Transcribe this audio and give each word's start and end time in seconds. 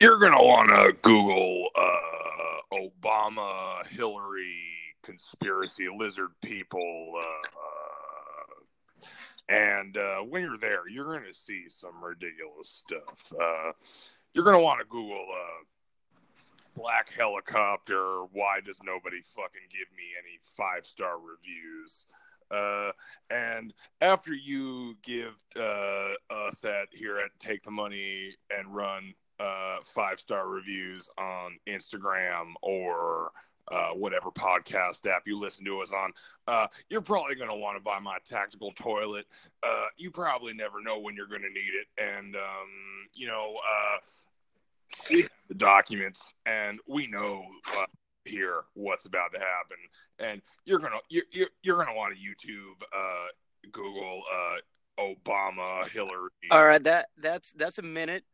you're 0.00 0.18
gonna 0.18 0.42
want 0.42 0.68
to 0.68 0.92
Google 1.02 1.68
uh, 1.74 2.76
Obama, 2.76 3.86
Hillary, 3.86 4.54
conspiracy, 5.02 5.86
lizard 5.96 6.30
people, 6.42 7.14
uh, 7.20 7.48
and 9.48 9.96
uh, 9.96 10.18
when 10.18 10.42
you're 10.42 10.58
there, 10.58 10.88
you're 10.88 11.18
gonna 11.18 11.34
see 11.34 11.64
some 11.68 12.02
ridiculous 12.02 12.68
stuff. 12.68 13.32
Uh, 13.32 13.72
you're 14.34 14.44
gonna 14.44 14.60
want 14.60 14.78
to 14.80 14.86
Google 14.86 15.26
uh, 15.32 15.64
black 16.76 17.10
helicopter. 17.10 18.22
Why 18.32 18.60
does 18.64 18.76
nobody 18.84 19.20
fucking 19.34 19.68
give 19.70 19.88
me 19.96 20.04
any 20.16 20.38
five 20.56 20.86
star 20.86 21.16
reviews? 21.18 22.06
Uh, 22.50 22.92
and 23.30 23.74
after 24.00 24.32
you 24.32 24.94
give 25.02 25.34
uh, 25.56 26.12
us 26.30 26.64
at 26.64 26.88
here 26.92 27.18
at 27.18 27.30
Take 27.40 27.62
the 27.64 27.70
Money 27.70 28.36
and 28.56 28.74
Run 28.74 29.12
uh, 29.40 29.78
five 29.94 30.18
star 30.18 30.48
reviews 30.48 31.08
on 31.18 31.58
Instagram 31.68 32.52
or 32.62 33.30
uh, 33.70 33.90
whatever 33.90 34.30
podcast 34.30 35.06
app 35.06 35.22
you 35.26 35.38
listen 35.38 35.64
to 35.64 35.80
us 35.80 35.92
on, 35.92 36.12
uh, 36.46 36.66
you're 36.88 37.00
probably 37.00 37.34
going 37.34 37.50
to 37.50 37.54
want 37.54 37.76
to 37.76 37.82
buy 37.82 37.98
my 37.98 38.16
tactical 38.26 38.72
toilet. 38.72 39.26
Uh, 39.62 39.86
you 39.96 40.10
probably 40.10 40.54
never 40.54 40.80
know 40.82 40.98
when 40.98 41.14
you're 41.14 41.26
going 41.26 41.42
to 41.42 41.48
need 41.48 41.72
it. 41.74 41.86
And, 41.98 42.34
um, 42.34 43.08
you 43.12 43.26
know, 43.26 43.56
uh, 43.56 45.16
the 45.48 45.54
documents 45.54 46.32
and 46.46 46.80
we 46.88 47.06
know 47.06 47.44
uh, 47.76 47.84
here 48.24 48.62
what's 48.74 49.04
about 49.04 49.32
to 49.32 49.38
happen. 49.38 49.76
And 50.18 50.42
you're 50.64 50.78
going 50.78 50.92
to, 50.92 51.00
you're, 51.08 51.24
you're, 51.30 51.48
you're 51.62 51.76
going 51.76 51.88
to 51.88 51.94
want 51.94 52.14
to 52.14 52.20
YouTube, 52.20 52.82
uh, 52.96 53.26
Google, 53.70 54.22
Obama, 54.98 55.88
Hillary. 55.88 56.30
All 56.50 56.64
right, 56.64 56.82
that 56.84 57.08
that's 57.16 57.52
that's 57.52 57.78
a 57.78 57.82
minute. 57.82 58.24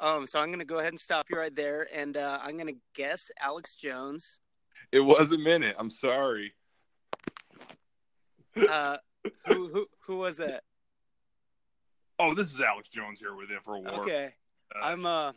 Um, 0.00 0.26
so 0.26 0.40
I'm 0.40 0.50
gonna 0.50 0.64
go 0.64 0.76
ahead 0.78 0.88
and 0.92 1.00
stop 1.00 1.26
you 1.30 1.38
right 1.38 1.54
there, 1.54 1.86
and 1.94 2.16
uh, 2.16 2.38
I'm 2.42 2.56
gonna 2.56 2.72
guess 2.94 3.30
Alex 3.40 3.74
Jones. 3.76 4.38
It 4.90 5.00
was 5.00 5.30
a 5.32 5.38
minute. 5.38 5.76
I'm 5.78 5.90
sorry. 5.90 6.54
Uh, 8.56 8.96
who 9.46 9.68
who 9.68 9.86
who 10.06 10.16
was 10.16 10.36
that? 10.36 10.64
Oh, 12.18 12.34
this 12.34 12.52
is 12.52 12.60
Alex 12.60 12.88
Jones 12.88 13.18
here 13.18 13.34
with 13.34 13.48
InfoWar. 13.50 13.98
Okay, 14.00 14.34
Uh, 14.74 14.84
I'm 14.84 15.06
uh, 15.06 15.32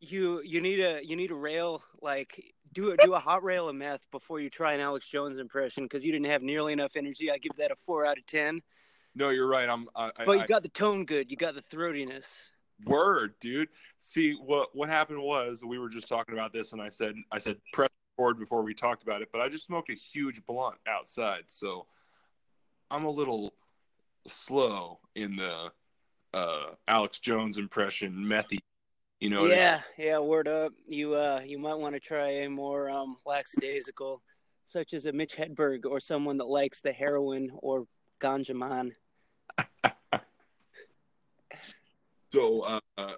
you 0.00 0.40
you 0.44 0.60
need 0.60 0.80
a 0.80 1.04
you 1.04 1.16
need 1.16 1.30
a 1.30 1.34
rail 1.34 1.82
like 2.00 2.54
do 2.72 2.92
a 2.92 2.96
do 2.98 3.14
a 3.14 3.18
hot 3.18 3.42
rail 3.42 3.68
of 3.68 3.74
meth 3.74 4.08
before 4.10 4.40
you 4.40 4.48
try 4.50 4.72
an 4.74 4.80
Alex 4.80 5.08
Jones 5.08 5.38
impression 5.38 5.84
because 5.84 6.04
you 6.04 6.12
didn't 6.12 6.26
have 6.26 6.42
nearly 6.42 6.72
enough 6.72 6.96
energy. 6.96 7.30
I 7.30 7.38
give 7.38 7.52
that 7.58 7.70
a 7.70 7.76
four 7.76 8.06
out 8.06 8.18
of 8.18 8.26
ten. 8.26 8.60
No, 9.14 9.28
you're 9.30 9.48
right. 9.48 9.68
I'm. 9.68 9.88
I, 9.94 10.10
I, 10.16 10.24
But 10.24 10.32
you 10.32 10.40
I- 10.42 10.46
got 10.46 10.62
the 10.62 10.68
tone 10.70 11.04
good. 11.04 11.30
You 11.30 11.36
got 11.36 11.54
the 11.54 11.60
throatiness. 11.62 12.51
Word, 12.84 13.34
dude. 13.40 13.68
See 14.00 14.32
what 14.32 14.70
what 14.74 14.88
happened 14.88 15.22
was 15.22 15.62
we 15.64 15.78
were 15.78 15.88
just 15.88 16.08
talking 16.08 16.34
about 16.34 16.52
this, 16.52 16.72
and 16.72 16.82
I 16.82 16.88
said 16.88 17.14
I 17.30 17.38
said 17.38 17.56
press 17.72 17.88
record 18.18 18.38
before 18.38 18.62
we 18.62 18.74
talked 18.74 19.02
about 19.02 19.22
it, 19.22 19.28
but 19.32 19.40
I 19.40 19.48
just 19.48 19.66
smoked 19.66 19.90
a 19.90 19.94
huge 19.94 20.44
blunt 20.46 20.76
outside, 20.86 21.44
so 21.48 21.86
I'm 22.90 23.04
a 23.04 23.10
little 23.10 23.54
slow 24.26 25.00
in 25.14 25.36
the 25.36 25.70
uh, 26.34 26.74
Alex 26.88 27.18
Jones 27.18 27.58
impression, 27.58 28.14
methy. 28.14 28.58
You 29.20 29.30
know? 29.30 29.42
what 29.42 29.46
I 29.46 29.54
mean? 29.54 29.58
yeah, 29.58 29.80
yeah. 29.98 30.18
Word 30.18 30.48
up. 30.48 30.72
You 30.86 31.14
uh, 31.14 31.40
you 31.44 31.58
might 31.58 31.74
want 31.74 31.94
to 31.94 32.00
try 32.00 32.28
a 32.28 32.50
more 32.50 32.90
um 32.90 33.16
lackadaisical, 33.24 34.22
such 34.66 34.94
as 34.94 35.06
a 35.06 35.12
Mitch 35.12 35.36
Hedberg 35.36 35.86
or 35.86 36.00
someone 36.00 36.38
that 36.38 36.48
likes 36.48 36.80
the 36.80 36.92
heroin 36.92 37.50
or 37.54 37.84
ganja 38.20 38.54
man. 38.54 38.92
So, 42.32 42.60
uh, 42.62 42.80
uh, 42.96 43.12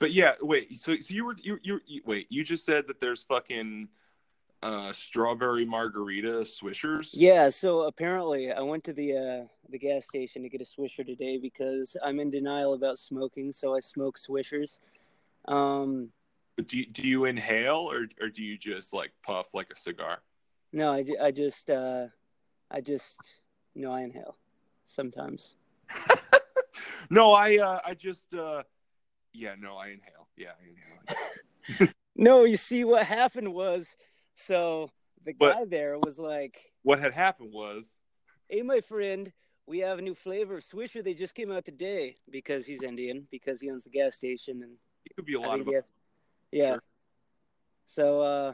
but 0.00 0.12
yeah, 0.12 0.32
wait. 0.42 0.76
So, 0.80 0.96
so 0.98 1.14
you 1.14 1.24
were 1.24 1.36
you, 1.40 1.58
you 1.62 1.80
you 1.86 2.02
wait. 2.04 2.26
You 2.30 2.42
just 2.42 2.64
said 2.64 2.88
that 2.88 2.98
there's 2.98 3.22
fucking 3.22 3.86
uh, 4.60 4.92
strawberry 4.92 5.64
margarita 5.64 6.40
swishers. 6.40 7.10
Yeah, 7.12 7.48
so 7.50 7.82
apparently 7.82 8.50
I 8.50 8.62
went 8.62 8.82
to 8.84 8.92
the 8.92 9.12
uh, 9.12 9.44
the 9.70 9.78
gas 9.78 10.06
station 10.06 10.42
to 10.42 10.48
get 10.48 10.60
a 10.60 10.64
Swisher 10.64 11.06
today 11.06 11.38
because 11.38 11.96
I'm 12.02 12.18
in 12.18 12.32
denial 12.32 12.74
about 12.74 12.98
smoking, 12.98 13.52
so 13.52 13.76
I 13.76 13.78
smoke 13.78 14.18
Swishers. 14.18 14.80
Um, 15.46 16.10
Do 16.56 16.76
you, 16.76 16.86
do 16.86 17.08
you 17.08 17.26
inhale 17.26 17.88
or 17.88 18.08
or 18.20 18.28
do 18.30 18.42
you 18.42 18.58
just 18.58 18.92
like 18.92 19.12
puff 19.24 19.54
like 19.54 19.70
a 19.70 19.76
cigar? 19.76 20.18
no, 20.72 20.92
I, 20.92 21.04
I 21.22 21.30
just 21.30 21.70
uh, 21.70 22.06
I 22.68 22.80
just 22.80 23.20
you 23.74 23.82
know 23.82 23.92
I 23.92 24.00
inhale 24.00 24.36
sometimes. 24.86 25.54
No, 27.10 27.32
I 27.32 27.58
uh, 27.58 27.80
I 27.84 27.94
just 27.94 28.34
uh, 28.34 28.62
yeah, 29.32 29.54
no, 29.58 29.76
I 29.76 29.88
inhale. 29.88 30.28
Yeah, 30.36 30.52
I 30.60 31.78
inhale. 31.78 31.88
No, 32.18 32.44
you 32.44 32.56
see 32.56 32.82
what 32.84 33.04
happened 33.04 33.52
was 33.52 33.94
so 34.34 34.90
the 35.24 35.34
But- 35.34 35.54
guy 35.54 35.64
there 35.66 35.98
was 35.98 36.18
like, 36.18 36.72
what 36.82 36.98
had 36.98 37.12
happened 37.12 37.52
was 37.52 37.96
"Hey, 38.48 38.62
my 38.62 38.80
friend." 38.80 39.32
We 39.68 39.80
have 39.80 39.98
a 39.98 40.02
new 40.02 40.14
flavor 40.14 40.58
of 40.58 40.62
Swisher. 40.62 41.02
They 41.02 41.12
just 41.12 41.34
came 41.34 41.50
out 41.50 41.64
today 41.64 42.14
because 42.30 42.64
he's 42.64 42.84
Indian, 42.84 43.26
because 43.32 43.60
he 43.60 43.68
owns 43.68 43.82
the 43.82 43.90
gas 43.90 44.14
station, 44.14 44.62
and 44.62 44.76
it 45.04 45.16
could 45.16 45.24
be 45.26 45.34
a 45.34 45.40
lot 45.40 45.58
of 45.58 45.66
has- 45.66 45.90
yeah. 46.52 46.74
Sure. 46.74 46.82
So 47.88 48.20
uh 48.20 48.52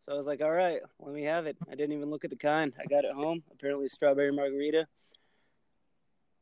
so 0.00 0.12
I 0.12 0.16
was 0.16 0.26
like, 0.26 0.40
all 0.42 0.50
right, 0.50 0.80
let 0.98 1.14
me 1.14 1.22
have 1.22 1.46
it. 1.46 1.56
I 1.70 1.76
didn't 1.76 1.92
even 1.92 2.10
look 2.10 2.24
at 2.24 2.30
the 2.30 2.36
kind. 2.36 2.74
I 2.80 2.86
got 2.86 3.04
it 3.04 3.12
home. 3.12 3.44
Apparently 3.52 3.86
strawberry 3.86 4.32
margarita. 4.32 4.88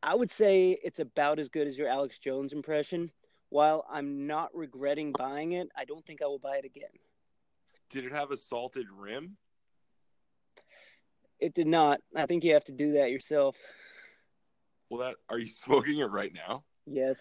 I 0.06 0.14
would 0.14 0.30
say 0.30 0.78
it's 0.84 1.00
about 1.00 1.40
as 1.40 1.48
good 1.48 1.66
as 1.66 1.76
your 1.76 1.88
Alex 1.88 2.20
Jones 2.20 2.52
impression. 2.52 3.10
While 3.48 3.84
I'm 3.90 4.28
not 4.28 4.54
regretting 4.54 5.12
buying 5.12 5.52
it, 5.52 5.68
I 5.76 5.84
don't 5.84 6.06
think 6.06 6.22
I 6.22 6.26
will 6.26 6.38
buy 6.38 6.58
it 6.58 6.64
again. 6.64 6.90
Did 7.90 8.04
it 8.04 8.12
have 8.12 8.30
a 8.30 8.36
salted 8.36 8.86
rim? 8.96 9.36
It 11.40 11.54
did 11.54 11.66
not. 11.66 12.00
I 12.14 12.26
think 12.26 12.44
you 12.44 12.54
have 12.54 12.64
to 12.66 12.72
do 12.72 12.92
that 12.92 13.10
yourself. 13.10 13.56
Well, 14.90 15.00
that 15.00 15.16
are 15.28 15.40
you 15.40 15.48
smoking 15.64 15.98
it 15.98 16.04
right 16.04 16.32
now? 16.32 16.62
Yes. 16.86 17.18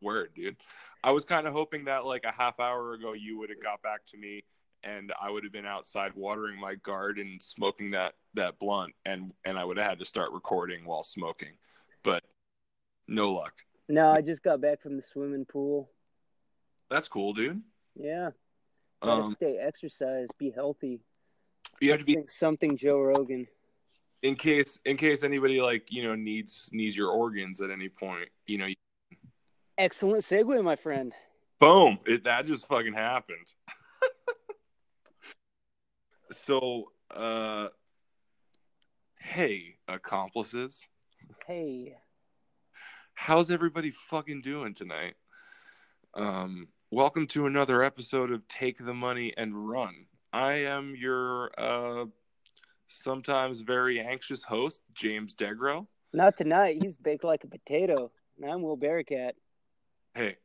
Word, 0.00 0.30
dude. 0.36 0.56
I 1.02 1.10
was 1.10 1.24
kind 1.24 1.48
of 1.48 1.52
hoping 1.52 1.86
that 1.86 2.06
like 2.06 2.22
a 2.24 2.32
half 2.32 2.60
hour 2.60 2.94
ago 2.94 3.14
you 3.14 3.38
would 3.38 3.50
have 3.50 3.60
got 3.60 3.82
back 3.82 4.06
to 4.06 4.16
me 4.16 4.44
and 4.84 5.12
I 5.20 5.30
would 5.30 5.42
have 5.42 5.52
been 5.52 5.66
outside 5.66 6.12
watering 6.14 6.60
my 6.60 6.76
garden 6.76 7.38
smoking 7.40 7.90
that 7.90 8.14
that 8.34 8.60
blunt 8.60 8.94
and 9.04 9.32
and 9.44 9.58
I 9.58 9.64
would 9.64 9.78
have 9.78 9.88
had 9.88 9.98
to 9.98 10.04
start 10.04 10.30
recording 10.30 10.84
while 10.84 11.02
smoking. 11.02 11.54
But 12.04 12.22
no 13.08 13.32
luck. 13.32 13.54
No, 13.88 14.10
I 14.10 14.20
just 14.20 14.42
got 14.42 14.60
back 14.60 14.80
from 14.80 14.96
the 14.96 15.02
swimming 15.02 15.44
pool. 15.46 15.90
That's 16.90 17.08
cool, 17.08 17.32
dude. 17.32 17.62
Yeah. 17.96 18.30
Um 19.02 19.32
stay 19.32 19.58
exercise, 19.58 20.28
be 20.38 20.50
healthy. 20.50 21.00
you 21.80 21.90
have 21.90 22.00
to 22.00 22.06
be 22.06 22.14
Something, 22.14 22.28
something 22.28 22.76
Joe 22.76 23.00
Rogan. 23.00 23.48
in 24.22 24.36
case 24.36 24.78
in 24.84 24.96
case 24.96 25.24
anybody 25.24 25.60
like, 25.60 25.90
you 25.90 26.04
know, 26.04 26.14
needs 26.14 26.70
needs 26.72 26.96
your 26.96 27.10
organs 27.10 27.60
at 27.60 27.70
any 27.70 27.88
point, 27.88 28.28
you 28.46 28.58
know, 28.58 28.68
Excellent 29.76 30.22
segue, 30.22 30.62
my 30.62 30.76
friend. 30.76 31.12
boom, 31.58 31.98
it 32.06 32.24
that 32.24 32.46
just 32.46 32.66
fucking 32.68 32.94
happened. 32.94 33.52
so, 36.32 36.90
uh 37.14 37.68
hey, 39.18 39.76
accomplices. 39.88 40.86
Hey. 41.46 41.94
how's 43.12 43.50
everybody 43.50 43.90
fucking 43.90 44.40
doing 44.40 44.72
tonight? 44.72 45.12
Um, 46.14 46.68
welcome 46.90 47.26
to 47.28 47.44
another 47.44 47.82
episode 47.82 48.32
of 48.32 48.48
Take 48.48 48.82
the 48.82 48.94
Money 48.94 49.34
and 49.36 49.68
Run. 49.68 50.06
I 50.32 50.52
am 50.52 50.94
your 50.96 51.50
uh, 51.58 52.06
sometimes 52.88 53.60
very 53.60 54.00
anxious 54.00 54.42
host, 54.42 54.80
James 54.94 55.34
Degro. 55.34 55.86
Not 56.14 56.38
tonight. 56.38 56.78
He's 56.82 56.96
baked 56.96 57.24
like 57.24 57.44
a 57.44 57.48
potato. 57.48 58.10
And 58.40 58.50
I'm 58.50 58.62
Will 58.62 58.76
Bearcat. 58.76 59.36
Hey, 60.14 60.38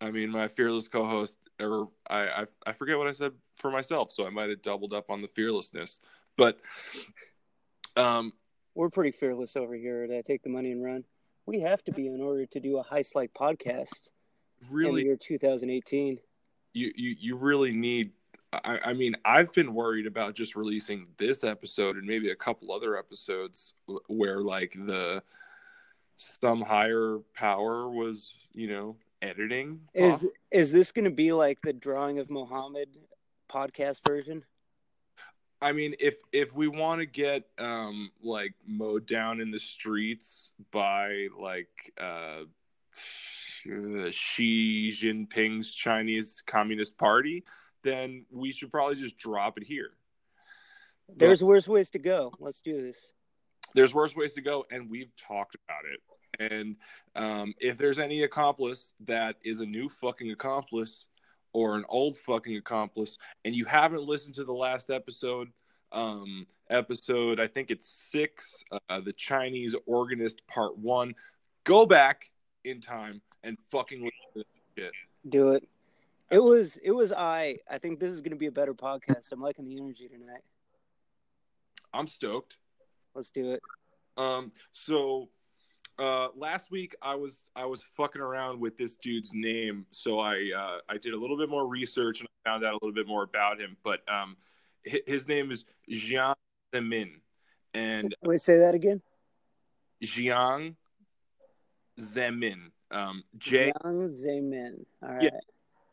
I 0.00 0.10
mean, 0.10 0.28
my 0.28 0.48
fearless 0.48 0.88
co-host, 0.88 1.38
or 1.60 1.88
I, 2.10 2.26
I, 2.26 2.46
I 2.66 2.72
forget 2.72 2.98
what 2.98 3.06
I 3.06 3.12
said 3.12 3.30
for 3.58 3.70
myself, 3.70 4.10
so 4.10 4.26
I 4.26 4.30
might 4.30 4.50
have 4.50 4.60
doubled 4.60 4.92
up 4.92 5.08
on 5.08 5.22
the 5.22 5.28
fearlessness. 5.28 6.00
But, 6.36 6.58
um, 7.96 8.32
We're 8.74 8.90
pretty 8.90 9.12
fearless 9.12 9.56
over 9.56 9.74
here 9.74 10.08
uh, 10.10 10.22
Take 10.22 10.42
the 10.42 10.50
Money 10.50 10.72
and 10.72 10.82
Run. 10.82 11.04
We 11.46 11.60
have 11.60 11.84
to 11.84 11.92
be 11.92 12.08
in 12.08 12.20
order 12.20 12.46
to 12.46 12.60
do 12.60 12.78
a 12.78 12.82
high 12.82 13.02
slide 13.02 13.30
podcast 13.38 14.08
in 14.60 14.68
the 14.68 14.74
really, 14.74 15.04
year 15.04 15.16
2018. 15.16 16.18
you, 16.72 16.92
you, 16.96 17.16
you 17.18 17.36
really 17.36 17.72
need 17.72 18.12
I, 18.64 18.78
I 18.84 18.92
mean, 18.92 19.16
I've 19.24 19.52
been 19.52 19.74
worried 19.74 20.06
about 20.06 20.34
just 20.34 20.54
releasing 20.54 21.06
this 21.18 21.44
episode 21.44 21.96
and 21.96 22.06
maybe 22.06 22.30
a 22.30 22.36
couple 22.36 22.72
other 22.72 22.96
episodes 22.96 23.74
where 24.06 24.42
like 24.42 24.76
the 24.86 25.22
some 26.16 26.60
higher 26.60 27.18
power 27.34 27.88
was, 27.88 28.32
you 28.52 28.68
know, 28.68 28.96
editing. 29.22 29.80
Is 29.94 30.26
is 30.50 30.70
this 30.70 30.92
going 30.92 31.06
to 31.06 31.10
be 31.10 31.32
like 31.32 31.58
the 31.62 31.72
drawing 31.72 32.18
of 32.18 32.30
Muhammad 32.30 32.88
podcast 33.50 34.06
version? 34.06 34.44
I 35.60 35.72
mean, 35.72 35.94
if 35.98 36.16
if 36.32 36.54
we 36.54 36.68
want 36.68 37.00
to 37.00 37.06
get 37.06 37.44
um 37.58 38.10
like 38.22 38.54
mowed 38.66 39.06
down 39.06 39.40
in 39.40 39.50
the 39.50 39.58
streets 39.58 40.52
by 40.70 41.28
like 41.38 41.68
uh 41.98 42.44
Xi 44.10 44.90
Jinping's 44.90 45.72
Chinese 45.72 46.42
Communist 46.46 46.98
Party, 46.98 47.44
then 47.82 48.26
we 48.30 48.52
should 48.52 48.70
probably 48.70 48.96
just 48.96 49.16
drop 49.16 49.56
it 49.56 49.64
here. 49.64 49.90
There's 51.16 51.42
worse 51.42 51.68
ways 51.68 51.90
to 51.90 51.98
go. 51.98 52.32
Let's 52.38 52.60
do 52.60 52.82
this. 52.82 52.98
There's 53.74 53.94
worse 53.94 54.14
ways 54.14 54.32
to 54.34 54.40
go, 54.40 54.64
and 54.70 54.90
we've 54.90 55.10
talked 55.16 55.56
about 55.66 55.84
it. 55.90 56.00
And 56.52 56.76
um, 57.14 57.54
if 57.60 57.78
there's 57.78 57.98
any 57.98 58.22
accomplice 58.22 58.92
that 59.06 59.36
is 59.44 59.60
a 59.60 59.66
new 59.66 59.88
fucking 59.88 60.30
accomplice 60.30 61.06
or 61.54 61.76
an 61.76 61.84
old 61.88 62.18
fucking 62.18 62.56
accomplice, 62.56 63.16
and 63.46 63.54
you 63.54 63.64
haven't 63.64 64.02
listened 64.02 64.34
to 64.34 64.44
the 64.44 64.52
last 64.52 64.90
episode, 64.90 65.48
um, 65.92 66.46
episode 66.68 67.40
I 67.40 67.46
think 67.46 67.70
it's 67.70 67.88
six, 67.88 68.62
uh, 68.90 69.00
the 69.00 69.12
Chinese 69.14 69.74
organist 69.86 70.46
part 70.46 70.76
one, 70.76 71.14
go 71.64 71.86
back 71.86 72.30
in 72.64 72.80
time 72.80 73.22
and 73.42 73.56
fucking 73.70 74.02
listen 74.02 74.44
to 74.76 74.82
shit. 74.82 74.92
Do 75.28 75.52
it. 75.52 75.66
It 76.30 76.42
was 76.42 76.76
it 76.82 76.90
was 76.90 77.12
I. 77.12 77.58
I 77.70 77.78
think 77.78 78.00
this 78.00 78.10
is 78.10 78.20
going 78.20 78.32
to 78.32 78.36
be 78.36 78.46
a 78.46 78.52
better 78.52 78.74
podcast. 78.74 79.30
I'm 79.30 79.40
liking 79.40 79.66
the 79.66 79.78
energy 79.78 80.08
tonight. 80.08 80.42
I'm 81.92 82.06
stoked. 82.06 82.58
Let's 83.14 83.30
do 83.30 83.52
it. 83.52 83.62
Um, 84.16 84.50
so 84.72 85.28
uh, 85.98 86.28
last 86.36 86.70
week 86.70 86.94
I 87.00 87.14
was 87.14 87.44
I 87.54 87.66
was 87.66 87.82
fucking 87.96 88.20
around 88.22 88.60
with 88.60 88.76
this 88.76 88.96
dude's 88.96 89.30
name, 89.32 89.86
so 89.90 90.18
I 90.18 90.50
uh, 90.56 90.78
I 90.88 90.98
did 90.98 91.14
a 91.14 91.16
little 91.16 91.36
bit 91.36 91.48
more 91.48 91.66
research 91.66 92.20
and 92.20 92.28
I 92.44 92.50
found 92.50 92.64
out 92.64 92.72
a 92.72 92.78
little 92.82 92.92
bit 92.92 93.06
more 93.06 93.22
about 93.22 93.60
him. 93.60 93.76
But 93.84 94.00
um, 94.08 94.36
hi- 94.88 95.02
his 95.06 95.28
name 95.28 95.50
is 95.50 95.64
Jiang 95.90 96.34
Zemin, 96.74 97.20
and 97.74 98.14
Wait, 98.22 98.42
say 98.42 98.58
that 98.58 98.74
again. 98.74 99.02
Jiang 100.02 100.74
Zemin, 102.00 102.70
um, 102.90 103.22
J. 103.38 103.72
Young 103.84 104.10
Zemin. 104.10 104.84
All 105.02 105.10
right. 105.10 105.22
Yeah. 105.24 105.40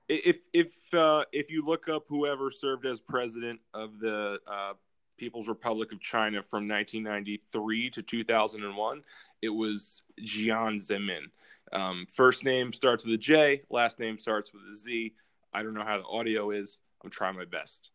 If 0.10 0.40
if 0.52 0.74
uh, 0.94 1.24
if 1.32 1.52
you 1.52 1.64
look 1.66 1.88
up 1.88 2.06
whoever 2.10 2.52
served 2.52 2.86
as 2.86 3.00
president 3.00 3.60
of 3.74 4.00
the 4.00 4.40
uh, 4.46 4.74
People's 5.22 5.48
Republic 5.48 5.92
of 5.92 6.00
China 6.00 6.42
from 6.42 6.68
1993 6.68 7.92
to 7.92 8.02
2001, 8.02 9.04
it 9.44 9.50
was 9.50 10.02
Jiang 10.20 10.82
Zemin. 10.82 11.26
Um, 11.72 12.08
first 12.12 12.44
name 12.44 12.74
starts 12.74 13.06
with 13.06 13.14
a 13.14 13.18
J, 13.20 13.62
last 13.70 14.00
name 14.00 14.18
starts 14.18 14.52
with 14.52 14.64
a 14.72 14.76
Z. 14.76 15.14
I 15.54 15.62
don't 15.62 15.76
know 15.76 15.86
how 15.86 16.00
the 16.00 16.08
audio 16.08 16.50
is. 16.50 16.80
I'm 17.04 17.12
trying 17.12 17.36
my 17.36 17.46
best. 17.46 17.92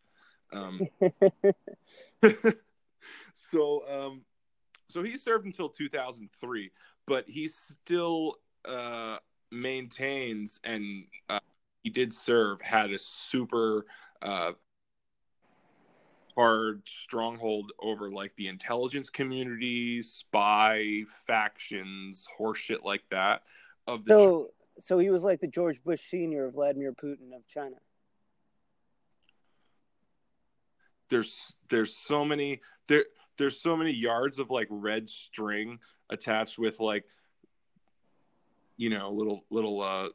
Um, 0.52 0.87
so 3.34 3.82
um, 3.90 4.20
so 4.88 5.02
he 5.02 5.17
served 5.17 5.46
until 5.46 5.69
2003, 5.69 6.70
but 7.08 7.25
he 7.26 7.49
still 7.49 8.37
uh, 8.64 9.17
maintains 9.50 10.61
and 10.62 11.06
uh, 11.29 11.40
he 11.82 11.90
did 11.90 12.12
serve 12.12 12.62
had 12.62 12.93
a 12.93 12.99
super 12.99 13.84
uh, 14.22 14.52
hard 16.37 16.83
stronghold 16.87 17.73
over 17.81 18.11
like 18.11 18.35
the 18.37 18.49
intelligence 18.49 19.11
community, 19.11 20.03
spy 20.03 21.03
factions, 21.27 22.27
horseshit 22.38 22.85
like 22.85 23.03
that. 23.11 23.43
Of 23.87 24.05
the 24.05 24.19
so 24.19 24.49
so 24.79 24.99
he 24.99 25.11
was 25.11 25.23
like 25.23 25.41
the 25.41 25.47
George 25.47 25.83
Bush 25.85 26.00
senior 26.11 26.47
of 26.47 26.55
Vladimir 26.55 26.93
Putin 26.93 27.35
of 27.35 27.47
China. 27.49 27.77
there's 31.09 31.55
there's 31.71 31.97
so 31.97 32.25
many 32.25 32.61
there 32.89 33.05
there's 33.39 33.61
so 33.61 33.77
many 33.77 33.93
yards 33.93 34.39
of 34.39 34.50
like 34.50 34.67
red 34.71 35.09
string 35.09 35.79
attached 36.11 36.59
with 36.59 36.81
like 36.81 37.05
you 38.77 38.91
know 38.91 39.11
little 39.11 39.44
little 39.50 39.82
uh 39.82 40.09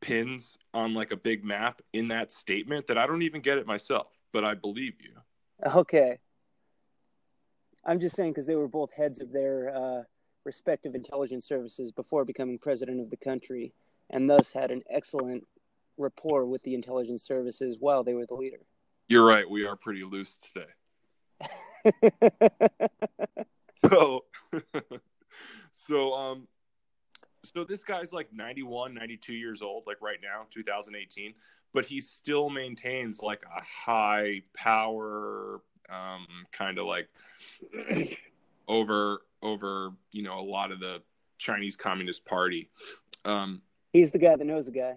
pins 0.00 0.58
on 0.74 0.94
like 0.94 1.12
a 1.12 1.16
big 1.16 1.44
map 1.44 1.80
in 1.92 2.08
that 2.08 2.32
statement 2.32 2.86
that 2.88 2.98
I 2.98 3.06
don't 3.06 3.22
even 3.22 3.40
get 3.40 3.58
it 3.58 3.68
myself, 3.68 4.08
but 4.32 4.44
I 4.44 4.54
believe 4.54 4.94
you. 5.00 5.12
Okay. 5.64 6.18
I'm 7.84 8.00
just 8.00 8.16
saying 8.16 8.32
because 8.32 8.46
they 8.46 8.56
were 8.56 8.68
both 8.68 8.92
heads 8.92 9.20
of 9.20 9.32
their 9.32 9.74
uh, 9.74 10.02
respective 10.44 10.94
intelligence 10.94 11.46
services 11.46 11.90
before 11.90 12.24
becoming 12.24 12.58
president 12.58 13.00
of 13.00 13.10
the 13.10 13.16
country, 13.16 13.72
and 14.10 14.28
thus 14.30 14.52
had 14.52 14.70
an 14.70 14.82
excellent 14.90 15.44
rapport 15.98 16.46
with 16.46 16.62
the 16.62 16.74
intelligence 16.74 17.24
services 17.24 17.76
while 17.80 18.04
they 18.04 18.14
were 18.14 18.26
the 18.26 18.34
leader. 18.34 18.60
You're 19.08 19.24
right, 19.24 19.48
we 19.48 19.66
are 19.66 19.76
pretty 19.76 20.04
loose 20.04 20.38
today. 20.38 20.66
So 23.90 24.24
so 25.72 26.12
um 26.14 26.48
so 27.54 27.64
this 27.64 27.82
guy's 27.84 28.12
like 28.12 28.32
91 28.32 28.94
92 28.94 29.32
years 29.34 29.62
old 29.62 29.84
like 29.86 30.00
right 30.00 30.18
now 30.22 30.46
2018 30.50 31.34
but 31.74 31.84
he 31.84 32.00
still 32.00 32.48
maintains 32.50 33.20
like 33.20 33.42
a 33.44 33.62
high 33.62 34.40
power 34.54 35.60
um 35.90 36.26
kind 36.52 36.78
of 36.78 36.86
like 36.86 37.08
over 38.68 39.22
over 39.42 39.90
you 40.12 40.22
know 40.22 40.38
a 40.38 40.42
lot 40.42 40.72
of 40.72 40.80
the 40.80 41.02
chinese 41.38 41.76
communist 41.76 42.24
party 42.24 42.70
um 43.24 43.60
He's 43.92 44.10
the 44.10 44.18
guy 44.18 44.36
that 44.36 44.44
knows 44.46 44.68
a 44.68 44.70
guy. 44.70 44.94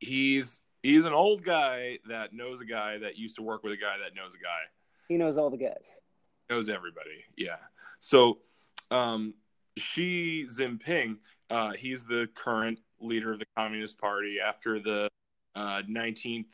he's 0.00 0.60
he's 0.82 1.06
an 1.06 1.14
old 1.14 1.42
guy 1.42 1.98
that 2.08 2.34
knows 2.34 2.60
a 2.60 2.66
guy 2.66 2.98
that 2.98 3.16
used 3.16 3.36
to 3.36 3.42
work 3.42 3.62
with 3.62 3.72
a 3.72 3.76
guy 3.76 3.96
that 4.04 4.14
knows 4.14 4.34
a 4.34 4.38
guy 4.38 4.60
He 5.08 5.16
knows 5.16 5.38
all 5.38 5.48
the 5.50 5.56
guys. 5.56 5.84
knows 6.50 6.68
everybody. 6.68 7.24
Yeah. 7.38 7.56
So, 8.00 8.38
um, 8.90 9.32
Xi 9.78 10.46
Jinping, 10.46 11.16
uh, 11.50 11.72
he's 11.72 12.04
the 12.04 12.28
current 12.34 12.80
leader 13.00 13.32
of 13.32 13.38
the 13.38 13.46
Communist 13.56 13.98
Party 13.98 14.38
after 14.40 14.80
the 14.80 15.08
uh, 15.54 15.82
19th, 15.88 16.46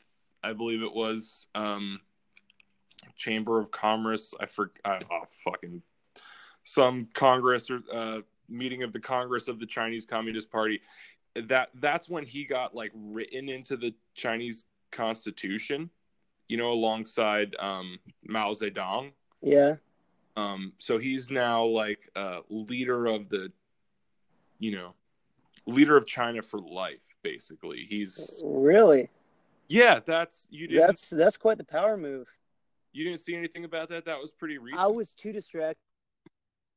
I 0.43 0.53
believe 0.53 0.81
it 0.81 0.93
was, 0.93 1.47
um, 1.55 1.95
Chamber 3.15 3.59
of 3.59 3.71
Commerce. 3.71 4.33
I 4.39 4.45
forgot. 4.45 5.03
Oh, 5.11 5.23
fucking 5.43 5.81
some 6.63 7.07
Congress 7.13 7.69
or 7.69 7.81
uh, 7.91 8.21
meeting 8.49 8.83
of 8.83 8.93
the 8.93 8.99
Congress 8.99 9.47
of 9.47 9.59
the 9.59 9.65
Chinese 9.65 10.05
Communist 10.05 10.51
Party. 10.51 10.81
That 11.35 11.69
that's 11.75 12.07
when 12.07 12.25
he 12.25 12.45
got 12.45 12.75
like 12.75 12.91
written 12.93 13.49
into 13.49 13.75
the 13.75 13.93
Chinese 14.13 14.65
Constitution. 14.91 15.89
You 16.47 16.57
know, 16.57 16.71
alongside 16.71 17.55
um, 17.59 17.99
Mao 18.27 18.51
Zedong. 18.51 19.11
Yeah. 19.41 19.75
Um, 20.35 20.73
so 20.77 20.97
he's 20.97 21.29
now 21.29 21.63
like 21.63 22.09
uh, 22.15 22.39
leader 22.49 23.05
of 23.05 23.29
the, 23.29 23.51
you 24.63 24.71
know, 24.71 24.93
leader 25.65 25.97
of 25.97 26.05
China 26.07 26.41
for 26.41 26.57
life. 26.59 27.01
Basically, 27.21 27.85
he's 27.89 28.41
Really? 28.45 29.09
yeah. 29.67 29.99
That's 30.05 30.47
you 30.49 30.67
didn't 30.67 30.87
That's 30.87 31.09
that's 31.09 31.37
quite 31.37 31.57
the 31.57 31.63
power 31.65 31.97
move. 31.97 32.27
you 32.93 33.03
didn't 33.03 33.19
see 33.19 33.35
anything 33.35 33.65
about 33.65 33.89
that. 33.89 34.05
That 34.05 34.19
was 34.21 34.31
pretty 34.31 34.57
recent. 34.57 34.81
I 34.81 34.87
was 34.87 35.13
too 35.13 35.33
distracted 35.33 35.77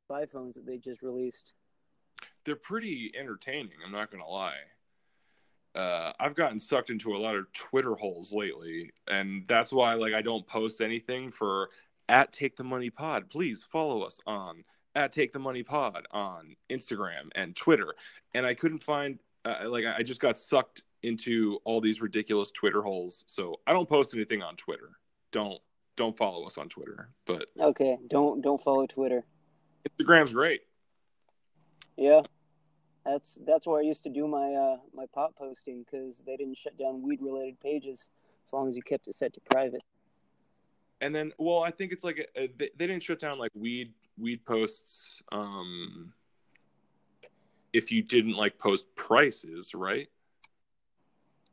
by 0.08 0.26
phones 0.26 0.54
that 0.56 0.66
they 0.66 0.78
just 0.78 1.02
released. 1.02 1.52
They're 2.44 2.56
pretty 2.56 3.12
entertaining. 3.18 3.72
I'm 3.84 3.92
not 3.92 4.10
gonna 4.10 4.26
lie. 4.28 4.54
Uh, 5.74 6.12
I've 6.18 6.34
gotten 6.34 6.58
sucked 6.58 6.90
into 6.90 7.14
a 7.14 7.18
lot 7.18 7.36
of 7.36 7.52
Twitter 7.52 7.94
holes 7.94 8.32
lately, 8.32 8.90
and 9.08 9.46
that's 9.46 9.72
why 9.72 9.94
like 9.94 10.14
I 10.14 10.22
don't 10.22 10.46
post 10.46 10.80
anything 10.80 11.30
for 11.30 11.70
at 12.08 12.32
Take 12.32 12.56
the 12.56 12.64
Money 12.64 12.90
Pod. 12.90 13.28
Please 13.30 13.64
follow 13.64 14.02
us 14.02 14.20
on 14.26 14.64
at 14.96 15.12
Take 15.12 15.32
the 15.32 15.38
Money 15.38 15.62
Pod 15.62 16.06
on 16.10 16.56
Instagram 16.70 17.28
and 17.36 17.54
Twitter. 17.54 17.94
And 18.34 18.44
I 18.44 18.54
couldn't 18.54 18.82
find 18.82 19.18
uh, 19.44 19.68
like 19.68 19.84
I 19.84 20.02
just 20.02 20.20
got 20.20 20.36
sucked 20.36 20.82
into 21.02 21.60
all 21.64 21.80
these 21.80 22.00
ridiculous 22.00 22.50
Twitter 22.50 22.82
holes, 22.82 23.24
so 23.28 23.60
I 23.66 23.72
don't 23.72 23.88
post 23.88 24.12
anything 24.14 24.42
on 24.42 24.56
Twitter. 24.56 24.90
Don't 25.30 25.60
don't 25.96 26.16
follow 26.16 26.44
us 26.46 26.58
on 26.58 26.68
Twitter, 26.68 27.10
but 27.26 27.46
Okay, 27.60 27.96
don't 28.08 28.40
don't 28.42 28.60
follow 28.60 28.86
Twitter. 28.86 29.24
Instagram's 29.88 30.32
great. 30.32 30.62
Yeah, 31.96 32.22
that's 33.04 33.38
that's 33.46 33.66
where 33.66 33.78
I 33.78 33.82
used 33.82 34.02
to 34.04 34.10
do 34.10 34.26
my 34.26 34.52
uh, 34.52 34.76
my 34.92 35.04
pop 35.14 35.36
posting 35.36 35.84
because 35.84 36.22
they 36.26 36.36
didn't 36.36 36.56
shut 36.56 36.76
down 36.76 37.02
weed 37.02 37.20
related 37.22 37.60
pages 37.60 38.08
as 38.46 38.52
long 38.52 38.68
as 38.68 38.74
you 38.74 38.82
kept 38.82 39.06
it 39.06 39.14
set 39.14 39.32
to 39.34 39.40
private. 39.50 39.82
and 41.00 41.14
then 41.14 41.32
well 41.38 41.60
i 41.62 41.70
think 41.70 41.92
it's 41.92 42.04
like 42.04 42.18
a, 42.18 42.42
a, 42.42 42.46
they, 42.56 42.70
they 42.76 42.86
didn't 42.86 43.02
shut 43.02 43.18
down 43.18 43.38
like 43.38 43.50
weed 43.54 43.92
weed 44.18 44.44
posts 44.44 45.22
um 45.32 46.12
if 47.72 47.90
you 47.92 48.02
didn't 48.02 48.32
like 48.34 48.58
post 48.58 48.84
prices 48.96 49.74
right 49.74 50.08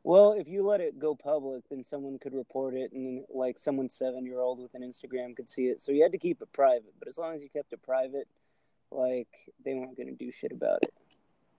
Well, 0.06 0.32
if 0.32 0.48
you 0.48 0.66
let 0.66 0.80
it 0.82 0.98
go 0.98 1.14
public, 1.14 1.62
then 1.70 1.82
someone 1.82 2.18
could 2.18 2.34
report 2.34 2.74
it, 2.74 2.92
and 2.92 3.24
like 3.32 3.58
someone 3.58 3.88
seven 3.88 4.26
year 4.26 4.40
old 4.40 4.60
with 4.60 4.74
an 4.74 4.82
Instagram 4.82 5.34
could 5.34 5.48
see 5.48 5.68
it. 5.68 5.80
So 5.80 5.92
you 5.92 6.02
had 6.02 6.12
to 6.12 6.18
keep 6.18 6.42
it 6.42 6.52
private. 6.52 6.92
But 6.98 7.08
as 7.08 7.16
long 7.16 7.34
as 7.34 7.42
you 7.42 7.48
kept 7.48 7.72
it 7.72 7.82
private, 7.82 8.28
like 8.90 9.28
they 9.64 9.74
weren't 9.74 9.96
going 9.96 10.08
to 10.08 10.24
do 10.24 10.30
shit 10.30 10.52
about 10.52 10.80
it. 10.82 10.92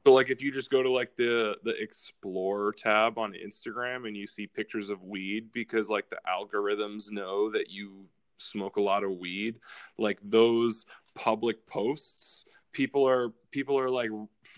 so 0.05 0.13
like 0.13 0.29
if 0.29 0.41
you 0.41 0.51
just 0.51 0.69
go 0.69 0.83
to 0.83 0.89
like 0.91 1.15
the 1.17 1.55
the 1.63 1.73
explore 1.81 2.71
tab 2.73 3.17
on 3.17 3.33
instagram 3.33 4.07
and 4.07 4.15
you 4.15 4.27
see 4.27 4.45
pictures 4.47 4.89
of 4.89 5.03
weed 5.03 5.51
because 5.51 5.89
like 5.89 6.09
the 6.09 6.19
algorithms 6.27 7.11
know 7.11 7.49
that 7.51 7.69
you 7.69 8.05
smoke 8.37 8.77
a 8.77 8.81
lot 8.81 9.03
of 9.03 9.11
weed 9.11 9.55
like 9.97 10.19
those 10.23 10.85
public 11.15 11.65
posts 11.67 12.45
people 12.75 13.07
are 13.07 13.29
people 13.51 13.79
are 13.79 13.89
like 13.89 14.09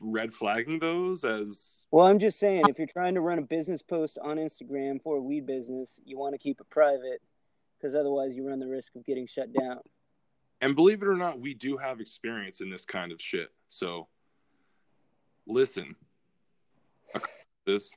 red 0.02 0.34
flagging 0.34 0.80
those 0.80 1.24
as 1.24 1.84
Well, 1.92 2.08
I'm 2.08 2.20
just 2.20 2.40
saying, 2.40 2.64
if 2.68 2.78
you're 2.80 2.88
trying 2.88 3.14
to 3.14 3.22
run 3.22 3.38
a 3.38 3.44
business 3.44 3.82
post 3.84 4.18
on 4.22 4.38
Instagram 4.38 5.02
for 5.02 5.18
a 5.18 5.22
weed 5.22 5.46
business, 5.46 6.00
you 6.04 6.18
want 6.18 6.34
to 6.34 6.40
keep 6.40 6.60
it 6.60 6.70
private 6.70 7.22
because 7.78 7.94
otherwise 7.94 8.36
you 8.36 8.48
run 8.48 8.60
the 8.60 8.68
risk 8.68 8.96
of 8.96 9.06
getting 9.06 9.28
shut 9.28 9.54
down. 9.54 9.80
and 10.62 10.76
believe 10.76 11.04
it 11.04 11.08
or 11.08 11.16
not, 11.16 11.40
we 11.40 11.54
do 11.54 11.78
have 11.78 12.00
experience 12.02 12.60
in 12.60 12.72
this 12.72 12.86
kind 12.86 13.12
of 13.12 13.22
shit. 13.22 13.50
So 13.70 14.08
listen. 15.46 15.96
This 17.66 17.92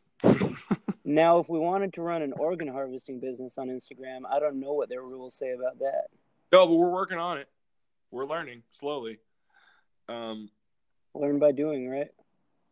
Now, 1.10 1.38
if 1.38 1.48
we 1.48 1.58
wanted 1.58 1.92
to 1.94 2.02
run 2.02 2.22
an 2.22 2.32
organ 2.34 2.68
harvesting 2.68 3.18
business 3.18 3.58
on 3.58 3.68
Instagram, 3.68 4.20
I 4.30 4.38
don't 4.38 4.60
know 4.60 4.74
what 4.74 4.88
their 4.88 5.02
rules 5.02 5.34
say 5.34 5.50
about 5.50 5.80
that. 5.80 6.04
No, 6.52 6.68
but 6.68 6.74
we're 6.74 6.92
working 6.92 7.18
on 7.18 7.38
it. 7.38 7.48
We're 8.12 8.26
learning 8.26 8.62
slowly. 8.70 9.18
Um 10.08 10.50
Learn 11.14 11.40
by 11.40 11.50
doing, 11.50 11.88
right? 11.88 12.10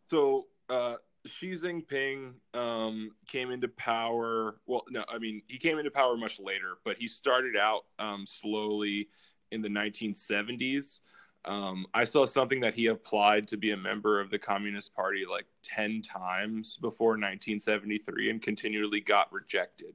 so 0.08 0.46
uh 0.68 0.96
Xi 1.26 1.52
Jinping 1.54 2.34
um, 2.54 3.10
came 3.26 3.50
into 3.50 3.68
power. 3.68 4.60
Well, 4.66 4.84
no, 4.88 5.04
I 5.08 5.18
mean 5.18 5.42
he 5.48 5.58
came 5.58 5.78
into 5.78 5.90
power 5.90 6.16
much 6.16 6.38
later, 6.38 6.74
but 6.84 6.96
he 6.96 7.08
started 7.08 7.56
out 7.56 7.86
um, 7.98 8.24
slowly 8.24 9.08
in 9.50 9.62
the 9.62 9.68
1970s. 9.68 11.00
Um, 11.48 11.86
I 11.94 12.04
saw 12.04 12.26
something 12.26 12.60
that 12.60 12.74
he 12.74 12.86
applied 12.86 13.48
to 13.48 13.56
be 13.56 13.70
a 13.70 13.76
member 13.76 14.20
of 14.20 14.30
the 14.30 14.38
Communist 14.38 14.94
Party 14.94 15.24
like 15.28 15.46
10 15.62 16.02
times 16.02 16.76
before 16.76 17.12
1973 17.12 18.30
and 18.30 18.42
continually 18.42 19.00
got 19.00 19.32
rejected. 19.32 19.94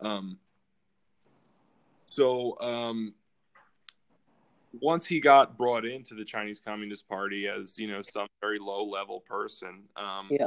Um, 0.00 0.38
so 2.06 2.58
um, 2.60 3.12
once 4.80 5.04
he 5.04 5.20
got 5.20 5.58
brought 5.58 5.84
into 5.84 6.14
the 6.14 6.24
Chinese 6.24 6.60
Communist 6.60 7.06
Party 7.06 7.46
as 7.46 7.78
you 7.78 7.88
know 7.88 8.00
some 8.00 8.26
very 8.40 8.58
low 8.58 8.82
level 8.82 9.20
person, 9.20 9.82
um, 9.96 10.28
Yeah. 10.30 10.46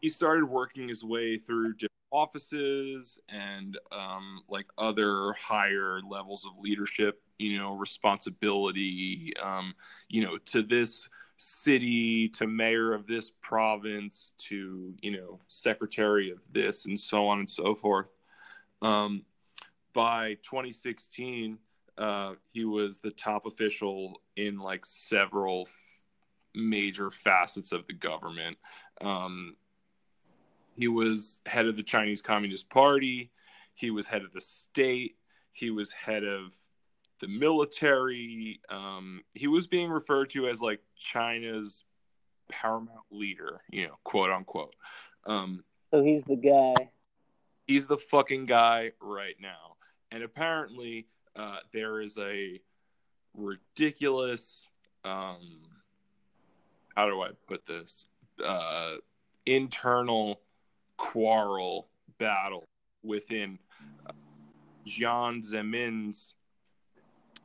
he 0.00 0.08
started 0.08 0.44
working 0.44 0.86
his 0.86 1.02
way 1.02 1.36
through 1.36 1.72
different 1.72 1.90
offices 2.12 3.18
and 3.28 3.76
um, 3.90 4.42
like 4.48 4.66
other 4.78 5.32
higher 5.32 6.00
levels 6.08 6.44
of 6.46 6.52
leadership, 6.62 7.22
you 7.40 7.58
know, 7.58 7.74
responsibility, 7.74 9.32
um, 9.42 9.74
you 10.08 10.24
know, 10.24 10.38
to 10.46 10.62
this 10.62 11.08
city, 11.36 12.28
to 12.28 12.46
mayor 12.46 12.92
of 12.92 13.06
this 13.06 13.30
province, 13.40 14.32
to 14.38 14.94
you 15.00 15.10
know, 15.10 15.40
secretary 15.48 16.30
of 16.30 16.38
this, 16.52 16.86
and 16.86 17.00
so 17.00 17.26
on 17.26 17.38
and 17.38 17.50
so 17.50 17.74
forth. 17.74 18.10
Um, 18.82 19.22
by 19.92 20.34
2016 20.42 21.58
uh, 22.00 22.32
he 22.52 22.64
was 22.64 22.98
the 22.98 23.10
top 23.10 23.44
official 23.44 24.22
in 24.34 24.58
like 24.58 24.86
several 24.86 25.66
f- 25.68 25.74
major 26.54 27.10
facets 27.10 27.72
of 27.72 27.86
the 27.86 27.92
government. 27.92 28.56
Um, 29.02 29.56
he 30.74 30.88
was 30.88 31.40
head 31.44 31.66
of 31.66 31.76
the 31.76 31.82
Chinese 31.82 32.22
Communist 32.22 32.70
Party. 32.70 33.30
He 33.74 33.90
was 33.90 34.06
head 34.06 34.22
of 34.22 34.32
the 34.32 34.40
state. 34.40 35.16
He 35.52 35.70
was 35.70 35.92
head 35.92 36.24
of 36.24 36.54
the 37.20 37.28
military. 37.28 38.60
Um, 38.70 39.22
he 39.34 39.46
was 39.46 39.66
being 39.66 39.90
referred 39.90 40.30
to 40.30 40.48
as 40.48 40.60
like 40.60 40.80
China's 40.96 41.84
paramount 42.50 43.04
leader, 43.10 43.60
you 43.70 43.86
know, 43.86 43.98
quote 44.04 44.30
unquote. 44.30 44.74
Um, 45.26 45.62
So 45.92 46.02
he's 46.02 46.24
the 46.24 46.36
guy. 46.36 46.90
he's 47.66 47.86
the 47.86 47.98
fucking 47.98 48.46
guy 48.46 48.92
right 49.00 49.36
now. 49.40 49.76
And 50.10 50.22
apparently, 50.24 51.06
uh, 51.36 51.58
there 51.72 52.00
is 52.00 52.18
a 52.18 52.60
ridiculous, 53.34 54.66
um, 55.04 55.60
how 56.96 57.06
do 57.08 57.22
I 57.22 57.30
put 57.46 57.64
this? 57.66 58.06
Uh, 58.44 58.94
internal 59.46 60.40
quarrel 60.96 61.88
battle 62.18 62.64
within 63.02 63.58
uh, 64.06 64.12
Jiang 64.86 65.44
Zemin's 65.48 66.34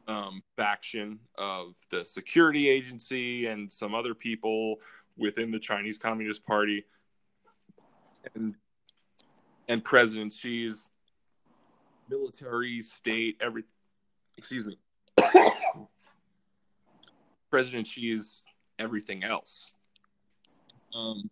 um, 0.08 0.42
faction 0.56 1.20
of 1.38 1.76
the 1.90 2.06
security 2.06 2.70
agency 2.70 3.48
and 3.48 3.72
some 3.72 3.96
other 3.96 4.14
people 4.14 4.78
within 5.18 5.52
the 5.52 5.60
Chinese 5.60 5.98
Communist 5.98 6.46
Party. 6.46 6.86
And 8.36 8.56
and 9.68 9.84
President 9.84 10.32
Xi's 10.32 10.92
military, 12.10 12.82
state, 12.82 13.38
every 13.42 13.64
excuse 14.38 14.66
me. 14.66 14.78
President 17.50 17.88
Xi's 17.88 18.44
everything 18.80 19.24
else. 19.24 19.74
Um 20.94 21.30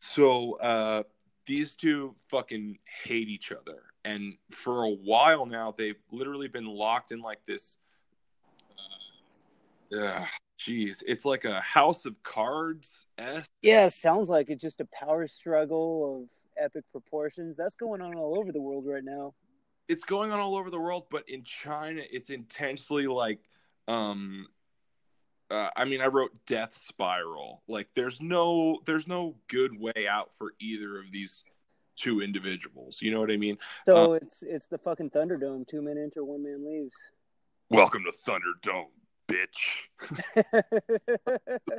so 0.00 0.54
uh 0.58 1.02
these 1.46 1.74
two 1.74 2.14
fucking 2.28 2.78
hate 3.04 3.28
each 3.28 3.52
other 3.52 3.82
and 4.08 4.34
for 4.50 4.84
a 4.84 4.90
while 4.90 5.44
now 5.46 5.74
they've 5.76 6.02
literally 6.10 6.48
been 6.48 6.66
locked 6.66 7.12
in 7.12 7.20
like 7.20 7.44
this 7.46 7.76
uh, 9.98 10.24
jeez 10.58 11.02
it's 11.06 11.24
like 11.24 11.44
a 11.44 11.60
house 11.60 12.04
of 12.06 12.14
cards 12.22 13.06
s 13.18 13.48
Yeah, 13.62 13.88
sounds 13.88 14.28
like 14.28 14.50
it's 14.50 14.62
just 14.62 14.80
a 14.80 14.86
power 14.86 15.26
struggle 15.28 15.88
of 16.22 16.28
epic 16.64 16.84
proportions. 16.92 17.56
That's 17.56 17.76
going 17.76 18.00
on 18.02 18.14
all 18.14 18.38
over 18.38 18.52
the 18.52 18.60
world 18.60 18.84
right 18.86 19.04
now. 19.04 19.34
it's 19.88 20.04
going 20.04 20.30
on 20.32 20.40
all 20.40 20.56
over 20.56 20.70
the 20.70 20.78
world, 20.80 21.04
but 21.10 21.28
in 21.28 21.42
China, 21.44 22.02
it's 22.10 22.30
intensely 22.30 23.06
like, 23.06 23.40
um, 23.86 24.46
uh, 25.50 25.70
I 25.74 25.84
mean, 25.86 26.00
I 26.02 26.06
wrote 26.06 26.32
death 26.46 26.74
spiral. 26.74 27.62
Like, 27.68 27.88
there's 27.94 28.20
no, 28.20 28.80
there's 28.84 29.06
no 29.06 29.36
good 29.48 29.78
way 29.80 30.06
out 30.08 30.30
for 30.36 30.52
either 30.60 30.98
of 30.98 31.10
these 31.10 31.42
two 31.98 32.20
individuals. 32.20 33.02
You 33.02 33.12
know 33.12 33.20
what 33.20 33.30
I 33.30 33.36
mean? 33.36 33.58
So 33.86 34.14
it's 34.14 34.42
it's 34.42 34.66
the 34.66 34.78
fucking 34.78 35.10
Thunderdome. 35.10 35.66
Two 35.68 35.82
men 35.82 35.98
enter, 35.98 36.24
one 36.24 36.42
man 36.42 36.64
leaves. 36.64 36.94
Welcome 37.70 38.04
to 38.04 38.30
Thunderdome, 38.30 38.86
bitch. 39.30 39.88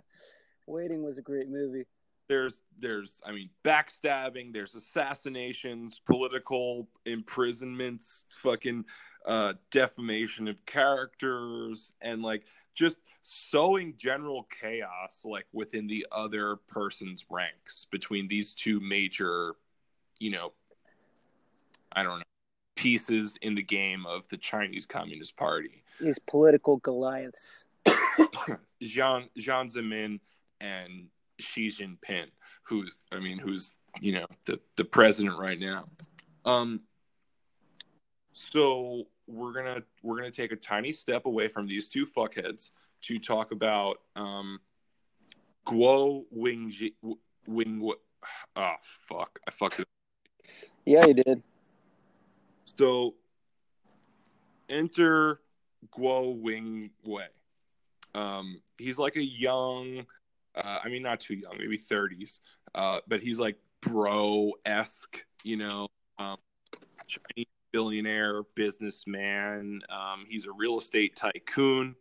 Waiting 0.68 1.04
was 1.04 1.18
a 1.18 1.22
great 1.22 1.50
movie. 1.50 1.86
There's, 2.28 2.62
there's, 2.78 3.20
I 3.26 3.32
mean, 3.32 3.50
backstabbing. 3.66 4.54
There's 4.54 4.76
assassinations, 4.76 6.00
political 6.06 6.88
imprisonments, 7.08 8.24
fucking 8.44 8.86
uh, 9.26 9.54
defamation 9.72 10.48
of 10.48 10.64
characters, 10.68 11.92
and 12.02 12.22
like 12.22 12.44
just 12.76 12.98
sowing 13.24 13.96
general 13.98 14.48
chaos 14.62 15.22
like 15.26 15.48
within 15.52 15.88
the 15.88 16.06
other 16.12 16.58
person's 16.68 17.26
ranks 17.32 17.88
between 17.92 18.28
these 18.28 18.54
two 18.54 18.80
major 18.80 19.56
you 20.20 20.32
know 20.32 20.52
i 21.94 22.04
don't 22.04 22.20
know 22.20 22.26
pieces 22.76 23.38
in 23.42 23.56
the 23.56 23.64
game 23.64 24.06
of 24.06 24.28
the 24.30 24.38
chinese 24.38 24.86
communist 24.86 25.36
party 25.36 25.84
These 26.00 26.20
political 26.20 26.78
Goliaths. 26.78 27.66
jean 28.82 29.30
jean 29.38 29.70
zemin 29.70 30.20
and 30.62 31.08
xi 31.40 31.68
jinping 31.70 32.28
who's 32.64 32.98
i 33.12 33.20
mean 33.20 33.38
who's 33.38 33.74
you 34.00 34.14
know 34.14 34.26
the 34.46 34.60
the 34.78 34.84
president 34.86 35.38
right 35.38 35.60
now 35.60 35.86
um 36.46 36.82
so 38.34 39.04
we're 39.28 39.54
gonna 39.54 39.82
we're 40.04 40.16
gonna 40.18 40.32
take 40.32 40.52
a 40.52 40.56
tiny 40.56 40.92
step 40.92 41.26
away 41.26 41.48
from 41.48 41.68
these 41.68 41.88
two 41.88 42.06
fuckheads 42.06 42.72
to 43.02 43.20
talk 43.20 43.52
about 43.52 43.98
um 44.16 44.60
guo 45.66 46.24
wing 46.32 46.74
wing 47.48 47.92
oh 48.56 48.74
fuck 49.08 49.40
i 49.48 49.52
fucked 49.52 49.80
it 49.80 49.88
Yeah, 50.86 51.05
he 51.05 51.13
did. 51.13 51.43
so 52.65 53.13
enter 54.69 55.39
guo 55.98 56.39
wing 56.39 56.91
wei. 57.03 57.25
Um 58.13 58.62
he's 58.77 58.98
like 58.98 59.15
a 59.15 59.24
young 59.24 60.05
uh, 60.55 60.79
i 60.83 60.89
mean 60.89 61.03
not 61.03 61.19
too 61.19 61.36
young 61.36 61.53
maybe 61.57 61.77
30s 61.77 62.39
uh 62.75 63.00
but 63.07 63.21
he's 63.21 63.39
like 63.39 63.55
bro-esque 63.81 65.17
you 65.43 65.57
know 65.57 65.88
um 66.17 66.36
chinese 67.07 67.45
billionaire 67.71 68.43
businessman. 68.55 69.81
Um 69.89 70.25
he's 70.27 70.48
a 70.48 70.51
real 70.51 70.79
estate 70.79 71.15
tycoon. 71.15 71.95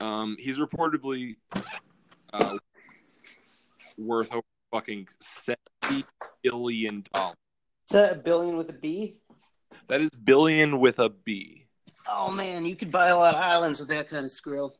Um 0.00 0.36
he's 0.38 0.58
reportedly 0.58 1.36
uh 2.32 2.58
worth 3.98 4.32
over 4.32 4.42
fucking 4.72 5.08
70 5.20 6.04
billion 6.42 7.04
that 7.92 8.12
a 8.12 8.16
billion 8.16 8.56
with 8.56 8.70
a 8.70 8.74
B? 8.74 9.16
that 9.88 10.00
is 10.00 10.10
billion 10.10 10.80
with 10.80 10.98
a 10.98 11.08
b 11.08 11.66
Oh 12.08 12.30
man, 12.30 12.64
you 12.64 12.76
could 12.76 12.92
buy 12.92 13.08
a 13.08 13.16
lot 13.16 13.34
of 13.34 13.40
islands 13.40 13.80
with 13.80 13.88
that 13.88 14.08
kind 14.08 14.24
of 14.24 14.30
skrill. 14.30 14.72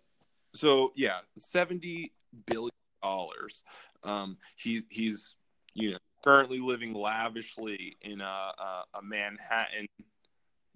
so 0.54 0.92
yeah 0.96 1.18
70 1.36 2.12
billion 2.46 2.70
dollars 3.02 3.62
um 4.04 4.36
he's 4.56 4.82
he's 4.90 5.36
you 5.74 5.92
know 5.92 5.98
currently 6.24 6.58
living 6.58 6.92
lavishly 6.94 7.96
in 8.02 8.20
a 8.20 8.24
a, 8.24 8.82
a 8.94 9.02
manhattan 9.02 9.86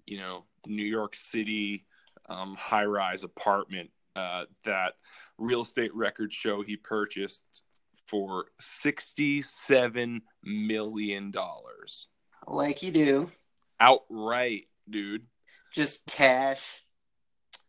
you 0.07 0.19
know 0.19 0.45
new 0.67 0.85
york 0.85 1.15
city 1.17 1.87
um 2.29 2.55
high 2.59 2.85
rise 2.85 3.23
apartment 3.25 3.91
uh, 4.17 4.45
that 4.65 4.95
real 5.39 5.63
estate 5.63 5.95
records 5.95 6.35
show 6.35 6.63
he 6.63 6.77
purchased 6.77 7.63
for 8.07 8.47
sixty-seven 8.61 10.21
million 10.45 11.31
dollars 11.31 12.09
Like 12.47 12.83
you 12.83 12.91
do. 12.93 13.31
outright, 13.79 14.69
dude. 14.89 15.27
Just 15.73 16.07
cash. 16.07 16.83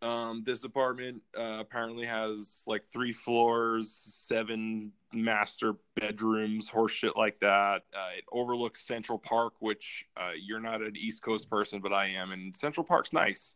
Um, 0.01 0.43
this 0.43 0.63
apartment 0.63 1.21
uh, 1.37 1.59
apparently 1.59 2.07
has 2.07 2.63
like 2.65 2.83
three 2.91 3.11
floors, 3.11 3.91
seven 3.91 4.93
master 5.13 5.75
bedrooms, 5.95 6.67
horseshit 6.69 7.15
like 7.15 7.39
that. 7.41 7.83
Uh, 7.93 8.17
it 8.17 8.23
overlooks 8.31 8.81
Central 8.81 9.19
Park, 9.19 9.53
which 9.59 10.05
uh, 10.17 10.31
you're 10.41 10.59
not 10.59 10.81
an 10.81 10.95
East 10.95 11.21
Coast 11.21 11.49
person, 11.49 11.81
but 11.81 11.93
I 11.93 12.07
am, 12.07 12.31
and 12.31 12.57
Central 12.57 12.83
Park's 12.83 13.13
nice. 13.13 13.55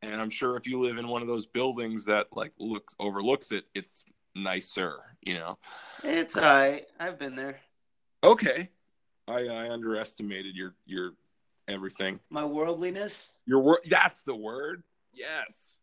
And 0.00 0.20
I'm 0.20 0.30
sure 0.30 0.56
if 0.56 0.66
you 0.66 0.80
live 0.80 0.96
in 0.96 1.08
one 1.08 1.20
of 1.20 1.28
those 1.28 1.44
buildings 1.44 2.06
that 2.06 2.28
like 2.32 2.52
looks 2.58 2.94
overlooks 2.98 3.52
it, 3.52 3.64
it's 3.74 4.04
nicer, 4.34 4.96
you 5.20 5.34
know. 5.34 5.58
It's 6.02 6.36
alright. 6.38 6.86
I've 6.98 7.18
been 7.18 7.36
there. 7.36 7.60
Okay, 8.24 8.70
I, 9.28 9.46
I 9.46 9.70
underestimated 9.70 10.54
your 10.56 10.74
your 10.86 11.12
everything. 11.68 12.18
My 12.30 12.44
worldliness. 12.44 13.32
Your 13.46 13.60
word. 13.60 13.78
That's 13.88 14.22
the 14.22 14.34
word. 14.34 14.82
Yes. 15.12 15.78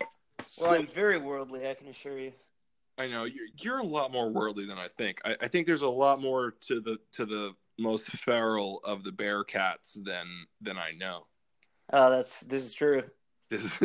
Well, 0.00 0.70
So- 0.70 0.74
I'm 0.76 0.86
very 0.86 1.18
worldly, 1.18 1.68
I 1.68 1.74
can 1.74 1.88
assure 1.88 2.18
you. 2.18 2.32
I 2.96 3.08
know 3.08 3.24
you're, 3.24 3.48
you're 3.58 3.78
a 3.78 3.84
lot 3.84 4.12
more 4.12 4.30
worldly 4.30 4.66
than 4.66 4.78
I 4.78 4.86
think. 4.86 5.20
I, 5.24 5.36
I 5.40 5.48
think 5.48 5.66
there's 5.66 5.82
a 5.82 5.88
lot 5.88 6.20
more 6.20 6.52
to 6.68 6.80
the 6.80 6.98
to 7.12 7.26
the 7.26 7.52
most 7.76 8.08
feral 8.24 8.80
of 8.84 9.02
the 9.02 9.10
bear 9.10 9.42
cats 9.42 9.94
than 9.94 10.26
than 10.60 10.78
I 10.78 10.92
know. 10.92 11.26
Oh, 11.92 12.10
that's 12.10 12.40
this 12.40 12.64
is 12.64 12.72
true. 12.72 13.02
This- 13.50 13.68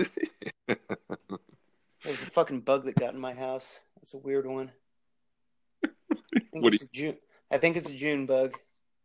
There's 2.04 2.22
a 2.22 2.28
fucking 2.28 2.62
bug 2.62 2.86
that 2.86 2.96
got 2.96 3.14
in 3.14 3.20
my 3.20 3.34
house. 3.34 3.82
That's 3.98 4.14
a 4.14 4.18
weird 4.18 4.46
one. 4.48 4.72
I 5.84 5.90
think 6.54 6.64
What 6.64 6.74
it's 6.74 6.84
a 6.84 6.88
June. 6.88 7.18
I 7.52 7.58
think 7.58 7.78
it's 7.78 7.90
a 7.90 7.96
June 7.96 8.26
bug. 8.26 8.54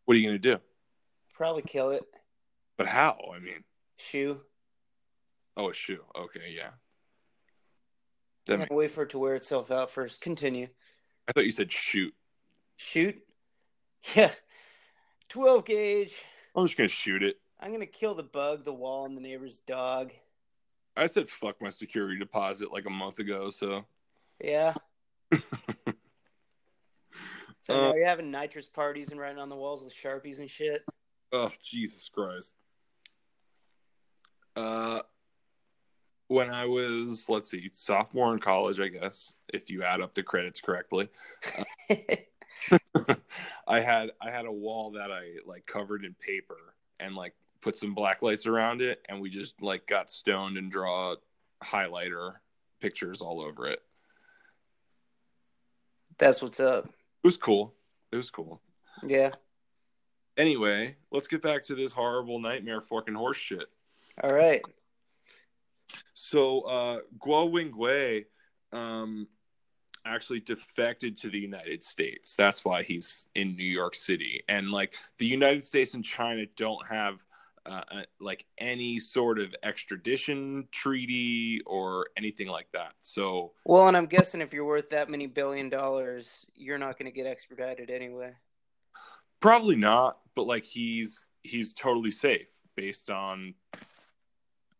what 0.04 0.14
are 0.14 0.18
you 0.20 0.26
gonna 0.28 0.38
do? 0.38 0.58
Probably 1.34 1.62
kill 1.62 1.90
it. 1.90 2.04
But 2.76 2.86
how? 2.86 3.18
I 3.34 3.38
mean, 3.38 3.64
Shoe. 3.96 4.40
oh, 5.56 5.70
a 5.70 5.74
shoe. 5.74 6.02
Okay, 6.16 6.52
yeah. 6.56 6.70
That 8.46 8.58
gonna 8.58 8.68
wait 8.70 8.90
for 8.90 9.04
it 9.04 9.10
to 9.10 9.18
wear 9.18 9.34
itself 9.34 9.70
out 9.70 9.90
first. 9.90 10.20
Continue. 10.20 10.68
I 11.28 11.32
thought 11.32 11.44
you 11.46 11.52
said 11.52 11.72
shoot. 11.72 12.14
Shoot. 12.76 13.20
Yeah. 14.14 14.32
12 15.30 15.64
gauge. 15.64 16.22
I'm 16.54 16.66
just 16.66 16.76
gonna 16.76 16.88
shoot 16.90 17.22
it. 17.22 17.36
I'm 17.58 17.72
gonna 17.72 17.86
kill 17.86 18.14
the 18.14 18.22
bug, 18.22 18.62
the 18.64 18.74
wall, 18.74 19.06
and 19.06 19.16
the 19.16 19.22
neighbor's 19.22 19.60
dog. 19.60 20.12
I 20.94 21.06
said 21.06 21.30
fuck 21.30 21.62
my 21.62 21.70
security 21.70 22.18
deposit 22.18 22.70
like 22.70 22.84
a 22.84 22.90
month 22.90 23.18
ago. 23.18 23.48
So 23.48 23.86
Yeah. 24.38 24.74
So 27.64 27.72
Uh, 27.74 27.88
now 27.88 27.94
you're 27.94 28.04
having 28.04 28.30
nitrous 28.30 28.66
parties 28.66 29.10
and 29.10 29.18
writing 29.18 29.38
on 29.38 29.48
the 29.48 29.56
walls 29.56 29.82
with 29.82 29.94
sharpies 29.94 30.38
and 30.38 30.50
shit. 30.50 30.84
Oh, 31.32 31.50
Jesus 31.62 32.10
Christ. 32.10 32.54
Uh, 34.54 35.00
when 36.28 36.50
I 36.50 36.66
was, 36.66 37.24
let's 37.30 37.50
see, 37.50 37.70
sophomore 37.72 38.34
in 38.34 38.38
college, 38.38 38.80
I 38.80 38.88
guess, 38.88 39.32
if 39.48 39.70
you 39.70 39.82
add 39.82 40.02
up 40.02 40.12
the 40.12 40.22
credits 40.22 40.60
correctly, 40.60 41.08
I 43.66 43.80
had 43.80 44.10
I 44.20 44.30
had 44.30 44.44
a 44.44 44.52
wall 44.52 44.90
that 44.92 45.10
I 45.10 45.36
like 45.46 45.64
covered 45.64 46.04
in 46.04 46.14
paper 46.14 46.74
and 47.00 47.16
like 47.16 47.32
put 47.62 47.78
some 47.78 47.94
black 47.94 48.20
lights 48.20 48.44
around 48.44 48.82
it, 48.82 49.00
and 49.08 49.22
we 49.22 49.30
just 49.30 49.62
like 49.62 49.86
got 49.86 50.10
stoned 50.10 50.58
and 50.58 50.70
draw 50.70 51.16
highlighter 51.62 52.34
pictures 52.80 53.22
all 53.22 53.40
over 53.40 53.68
it. 53.68 53.80
That's 56.18 56.42
what's 56.42 56.60
up. 56.60 56.90
It 57.24 57.28
was 57.28 57.38
cool. 57.38 57.72
It 58.12 58.16
was 58.16 58.30
cool. 58.30 58.60
Yeah. 59.02 59.30
Anyway, 60.36 60.96
let's 61.10 61.26
get 61.26 61.40
back 61.40 61.62
to 61.64 61.74
this 61.74 61.90
horrible 61.90 62.38
nightmare 62.38 62.82
fucking 62.82 63.14
horse 63.14 63.38
shit. 63.38 63.64
All 64.22 64.34
right. 64.34 64.60
So 66.12 66.60
uh 66.62 66.98
Guo 67.18 67.50
Wingwei 67.50 68.26
um 68.72 69.26
actually 70.04 70.40
defected 70.40 71.16
to 71.16 71.30
the 71.30 71.38
United 71.38 71.82
States. 71.82 72.34
That's 72.36 72.62
why 72.62 72.82
he's 72.82 73.26
in 73.34 73.56
New 73.56 73.64
York 73.64 73.94
City. 73.94 74.42
And 74.50 74.68
like 74.68 74.92
the 75.18 75.26
United 75.26 75.64
States 75.64 75.94
and 75.94 76.04
China 76.04 76.44
don't 76.56 76.86
have 76.86 77.24
uh, 77.66 77.82
uh, 77.90 78.02
like 78.20 78.44
any 78.58 78.98
sort 78.98 79.38
of 79.38 79.54
extradition 79.62 80.68
treaty 80.70 81.62
or 81.66 82.06
anything 82.16 82.48
like 82.48 82.66
that. 82.72 82.92
So 83.00 83.52
Well, 83.64 83.88
and 83.88 83.96
I'm 83.96 84.06
guessing 84.06 84.40
if 84.40 84.52
you're 84.52 84.64
worth 84.64 84.90
that 84.90 85.08
many 85.08 85.26
billion 85.26 85.68
dollars, 85.68 86.46
you're 86.54 86.78
not 86.78 86.98
going 86.98 87.10
to 87.10 87.14
get 87.14 87.26
extradited 87.26 87.90
anyway. 87.90 88.32
probably 89.40 89.76
not, 89.76 90.18
but 90.34 90.46
like 90.46 90.64
he's 90.64 91.26
he's 91.42 91.72
totally 91.72 92.10
safe 92.10 92.48
based 92.76 93.10
on 93.10 93.54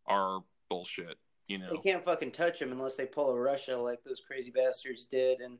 our 0.07 0.43
bullshit, 0.69 1.17
you 1.47 1.57
know. 1.57 1.69
They 1.69 1.77
can't 1.77 2.03
fucking 2.03 2.31
touch 2.31 2.61
him 2.61 2.71
unless 2.71 2.95
they 2.95 3.05
pull 3.05 3.29
a 3.31 3.39
Russia 3.39 3.77
like 3.77 4.03
those 4.03 4.21
crazy 4.25 4.51
bastards 4.51 5.05
did 5.05 5.39
and 5.39 5.57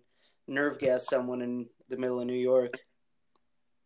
nerve 0.47 0.79
gas 0.79 1.07
someone 1.07 1.41
in 1.41 1.67
the 1.89 1.97
middle 1.97 2.19
of 2.19 2.27
New 2.27 2.33
York. 2.33 2.77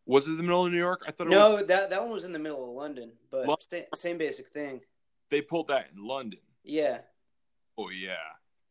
Was 0.09 0.27
it 0.27 0.37
the 0.37 0.43
middle 0.43 0.65
of 0.65 0.71
New 0.71 0.77
York? 0.77 1.03
I 1.07 1.11
thought 1.11 1.27
it 1.27 1.29
was, 1.29 1.37
No, 1.37 1.63
that 1.63 1.89
that 1.89 2.01
one 2.01 2.11
was 2.11 2.23
in 2.25 2.31
the 2.31 2.39
middle 2.39 2.63
of 2.63 2.75
London, 2.75 3.11
but 3.29 3.47
Lon- 3.47 3.57
same, 3.61 3.83
same 3.95 4.17
basic 4.17 4.47
thing. 4.49 4.81
they 5.29 5.41
pulled 5.41 5.67
that 5.67 5.87
in 5.95 6.03
London. 6.03 6.39
Yeah, 6.63 6.99
Oh 7.77 7.89
yeah. 7.89 8.15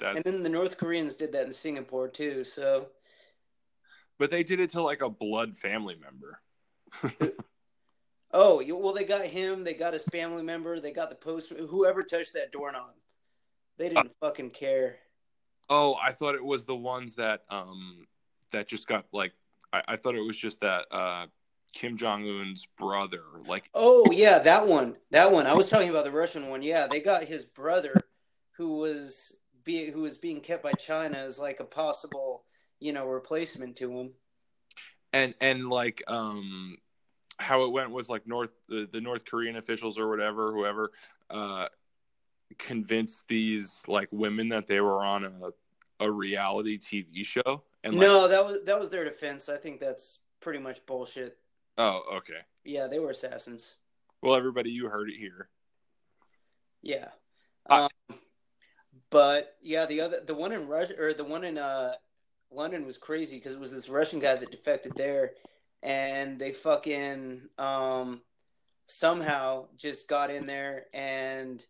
That's 0.01 0.17
and 0.17 0.25
then 0.25 0.43
the 0.43 0.49
North 0.49 0.77
Koreans 0.77 1.17
did 1.17 1.33
that 1.33 1.47
in 1.47 1.53
Singapore 1.53 2.09
too. 2.09 2.45
So 2.45 2.89
But 4.19 4.31
they 4.31 4.43
did 4.43 4.61
it 4.61 4.71
to 4.71 4.83
like 4.83 5.01
a 5.03 5.09
blood 5.09 5.57
family 5.57 5.97
member. 5.97 6.41
Oh, 8.31 8.63
well, 8.77 8.93
they 8.93 9.05
got 9.05 9.25
him. 9.25 9.65
They 9.65 9.73
got 9.73 9.95
his 9.95 10.05
family 10.05 10.43
member. 10.43 10.79
They 10.79 10.93
got 10.93 11.09
the 11.09 11.17
post. 11.17 11.51
Whoever 11.51 12.03
touched 12.03 12.35
that 12.35 12.53
doorknob, 12.53 12.93
they 13.79 13.89
didn't 13.89 14.13
fucking 14.21 14.51
care. 14.51 14.97
Oh, 15.71 15.95
I 15.95 16.13
thought 16.13 16.35
it 16.35 16.45
was 16.45 16.67
the 16.67 16.77
ones 16.77 17.15
that 17.15 17.45
um 17.49 18.07
that 18.51 18.69
just 18.69 18.87
got 18.87 19.07
like 19.13 19.33
I, 19.73 19.83
I 19.89 19.97
thought 19.97 20.15
it 20.15 20.27
was 20.27 20.37
just 20.37 20.61
that 20.61 20.85
uh 20.91 21.27
Kim 21.73 21.97
Jong 21.97 22.27
Un's 22.29 22.67
brother. 22.79 23.23
Like 23.47 23.69
Oh 23.75 24.11
yeah, 24.11 24.39
that 24.41 24.67
one. 24.67 24.97
That 25.11 25.33
one. 25.33 25.47
I 25.47 25.55
was 25.55 25.69
talking 25.69 25.91
about 25.91 26.05
the 26.05 26.11
Russian 26.13 26.49
one. 26.49 26.63
Yeah, 26.63 26.87
they 26.87 27.01
got 27.01 27.25
his 27.25 27.45
brother, 27.45 27.95
who 28.53 28.79
was 28.79 29.37
be 29.65 29.91
who 29.91 30.01
was 30.01 30.17
being 30.17 30.41
kept 30.41 30.63
by 30.63 30.73
China 30.73 31.19
as 31.19 31.39
like 31.39 31.61
a 31.61 31.65
possible, 31.65 32.45
you 32.81 32.93
know, 32.93 33.07
replacement 33.07 33.77
to 33.77 33.91
him. 33.99 34.11
and 35.13 35.35
and 35.41 35.69
like 35.69 36.03
um 36.09 36.79
how 37.39 37.63
it 37.65 37.71
went 37.71 37.91
was 37.91 38.09
like 38.09 38.27
North 38.27 38.51
the, 38.69 38.89
the 38.93 39.01
North 39.01 39.25
Korean 39.25 39.57
officials 39.57 39.99
or 39.99 40.09
whatever, 40.09 40.53
whoever 40.53 40.91
uh 41.31 41.69
convinced 42.59 43.25
these 43.29 43.83
like 43.87 44.09
women 44.11 44.49
that 44.49 44.67
they 44.67 44.81
were 44.81 45.05
on 45.05 45.25
a 45.25 45.51
a 46.01 46.11
reality 46.11 46.79
TV 46.79 47.25
show. 47.25 47.63
And 47.85 47.95
like, 47.95 48.01
no, 48.01 48.29
that 48.29 48.45
was 48.45 48.65
that 48.65 48.79
was 48.79 48.91
their 48.91 49.05
defense. 49.05 49.49
I 49.49 49.57
think 49.57 49.81
that's 49.81 50.21
pretty 50.41 50.59
much 50.59 50.85
bullshit. 50.87 51.39
oh, 51.77 52.03
okay. 52.17 52.41
Yeah, 52.65 52.87
they 52.87 52.99
were 52.99 53.11
assassins. 53.11 53.77
Well, 54.23 54.35
everybody, 54.35 54.71
you 54.71 54.89
heard 54.89 55.11
it 55.11 55.19
here. 55.19 55.49
Yeah. 56.83 57.09
Ah. 57.69 57.89
Um, 58.11 58.19
but 59.11 59.57
yeah, 59.63 59.87
the 59.87 60.01
other 60.01 60.21
the 60.27 60.35
one 60.35 60.53
in 60.53 60.69
Russia 60.69 60.95
or 60.99 61.13
the 61.13 61.25
one 61.25 61.45
in 61.45 61.59
uh 61.59 61.95
London 62.51 62.85
was 62.87 62.99
crazy 62.99 63.37
because 63.37 63.53
it 63.53 63.61
was 63.61 63.73
this 63.73 63.89
Russian 63.89 64.21
guy 64.21 64.35
that 64.35 64.51
defected 64.51 64.93
there 64.97 65.33
and 65.83 66.39
they 66.39 66.53
fucking 66.53 67.43
um 67.59 68.21
somehow 68.87 69.67
just 69.77 70.09
got 70.09 70.31
in 70.31 70.47
there 70.47 70.87
and 70.93 71.65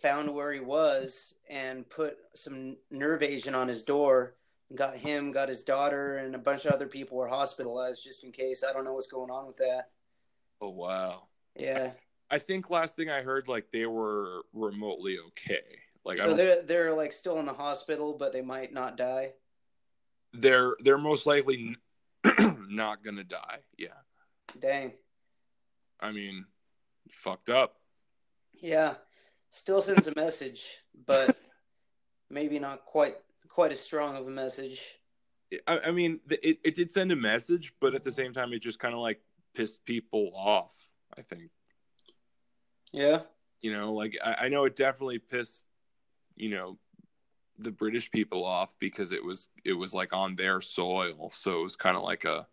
found 0.00 0.32
where 0.32 0.52
he 0.52 0.60
was 0.60 1.34
and 1.48 1.88
put 1.88 2.16
some 2.34 2.76
nerve 2.90 3.22
agent 3.22 3.54
on 3.56 3.68
his 3.68 3.82
door 3.82 4.34
got 4.74 4.96
him 4.96 5.32
got 5.32 5.48
his 5.48 5.62
daughter 5.62 6.18
and 6.18 6.34
a 6.34 6.38
bunch 6.38 6.64
of 6.64 6.72
other 6.72 6.86
people 6.86 7.16
were 7.16 7.26
hospitalized 7.26 8.04
just 8.04 8.22
in 8.24 8.30
case 8.30 8.62
i 8.68 8.72
don't 8.72 8.84
know 8.84 8.92
what's 8.92 9.08
going 9.08 9.30
on 9.30 9.46
with 9.46 9.56
that 9.56 9.90
Oh 10.62 10.68
wow. 10.70 11.22
yeah 11.56 11.92
I 12.30 12.38
think 12.38 12.70
last 12.70 12.94
thing 12.94 13.10
I 13.10 13.22
heard, 13.22 13.48
like 13.48 13.72
they 13.72 13.86
were 13.86 14.42
remotely 14.52 15.16
okay. 15.28 15.64
Like 16.04 16.18
so 16.18 16.34
they're 16.34 16.62
they're 16.62 16.94
like 16.94 17.12
still 17.12 17.40
in 17.40 17.46
the 17.46 17.52
hospital 17.52 18.14
but 18.16 18.32
they 18.32 18.42
might 18.42 18.72
not 18.72 18.96
die 18.96 19.32
they're 20.32 20.76
they're 20.80 20.98
most 20.98 21.26
likely 21.26 21.76
not 22.38 23.02
gonna 23.02 23.24
die. 23.24 23.58
Yeah, 23.76 23.88
dang 24.58 24.92
I 25.98 26.12
mean, 26.12 26.46
fucked 27.10 27.50
up. 27.50 27.76
Yeah, 28.52 28.94
still 29.50 29.82
sends 29.82 30.06
a 30.06 30.14
message, 30.14 30.64
but 31.06 31.36
maybe 32.30 32.58
not 32.58 32.84
quite 32.84 33.16
quite 33.50 33.72
as 33.72 33.80
strong 33.80 34.16
of 34.16 34.26
a 34.26 34.30
message. 34.30 35.00
I, 35.66 35.80
I 35.86 35.90
mean, 35.90 36.20
it 36.30 36.58
it 36.64 36.74
did 36.74 36.90
send 36.90 37.12
a 37.12 37.16
message, 37.16 37.74
but 37.80 37.94
at 37.94 38.04
the 38.04 38.12
same 38.12 38.32
time, 38.32 38.52
it 38.52 38.60
just 38.60 38.78
kind 38.78 38.94
of 38.94 39.00
like 39.00 39.20
pissed 39.54 39.84
people 39.84 40.32
off. 40.34 40.76
I 41.18 41.22
think 41.22 41.50
Yeah, 42.92 43.22
you 43.60 43.72
know, 43.72 43.92
like 43.92 44.16
I, 44.24 44.46
I 44.46 44.48
know 44.48 44.64
it 44.64 44.76
definitely 44.76 45.18
pissed 45.18 45.64
you 46.36 46.50
know 46.50 46.78
the 47.58 47.72
British 47.72 48.10
people 48.10 48.44
off 48.44 48.74
because 48.78 49.12
it 49.12 49.22
was 49.22 49.48
it 49.64 49.74
was 49.74 49.92
like 49.92 50.12
on 50.12 50.36
their 50.36 50.60
soil, 50.60 51.30
so 51.30 51.60
it 51.60 51.62
was 51.62 51.76
kind 51.76 51.96
of 51.96 52.02
like 52.02 52.24
a 52.24 52.46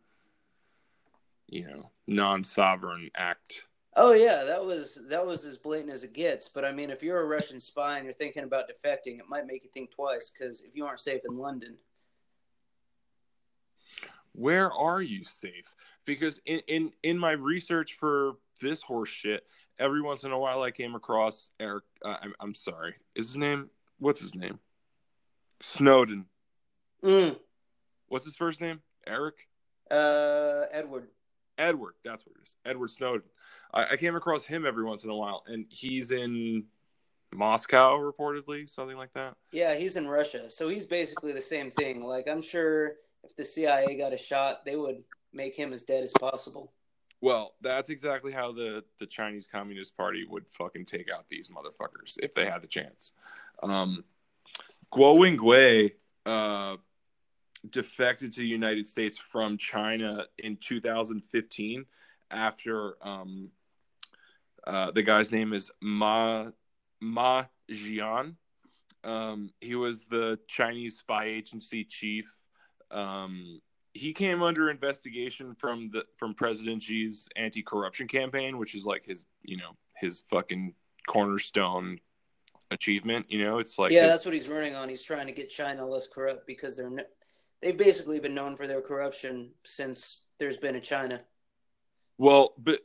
you 1.48 1.66
know 1.66 1.92
non-sovereign 2.08 3.12
act. 3.16 3.67
Oh 4.00 4.14
yeah, 4.14 4.44
that 4.44 4.64
was 4.64 5.00
that 5.10 5.26
was 5.26 5.44
as 5.44 5.58
blatant 5.58 5.92
as 5.92 6.04
it 6.04 6.14
gets. 6.14 6.48
But 6.48 6.64
I 6.64 6.72
mean, 6.72 6.92
if 6.92 7.02
you're 7.02 7.20
a 7.20 7.26
Russian 7.26 7.60
spy 7.60 7.98
and 7.98 8.06
you're 8.06 8.14
thinking 8.14 8.44
about 8.44 8.66
defecting, 8.70 9.18
it 9.20 9.28
might 9.28 9.48
make 9.48 9.64
you 9.64 9.72
think 9.74 9.90
twice 9.92 10.30
because 10.30 10.62
if 10.62 10.76
you 10.76 10.86
aren't 10.86 11.00
safe 11.00 11.22
in 11.28 11.36
London, 11.38 11.76
where 14.34 14.72
are 14.72 15.02
you 15.02 15.24
safe? 15.24 15.76
Because 16.06 16.40
in 16.46 16.62
in 16.68 16.92
in 17.02 17.18
my 17.18 17.32
research 17.32 17.94
for 18.00 18.34
this 18.62 18.84
horse 18.84 19.10
shit, 19.10 19.44
every 19.80 20.02
once 20.02 20.24
in 20.24 20.32
a 20.32 20.38
while 20.38 20.62
I 20.62 20.70
came 20.70 20.94
across 20.94 21.50
Eric. 21.60 21.84
Uh, 22.06 22.18
I'm, 22.22 22.34
I'm 22.40 22.54
sorry, 22.54 22.94
is 23.16 23.28
his 23.28 23.38
name? 23.38 23.70
What's 24.00 24.22
his 24.22 24.36
name? 24.36 24.60
Snowden. 25.60 26.26
mm, 27.04 27.36
What's 28.10 28.26
his 28.26 28.36
first 28.36 28.62
name? 28.62 28.80
Eric. 29.08 29.48
uh, 29.90 30.66
Edward. 30.72 31.08
Edward. 31.58 31.96
That's 32.06 32.24
what 32.28 32.36
it 32.38 32.44
is. 32.44 32.56
Edward 32.64 32.92
Snowden. 32.92 33.24
I, 33.74 33.94
I 33.94 33.98
came 33.98 34.16
across 34.16 34.46
him 34.46 34.66
every 34.66 34.84
once 34.84 35.04
in 35.04 35.10
a 35.10 35.16
while, 35.16 35.44
and 35.48 35.66
he's 35.70 36.12
in 36.12 36.66
Moscow, 37.34 37.98
reportedly, 37.98 38.70
something 38.70 38.98
like 38.98 39.14
that. 39.14 39.36
Yeah, 39.52 39.76
he's 39.76 39.98
in 39.98 40.08
Russia, 40.08 40.50
so 40.50 40.70
he's 40.70 40.86
basically 40.86 41.34
the 41.34 41.42
same 41.42 41.72
thing. 41.72 42.04
Like 42.04 42.28
I'm 42.28 42.42
sure 42.42 42.96
if 43.24 43.36
the 43.36 43.44
CIA 43.44 43.98
got 43.98 44.14
a 44.14 44.18
shot, 44.18 44.66
they 44.66 44.76
would 44.76 45.04
make 45.34 45.56
him 45.56 45.74
as 45.74 45.84
dead 45.84 46.04
as 46.04 46.14
possible. 46.20 46.74
Well, 47.20 47.56
that's 47.62 47.90
exactly 47.90 48.32
how 48.32 48.52
the 48.52 48.84
the 49.00 49.06
Chinese 49.06 49.48
Communist 49.52 49.98
Party 49.98 50.26
would 50.30 50.46
fucking 50.52 50.86
take 50.86 51.08
out 51.14 51.28
these 51.30 51.50
motherfuckers 51.50 52.18
if 52.22 52.34
they 52.34 52.46
had 52.46 52.62
the 52.62 52.68
chance. 52.68 53.14
Um, 53.64 54.04
Guo 54.92 55.18
Wengui 55.18 55.94
uh, 56.26 56.78
defected 57.70 58.34
to 58.34 58.40
the 58.40 58.48
United 58.48 58.88
States 58.88 59.18
from 59.18 59.58
China 59.58 60.26
in 60.38 60.58
2015 60.58 61.86
after 62.30 62.96
um, 63.06 63.50
uh, 64.68 64.92
the 64.92 65.02
guy's 65.02 65.32
name 65.32 65.54
is 65.54 65.72
Ma 65.82 66.48
Ma 67.00 67.46
Jian. 67.72 68.36
Um, 69.04 69.52
he 69.62 69.76
was 69.76 70.06
the 70.06 70.40
Chinese 70.48 70.98
spy 70.98 71.26
agency 71.26 71.86
chief. 71.86 72.26
Um, 72.92 73.62
he 73.94 74.14
came 74.14 74.44
under 74.44 74.70
investigation 74.70 75.56
from 75.56 75.90
the 75.92 76.04
from 76.18 76.34
President 76.34 76.84
Xi's 76.84 77.30
anti-corruption 77.36 78.08
campaign, 78.08 78.58
which 78.58 78.76
is 78.76 78.86
like 78.86 79.06
his 79.06 79.26
you 79.44 79.58
know 79.58 79.72
his 79.96 80.22
fucking 80.30 80.74
cornerstone 81.08 82.00
achievement. 82.70 83.28
You 83.30 83.44
know, 83.46 83.60
it's 83.60 83.80
like 83.80 83.92
yeah, 83.92 84.02
his- 84.02 84.12
that's 84.12 84.26
what 84.26 84.34
he's 84.34 84.50
running 84.50 84.76
on. 84.76 84.90
He's 84.90 85.04
trying 85.04 85.28
to 85.28 85.34
get 85.34 85.50
China 85.50 85.86
less 85.86 86.08
corrupt 86.08 86.46
because 86.46 86.76
they're 86.76 86.88
n- 86.88 87.06
they've 87.62 87.78
basically 87.78 88.20
been 88.20 88.36
known 88.36 88.56
for 88.58 88.68
their 88.68 88.82
corruption 88.82 89.52
since 89.66 90.24
there's 90.40 90.58
been 90.58 90.76
a 90.76 90.82
China. 90.82 91.22
Well, 92.18 92.54
but 92.58 92.82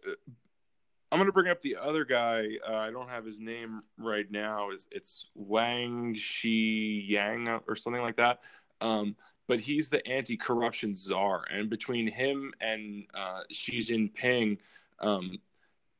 I'm 1.12 1.18
going 1.18 1.26
to 1.26 1.32
bring 1.32 1.50
up 1.50 1.60
the 1.60 1.76
other 1.76 2.06
guy. 2.06 2.46
Uh, 2.66 2.74
I 2.74 2.90
don't 2.90 3.10
have 3.10 3.26
his 3.26 3.38
name 3.38 3.82
right 3.98 4.28
now. 4.30 4.70
Is 4.70 4.88
it's 4.90 5.26
Wang 5.34 6.14
Shi 6.16 7.04
Yang 7.06 7.60
or 7.68 7.76
something 7.76 8.00
like 8.00 8.16
that. 8.16 8.40
Um, 8.80 9.14
but 9.46 9.60
he's 9.60 9.90
the 9.90 10.04
anti-corruption 10.08 10.96
czar, 10.96 11.44
and 11.52 11.68
between 11.68 12.06
him 12.06 12.54
and 12.62 13.04
uh, 13.12 13.40
Xi 13.50 13.80
Jinping, 13.80 14.56
um, 15.00 15.38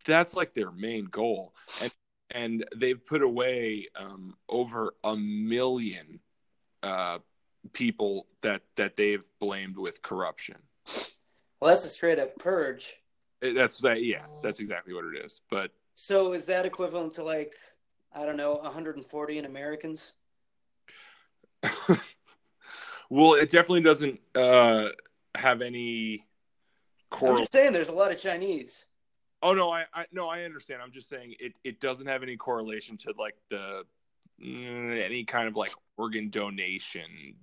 that's 0.06 0.34
like 0.34 0.54
their 0.54 0.70
main 0.70 1.04
goal. 1.04 1.52
And 1.82 1.92
and 2.30 2.64
they've 2.74 3.04
put 3.04 3.20
away 3.20 3.88
um, 3.94 4.34
over 4.48 4.94
a 5.04 5.14
million 5.14 6.20
uh, 6.82 7.18
people 7.74 8.28
that 8.40 8.62
that 8.76 8.96
they've 8.96 9.24
blamed 9.40 9.76
with 9.76 10.00
corruption. 10.00 10.56
Well, 11.60 11.68
that's 11.68 11.84
a 11.84 11.90
straight 11.90 12.18
up 12.18 12.38
purge. 12.38 12.94
It- 13.42 13.54
That's 13.54 13.78
that. 13.78 14.02
Yeah, 14.02 14.24
that's 14.42 14.60
exactly 14.60 14.94
what 14.94 15.04
it 15.04 15.24
is. 15.24 15.40
But 15.50 15.72
So 15.94 16.32
is 16.32 16.46
that 16.46 16.64
equivalent 16.64 17.14
to 17.14 17.24
like 17.24 17.54
I 18.14 18.24
don't 18.24 18.36
know 18.36 18.54
140 18.54 19.38
in 19.38 19.44
Americans? 19.44 20.14
well, 23.10 23.34
it 23.34 23.50
definitely 23.50 23.82
doesn't 23.82 24.20
uh, 24.34 24.88
have 25.34 25.62
any 25.62 26.24
I'm 27.20 27.36
just 27.36 27.52
saying, 27.52 27.72
there's 27.72 27.90
a 27.90 27.94
lot 27.94 28.10
of 28.10 28.18
Chinese. 28.18 28.86
Oh 29.42 29.52
no, 29.52 29.70
I, 29.70 29.84
I 29.92 30.06
no, 30.12 30.28
I 30.28 30.42
understand. 30.42 30.80
I'm 30.82 30.92
just 30.92 31.08
saying 31.08 31.34
it. 31.40 31.52
It 31.64 31.80
doesn't 31.80 32.06
have 32.06 32.22
any 32.22 32.36
correlation 32.36 32.96
to 32.98 33.12
like 33.18 33.34
the 33.50 33.82
mm, 34.42 35.04
any 35.04 35.24
kind 35.24 35.48
of 35.48 35.56
like 35.56 35.72
organ 35.96 36.30
donation, 36.30 37.34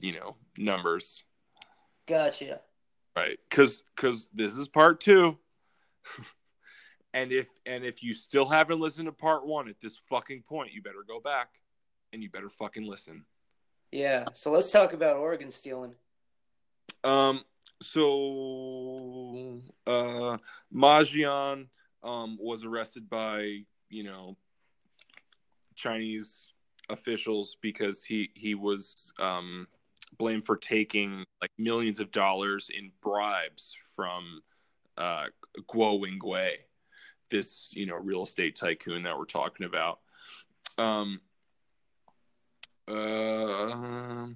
you 0.00 0.12
know, 0.12 0.36
numbers, 0.56 1.24
Gotcha. 2.06 2.60
Right? 3.20 3.38
Because 3.48 3.82
because 3.94 4.28
this 4.32 4.56
is 4.56 4.68
part 4.68 5.00
two. 5.00 5.36
And 7.12 7.32
if 7.32 7.48
and 7.66 7.84
if 7.84 8.02
you 8.02 8.14
still 8.14 8.48
haven't 8.48 8.78
listened 8.78 9.06
to 9.06 9.12
part 9.12 9.44
one 9.44 9.68
at 9.68 9.80
this 9.80 9.98
fucking 10.08 10.42
point, 10.42 10.72
you 10.72 10.80
better 10.80 11.04
go 11.06 11.18
back 11.18 11.48
and 12.12 12.22
you 12.22 12.30
better 12.30 12.48
fucking 12.48 12.84
listen. 12.84 13.24
Yeah. 13.90 14.26
So 14.32 14.52
let's 14.52 14.70
talk 14.70 14.92
about 14.92 15.16
organ 15.16 15.50
stealing. 15.50 15.94
Um. 17.02 17.42
So, 17.82 19.62
uh, 19.86 20.36
Majian 20.72 21.66
um 22.02 22.38
was 22.40 22.64
arrested 22.64 23.10
by 23.10 23.64
you 23.88 24.04
know 24.04 24.36
Chinese 25.74 26.48
officials 26.90 27.56
because 27.60 28.04
he 28.04 28.30
he 28.34 28.54
was 28.54 29.12
um 29.18 29.66
blamed 30.18 30.44
for 30.44 30.56
taking 30.56 31.24
like 31.40 31.50
millions 31.58 32.00
of 32.00 32.10
dollars 32.12 32.70
in 32.76 32.90
bribes 33.02 33.76
from 33.96 34.42
uh 34.98 35.24
Guo 35.68 36.00
Wengui, 36.00 36.52
this 37.30 37.70
you 37.72 37.86
know 37.86 37.96
real 37.96 38.24
estate 38.24 38.56
tycoon 38.56 39.04
that 39.04 39.18
we're 39.18 39.24
talking 39.24 39.66
about. 39.66 40.00
Um. 40.78 41.20
Uh, 42.88 44.26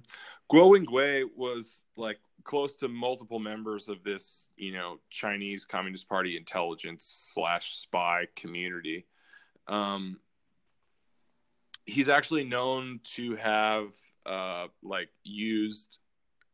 Guo 0.51 0.69
Wengui 0.71 1.25
was 1.35 1.83
like 1.97 2.19
close 2.43 2.75
to 2.75 2.87
multiple 2.87 3.39
members 3.39 3.89
of 3.89 4.03
this, 4.03 4.49
you 4.55 4.71
know, 4.71 4.99
Chinese 5.09 5.65
Communist 5.65 6.07
Party 6.07 6.37
intelligence 6.37 7.31
slash 7.33 7.77
spy 7.77 8.27
community. 8.35 9.07
Um, 9.67 10.19
he's 11.85 12.07
actually 12.07 12.43
known 12.43 12.99
to 13.15 13.35
have 13.35 13.87
uh, 14.25 14.67
like 14.83 15.09
used 15.23 15.99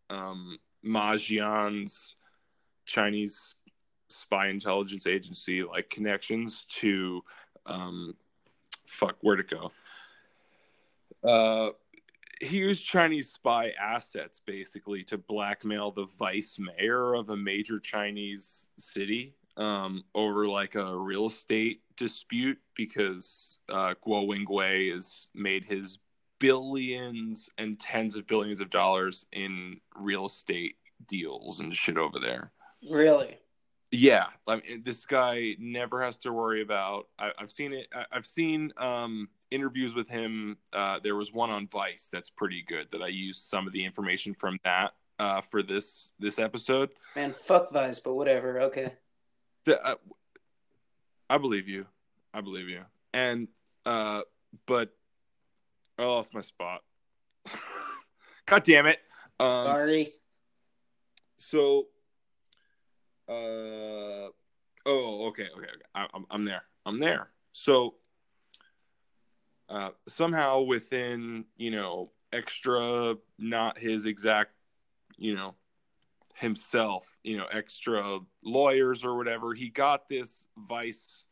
um, 0.09 0.57
Ma 0.83 1.13
Jian's 1.13 2.15
Chinese 2.85 3.55
spy 4.09 4.49
intelligence 4.49 5.07
agency 5.07 5.63
like 5.63 5.89
connections 5.89 6.65
to 6.65 7.23
um, 7.65 8.15
fuck 8.85 9.15
where'd 9.21 9.39
it 9.39 9.49
go? 9.49 9.71
Uh, 11.27 11.71
he 12.41 12.57
used 12.57 12.85
Chinese 12.85 13.31
spy 13.31 13.71
assets 13.79 14.41
basically 14.45 15.03
to 15.03 15.17
blackmail 15.17 15.91
the 15.91 16.07
vice 16.17 16.57
mayor 16.59 17.13
of 17.13 17.29
a 17.29 17.37
major 17.37 17.79
Chinese 17.79 18.67
city 18.79 19.35
um, 19.57 20.03
over 20.15 20.47
like 20.47 20.75
a 20.75 20.97
real 20.97 21.27
estate 21.27 21.81
dispute 21.97 22.57
because 22.75 23.59
uh, 23.69 23.93
Guo 24.05 24.27
Wengui 24.27 24.91
has 24.91 25.29
made 25.35 25.63
his 25.63 25.99
billions 26.41 27.49
and 27.59 27.79
tens 27.79 28.15
of 28.15 28.25
billions 28.27 28.59
of 28.59 28.69
dollars 28.71 29.25
in 29.31 29.79
real 29.95 30.25
estate 30.25 30.75
deals 31.07 31.59
and 31.59 31.75
shit 31.75 31.97
over 31.97 32.19
there. 32.19 32.51
Really? 32.89 33.37
Yeah, 33.91 34.27
I 34.47 34.55
mean, 34.55 34.83
this 34.83 35.05
guy 35.05 35.55
never 35.59 36.01
has 36.01 36.17
to 36.19 36.31
worry 36.33 36.61
about. 36.61 37.07
I, 37.19 37.31
I've 37.37 37.51
seen 37.51 37.73
it. 37.73 37.87
I, 37.93 38.05
I've 38.11 38.25
seen 38.25 38.71
um, 38.77 39.29
interviews 39.51 39.93
with 39.93 40.09
him. 40.09 40.57
Uh, 40.73 40.99
there 41.03 41.15
was 41.15 41.31
one 41.31 41.51
on 41.51 41.67
Vice 41.67 42.07
that's 42.11 42.29
pretty 42.29 42.63
good. 42.67 42.87
That 42.91 43.01
I 43.01 43.09
used 43.09 43.41
some 43.41 43.67
of 43.67 43.73
the 43.73 43.85
information 43.85 44.33
from 44.33 44.59
that 44.63 44.93
uh, 45.19 45.41
for 45.41 45.61
this 45.61 46.13
this 46.19 46.39
episode. 46.39 46.89
Man, 47.15 47.33
fuck 47.33 47.71
Vice, 47.71 47.99
but 47.99 48.15
whatever. 48.15 48.61
Okay. 48.61 48.93
The, 49.65 49.85
uh, 49.85 49.95
I 51.29 51.37
believe 51.37 51.67
you. 51.67 51.85
I 52.33 52.41
believe 52.41 52.69
you. 52.69 52.81
And 53.13 53.49
uh, 53.85 54.21
but 54.65 54.95
I 56.01 56.05
lost 56.05 56.33
my 56.33 56.41
spot. 56.41 56.81
God 58.45 58.63
damn 58.63 58.87
it. 58.87 58.99
Um, 59.39 59.49
Sorry. 59.49 60.13
so 61.37 61.87
uh 63.27 64.29
oh 64.85 65.27
okay 65.27 65.47
okay, 65.55 65.67
okay. 65.67 65.85
I, 65.95 66.05
I'm, 66.13 66.25
I'm 66.29 66.43
there 66.43 66.63
i'm 66.85 66.99
there 66.99 67.29
so 67.53 67.95
uh 69.69 69.89
somehow 70.07 70.61
within 70.61 71.45
you 71.55 71.71
know 71.71 72.11
extra 72.33 73.15
not 73.39 73.79
his 73.79 74.05
exact 74.05 74.51
you 75.17 75.35
know 75.35 75.55
himself 76.35 77.15
you 77.23 77.37
know 77.37 77.45
extra 77.51 78.19
lawyers 78.43 79.05
or 79.05 79.15
whatever 79.15 79.53
he 79.53 79.69
got 79.69 80.09
this 80.09 80.47
vice 80.57 81.27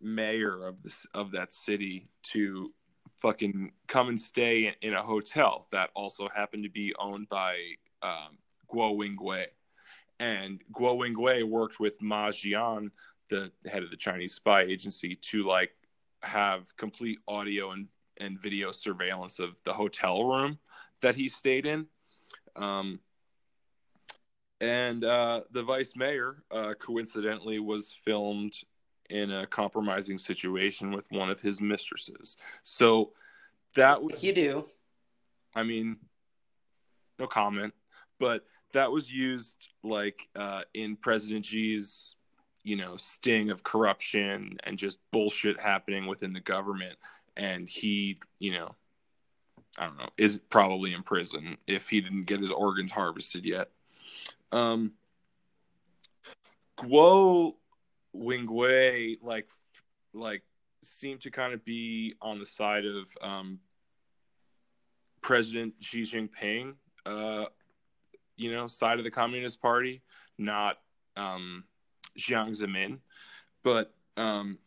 mayor 0.00 0.66
of 0.66 0.82
this 0.82 1.06
of 1.12 1.32
that 1.32 1.52
city 1.52 2.06
to 2.22 2.72
fucking 3.24 3.72
come 3.88 4.10
and 4.10 4.20
stay 4.20 4.74
in, 4.82 4.92
a 4.92 5.02
hotel 5.02 5.66
that 5.72 5.88
also 5.94 6.28
happened 6.36 6.62
to 6.62 6.68
be 6.68 6.94
owned 6.98 7.26
by 7.30 7.56
um, 8.02 8.36
Guo 8.70 8.94
Wingwei. 8.94 9.46
And 10.20 10.60
Guo 10.74 10.98
Wingwei 10.98 11.42
worked 11.42 11.80
with 11.80 12.02
Ma 12.02 12.28
Jian, 12.28 12.90
the 13.30 13.50
head 13.64 13.82
of 13.82 13.90
the 13.90 13.96
Chinese 13.96 14.34
spy 14.34 14.64
agency, 14.64 15.16
to 15.30 15.46
like 15.46 15.70
have 16.22 16.64
complete 16.76 17.18
audio 17.26 17.70
and, 17.70 17.88
and 18.18 18.38
video 18.38 18.70
surveillance 18.72 19.38
of 19.38 19.58
the 19.64 19.72
hotel 19.72 20.24
room 20.24 20.58
that 21.00 21.16
he 21.16 21.26
stayed 21.28 21.64
in. 21.64 21.86
Um, 22.56 23.00
and 24.60 25.02
uh, 25.02 25.42
the 25.50 25.62
vice 25.62 25.94
mayor, 25.96 26.42
uh, 26.50 26.74
coincidentally, 26.78 27.58
was 27.58 27.94
filmed 28.04 28.52
in 29.10 29.30
a 29.30 29.46
compromising 29.46 30.18
situation 30.18 30.92
with 30.92 31.10
one 31.10 31.30
of 31.30 31.40
his 31.40 31.60
mistresses. 31.60 32.36
So 32.62 33.12
that 33.74 34.02
was 34.02 34.22
you 34.22 34.32
do. 34.32 34.66
I 35.54 35.62
mean, 35.62 35.96
no 37.18 37.26
comment, 37.26 37.74
but 38.18 38.44
that 38.72 38.90
was 38.90 39.12
used 39.12 39.68
like 39.82 40.28
uh, 40.34 40.62
in 40.74 40.96
President 40.96 41.46
Xi's, 41.46 42.16
you 42.64 42.76
know, 42.76 42.96
sting 42.96 43.50
of 43.50 43.62
corruption 43.62 44.58
and 44.64 44.76
just 44.76 44.98
bullshit 45.12 45.60
happening 45.60 46.06
within 46.06 46.32
the 46.32 46.40
government, 46.40 46.96
and 47.36 47.68
he, 47.68 48.16
you 48.38 48.52
know, 48.52 48.74
I 49.78 49.86
don't 49.86 49.98
know, 49.98 50.08
is 50.16 50.38
probably 50.50 50.92
in 50.92 51.02
prison 51.02 51.56
if 51.66 51.88
he 51.88 52.00
didn't 52.00 52.26
get 52.26 52.40
his 52.40 52.50
organs 52.50 52.92
harvested 52.92 53.44
yet. 53.44 53.70
Um, 54.52 54.92
Guo 56.78 57.54
Wingwei 58.14 59.18
like 59.22 59.48
like 60.12 60.42
seemed 60.82 61.22
to 61.22 61.30
kind 61.30 61.52
of 61.52 61.64
be 61.64 62.14
on 62.20 62.38
the 62.38 62.46
side 62.46 62.84
of 62.84 63.06
um, 63.22 63.58
President 65.20 65.74
Xi 65.80 66.02
Jinping, 66.02 66.74
uh, 67.06 67.46
you 68.36 68.52
know, 68.52 68.66
side 68.66 68.98
of 68.98 69.04
the 69.04 69.10
Communist 69.10 69.60
Party, 69.60 70.02
not 70.38 70.78
um, 71.16 71.64
Jiang 72.18 72.50
Zemin. 72.50 72.98
But 73.62 73.94
um, 74.16 74.58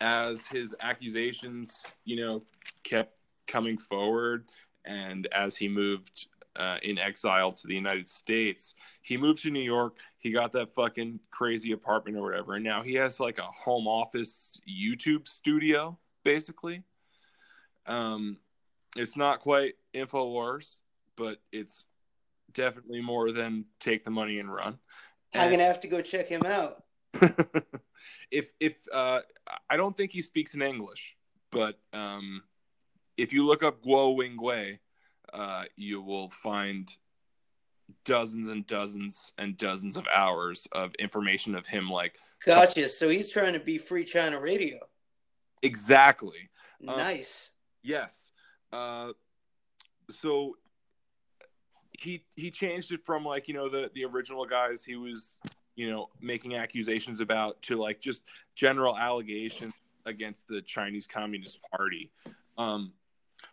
as 0.00 0.46
his 0.46 0.74
accusations, 0.80 1.86
you 2.04 2.16
know, 2.16 2.42
kept 2.82 3.14
coming 3.46 3.78
forward, 3.78 4.44
and 4.84 5.26
as 5.32 5.56
he 5.56 5.68
moved 5.68 6.26
uh, 6.58 6.76
in 6.82 6.98
exile 6.98 7.52
to 7.52 7.66
the 7.66 7.74
United 7.74 8.08
States. 8.08 8.74
He 9.02 9.16
moved 9.16 9.42
to 9.42 9.50
New 9.50 9.62
York. 9.62 9.96
He 10.18 10.32
got 10.32 10.52
that 10.52 10.74
fucking 10.74 11.20
crazy 11.30 11.72
apartment 11.72 12.18
or 12.18 12.22
whatever, 12.22 12.54
and 12.54 12.64
now 12.64 12.82
he 12.82 12.94
has 12.94 13.20
like 13.20 13.38
a 13.38 13.42
home 13.42 13.86
office 13.86 14.60
YouTube 14.68 15.28
studio, 15.28 15.96
basically. 16.24 16.82
Um, 17.86 18.38
it's 18.96 19.16
not 19.16 19.40
quite 19.40 19.74
Infowars, 19.94 20.78
but 21.16 21.38
it's 21.52 21.86
definitely 22.52 23.00
more 23.00 23.30
than 23.32 23.64
take 23.78 24.04
the 24.04 24.10
money 24.10 24.40
and 24.40 24.52
run. 24.52 24.78
I'm 25.34 25.50
gonna 25.50 25.64
have 25.64 25.80
to 25.80 25.88
go 25.88 26.00
check 26.00 26.28
him 26.28 26.42
out. 26.44 26.82
if 28.30 28.52
if 28.58 28.74
uh, 28.92 29.20
I 29.70 29.76
don't 29.76 29.96
think 29.96 30.10
he 30.10 30.22
speaks 30.22 30.54
in 30.54 30.62
English, 30.62 31.16
but 31.50 31.78
um, 31.92 32.42
if 33.16 33.32
you 33.32 33.44
look 33.44 33.62
up 33.62 33.82
Guo 33.82 34.16
Wingwei, 34.16 34.78
uh, 35.32 35.64
you 35.76 36.00
will 36.02 36.28
find 36.30 36.92
dozens 38.04 38.48
and 38.48 38.66
dozens 38.66 39.32
and 39.38 39.56
dozens 39.56 39.96
of 39.96 40.06
hours 40.14 40.66
of 40.72 40.94
information 40.96 41.54
of 41.54 41.66
him 41.66 41.90
like 41.90 42.16
gotcha. 42.44 42.88
So 42.88 43.08
he's 43.08 43.30
trying 43.30 43.54
to 43.54 43.60
be 43.60 43.78
free 43.78 44.04
china 44.04 44.38
radio. 44.40 44.78
Exactly. 45.62 46.50
Nice. 46.80 47.50
um, 47.50 47.90
yes. 47.90 48.30
Uh, 48.72 49.12
so 50.10 50.54
he 51.98 52.24
he 52.36 52.50
changed 52.50 52.92
it 52.92 53.04
from 53.04 53.24
like 53.24 53.48
you 53.48 53.54
know 53.54 53.68
the 53.68 53.90
the 53.94 54.04
original 54.04 54.46
guys 54.46 54.84
he 54.84 54.96
was 54.96 55.34
you 55.74 55.90
know 55.90 56.08
making 56.20 56.54
accusations 56.54 57.20
about 57.20 57.60
to 57.62 57.76
like 57.76 58.00
just 58.00 58.22
general 58.54 58.96
allegations 58.96 59.74
against 60.06 60.46
the 60.48 60.62
chinese 60.62 61.06
communist 61.06 61.58
party. 61.70 62.10
Um 62.56 62.92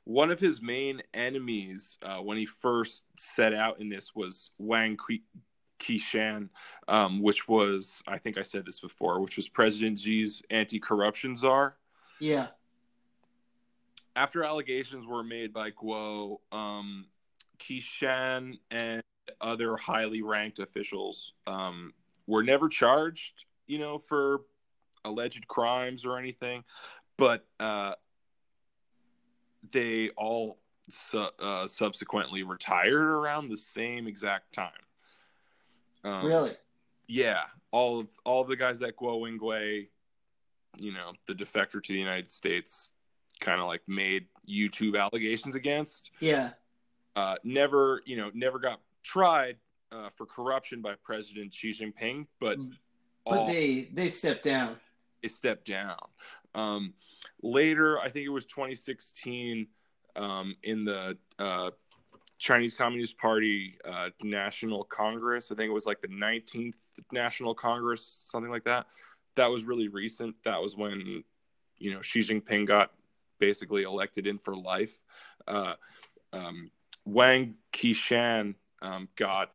one 0.04 0.32
of 0.32 0.39
his 0.39 0.62
main 0.62 1.02
enemies 1.13 1.98
uh, 2.04 2.17
when 2.17 2.38
he 2.38 2.45
first 2.45 3.04
set 3.17 3.54
out 3.54 3.80
in 3.80 3.89
this 3.89 4.13
was 4.15 4.52
Wang 4.58 4.98
Qishan, 5.80 6.50
um, 6.88 7.21
which 7.21 7.48
was, 7.48 8.02
I 8.08 8.17
think 8.17 8.38
I 8.38 8.41
said 8.41 8.65
this 8.65 8.80
before, 8.80 9.19
which 9.19 9.38
was 9.38 9.48
President 9.48 10.00
Xi's 10.00 10.41
anti 10.50 10.80
corruption 10.80 11.36
czar. 11.36 11.76
Yeah. 12.19 12.48
After 14.15 14.43
allegations 14.43 15.06
were 15.06 15.24
made 15.24 15.52
by 15.52 15.71
Guo, 15.71 16.38
um, 16.52 17.08
Qishan 17.60 18.60
and 18.71 19.04
other 19.41 19.76
highly 19.76 20.21
ranked 20.21 20.60
officials 20.60 21.34
um, 21.48 21.93
were 22.28 22.43
never 22.43 22.69
charged, 22.69 23.45
you 23.67 23.80
know, 23.80 23.98
for 23.98 24.41
alleged 25.04 25.48
crimes 25.48 26.06
or 26.06 26.17
anything. 26.17 26.63
But 27.17 27.45
uh, 27.60 27.93
they 29.71 30.10
all 30.17 30.60
su- 30.89 31.30
uh, 31.39 31.67
subsequently 31.67 32.43
retired 32.43 32.93
around 32.95 33.49
the 33.49 33.58
same 33.58 34.08
exact 34.08 34.54
time. 34.54 34.71
Um, 36.04 36.25
really? 36.25 36.54
Yeah, 37.08 37.41
all 37.71 37.99
of 37.99 38.08
all 38.25 38.41
of 38.41 38.47
the 38.47 38.56
guys 38.56 38.80
that 38.80 38.97
Guo 38.97 39.19
Wingwei, 39.21 39.88
you 40.78 40.93
know, 40.93 41.13
the 41.28 41.34
defector 41.34 41.82
to 41.84 41.93
the 41.93 41.99
United 41.99 42.32
States, 42.32 42.93
kind 43.39 43.62
of 43.62 43.67
like 43.67 43.82
made 43.88 44.25
YouTube 44.47 44.99
allegations 44.99 45.56
against. 45.56 46.12
Yeah. 46.19 46.51
Uh, 47.15 47.36
never, 47.43 48.01
you 48.06 48.17
know, 48.17 48.30
never 48.34 48.60
got 48.60 48.82
tried 49.04 49.58
uh, 49.91 50.10
for 50.15 50.25
corruption 50.25 50.82
by 50.82 50.95
President 51.04 51.54
Xi 51.54 51.71
Jinping, 51.71 52.25
but 52.39 52.58
but 53.25 53.38
all, 53.38 53.47
they 53.47 53.89
they 53.93 54.10
stepped 54.10 54.43
down. 54.43 54.78
They 55.21 55.28
stepped 55.28 55.65
down. 55.65 55.97
Um, 56.56 56.94
later, 57.44 58.00
I 58.00 58.10
think 58.10 58.26
it 58.26 58.30
was 58.30 58.46
2016, 58.46 59.68
um, 60.15 60.56
in 60.63 60.86
the 60.86 61.18
uh, 61.39 61.72
Chinese 62.38 62.74
Communist 62.74 63.18
Party 63.18 63.78
uh, 63.86 64.10
National 64.24 64.84
Congress. 64.84 65.52
I 65.52 65.56
think 65.56 65.70
it 65.70 65.74
was 65.74 65.86
like 65.86 66.02
the 66.02 66.08
19th 66.08 66.76
National 67.12 67.54
Congress, 67.54 68.24
something 68.26 68.52
like 68.52 68.63
that. 68.65 68.88
That 69.36 69.50
was 69.50 69.65
really 69.65 69.88
recent. 69.88 70.36
That 70.44 70.62
was 70.62 70.76
when, 70.76 71.24
you 71.78 71.94
know, 71.94 72.02
Xi 72.02 72.22
Jinping 72.22 72.65
got 72.65 72.91
basically 73.39 73.84
elected 73.84 74.28
in 74.28 74.38
for 74.38 74.56
life. 74.56 74.98
Uh, 75.48 75.74
um, 76.34 76.72
Wang 77.06 77.56
Qishan 77.74 78.56
um, 78.82 79.10
got 79.15 79.52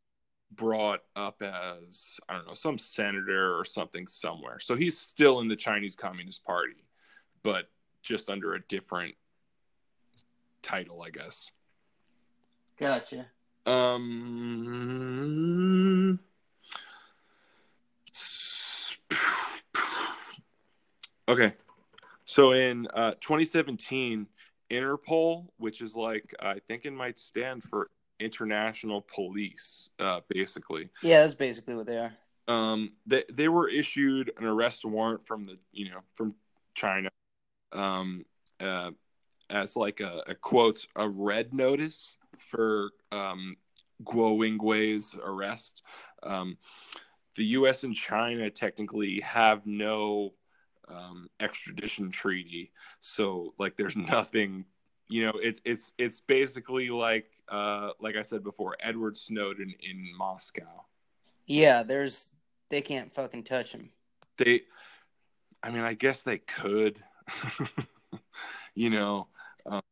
brought 0.52 1.00
up 1.16 1.42
as 1.42 2.18
I 2.28 2.34
don't 2.34 2.46
know 2.46 2.54
some 2.54 2.78
senator 2.78 3.58
or 3.58 3.64
something 3.64 4.06
somewhere. 4.06 4.58
So 4.60 4.76
he's 4.76 4.98
still 4.98 5.40
in 5.40 5.48
the 5.48 5.56
Chinese 5.56 5.96
Communist 5.96 6.44
Party 6.44 6.84
but 7.42 7.68
just 8.02 8.30
under 8.30 8.54
a 8.54 8.60
different 8.62 9.14
title, 10.62 11.02
I 11.02 11.10
guess. 11.10 11.50
Gotcha. 12.76 13.26
Um. 13.66 14.10
Okay, 21.28 21.52
so 22.24 22.52
in 22.52 22.88
uh, 22.92 23.12
2017, 23.20 24.26
Interpol, 24.70 25.46
which 25.58 25.80
is 25.80 25.94
like 25.94 26.34
I 26.40 26.58
think 26.66 26.84
it 26.84 26.92
might 26.92 27.20
stand 27.20 27.62
for 27.62 27.90
International 28.18 29.06
Police, 29.14 29.90
uh, 30.00 30.20
basically. 30.28 30.88
Yeah, 31.02 31.20
that's 31.20 31.34
basically 31.34 31.76
what 31.76 31.86
they 31.86 31.98
are. 31.98 32.12
Um, 32.48 32.92
they 33.06 33.24
they 33.32 33.48
were 33.48 33.68
issued 33.68 34.32
an 34.38 34.44
arrest 34.44 34.84
warrant 34.84 35.24
from 35.26 35.46
the 35.46 35.56
you 35.72 35.90
know 35.90 36.00
from 36.14 36.34
China 36.74 37.10
um, 37.72 38.24
uh, 38.60 38.90
as 39.48 39.76
like 39.76 40.00
a, 40.00 40.22
a, 40.26 40.34
quote 40.34 40.86
a 40.96 41.08
red 41.08 41.52
notice 41.52 42.16
for 42.50 42.90
um, 43.12 43.56
Guo 44.04 44.36
Wingwei's 44.36 45.14
arrest. 45.22 45.82
Um, 46.22 46.56
the 47.36 47.44
U.S. 47.44 47.84
and 47.84 47.94
China 47.94 48.50
technically 48.50 49.20
have 49.20 49.66
no 49.66 50.34
um, 50.88 51.28
extradition 51.38 52.10
treaty, 52.10 52.72
so 53.00 53.54
like 53.58 53.76
there's 53.76 53.96
nothing. 53.96 54.64
You 55.08 55.26
know, 55.26 55.32
it's 55.42 55.60
it's 55.64 55.92
it's 55.98 56.20
basically 56.20 56.88
like 56.90 57.26
uh, 57.48 57.90
like 58.00 58.16
I 58.16 58.22
said 58.22 58.42
before, 58.42 58.76
Edward 58.80 59.16
Snowden 59.16 59.74
in 59.80 60.08
Moscow. 60.16 60.84
Yeah, 61.46 61.82
there's 61.82 62.28
they 62.68 62.80
can't 62.80 63.12
fucking 63.12 63.44
touch 63.44 63.72
him. 63.72 63.90
They, 64.38 64.62
I 65.62 65.70
mean, 65.70 65.82
I 65.82 65.94
guess 65.94 66.22
they 66.22 66.38
could. 66.38 67.02
you 68.74 68.90
know, 68.90 69.28
um, 69.66 69.82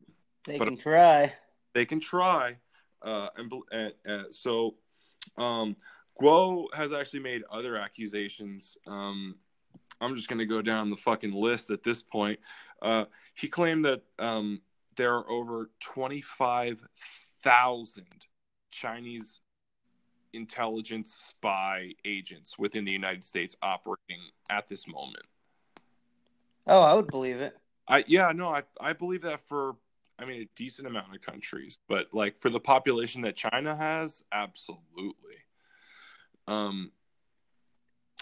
they 0.44 0.58
can 0.58 0.76
try. 0.76 1.32
They 1.74 1.84
can 1.84 2.00
try, 2.00 2.56
uh, 3.02 3.28
and, 3.36 3.52
and, 3.70 3.92
and 4.04 4.34
so 4.34 4.74
um, 5.36 5.76
Guo 6.20 6.66
has 6.74 6.92
actually 6.92 7.20
made 7.20 7.44
other 7.50 7.76
accusations. 7.76 8.76
Um, 8.86 9.36
I'm 10.00 10.14
just 10.14 10.28
going 10.28 10.38
to 10.38 10.46
go 10.46 10.62
down 10.62 10.90
the 10.90 10.96
fucking 10.96 11.32
list 11.32 11.70
at 11.70 11.82
this 11.84 12.02
point. 12.02 12.38
Uh, 12.80 13.06
he 13.34 13.48
claimed 13.48 13.84
that 13.84 14.02
um, 14.18 14.60
there 14.96 15.14
are 15.14 15.30
over 15.30 15.70
25,000 15.80 18.06
Chinese 18.70 19.40
intelligence 20.32 21.12
spy 21.14 21.92
agents 22.04 22.58
within 22.58 22.84
the 22.84 22.92
United 22.92 23.24
States 23.24 23.56
operating 23.62 24.20
at 24.50 24.68
this 24.68 24.86
moment. 24.86 25.24
Oh, 26.68 26.82
I 26.82 26.94
would 26.94 27.06
believe 27.06 27.40
it. 27.40 27.56
I 27.88 28.04
yeah, 28.06 28.30
no, 28.32 28.50
I 28.50 28.62
I 28.80 28.92
believe 28.92 29.22
that 29.22 29.40
for 29.48 29.76
I 30.18 30.26
mean 30.26 30.42
a 30.42 30.48
decent 30.54 30.86
amount 30.86 31.14
of 31.14 31.22
countries, 31.22 31.78
but 31.88 32.08
like 32.12 32.38
for 32.38 32.50
the 32.50 32.60
population 32.60 33.22
that 33.22 33.34
China 33.34 33.74
has, 33.74 34.22
absolutely. 34.30 35.14
Um 36.46 36.92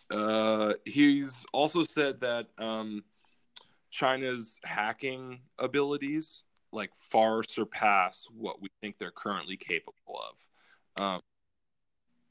uh 0.08 0.74
he's 0.84 1.44
also 1.52 1.82
said 1.82 2.20
that 2.20 2.46
um 2.58 3.02
China's 3.90 4.58
hacking 4.62 5.40
abilities 5.58 6.44
like 6.70 6.90
far 6.94 7.42
surpass 7.42 8.26
what 8.30 8.62
we 8.62 8.68
think 8.80 8.98
they're 8.98 9.10
currently 9.10 9.56
capable 9.56 10.20
of. 10.30 11.02
Um 11.02 11.20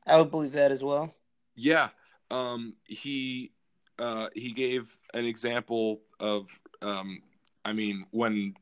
I 0.08 0.20
would 0.20 0.32
believe 0.32 0.54
that 0.54 0.72
as 0.72 0.82
well. 0.82 1.14
Yeah. 1.56 1.90
Um 2.32 2.76
he 2.86 3.52
uh 4.00 4.30
he 4.34 4.52
gave 4.52 4.98
an 5.14 5.26
example 5.26 6.02
of 6.20 6.48
um 6.82 7.22
I 7.64 7.74
mean 7.74 8.06
when 8.12 8.56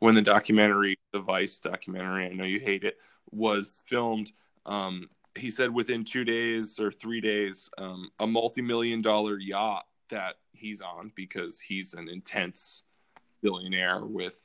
when 0.00 0.14
the 0.14 0.22
documentary 0.22 0.98
the 1.12 1.20
Vice 1.20 1.58
documentary, 1.58 2.26
I 2.26 2.32
know 2.34 2.44
you 2.44 2.60
hate 2.60 2.84
it, 2.84 2.98
was 3.30 3.80
filmed, 3.88 4.32
um 4.66 5.08
he 5.36 5.50
said 5.50 5.72
within 5.72 6.04
2 6.04 6.24
days 6.24 6.78
or 6.80 6.90
3 6.90 7.20
days 7.20 7.70
um 7.78 8.10
a 8.18 8.26
multi-million 8.26 9.02
dollar 9.02 9.38
yacht 9.38 9.86
that 10.10 10.36
he's 10.52 10.80
on 10.80 11.12
because 11.14 11.60
he's 11.60 11.94
an 11.94 12.08
intense 12.08 12.84
billionaire 13.42 14.04
with 14.04 14.36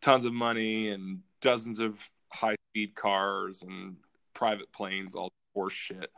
tons 0.00 0.24
of 0.24 0.32
money 0.32 0.90
and 0.90 1.20
dozens 1.40 1.78
of 1.78 1.98
high 2.32 2.54
speed 2.70 2.94
cars 2.94 3.62
and 3.62 3.96
private 4.34 4.70
planes, 4.72 5.14
all 5.14 5.32
horse 5.54 5.72
shit. 5.72 6.10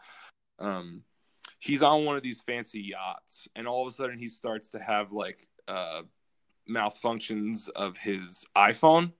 Um, 0.59 1.03
he's 1.59 1.83
on 1.83 2.05
one 2.05 2.17
of 2.17 2.23
these 2.23 2.41
fancy 2.41 2.81
yachts, 2.81 3.49
and 3.57 3.67
all 3.67 3.87
of 3.87 3.93
a 3.93 3.95
sudden 3.95 4.19
he 4.19 4.29
starts 4.29 4.71
to 4.71 4.79
have 4.79 5.13
like 5.13 5.47
uh, 5.67 6.03
malfunctions 6.69 7.69
of 7.69 7.97
his 7.99 8.45
iPhone, 8.57 9.13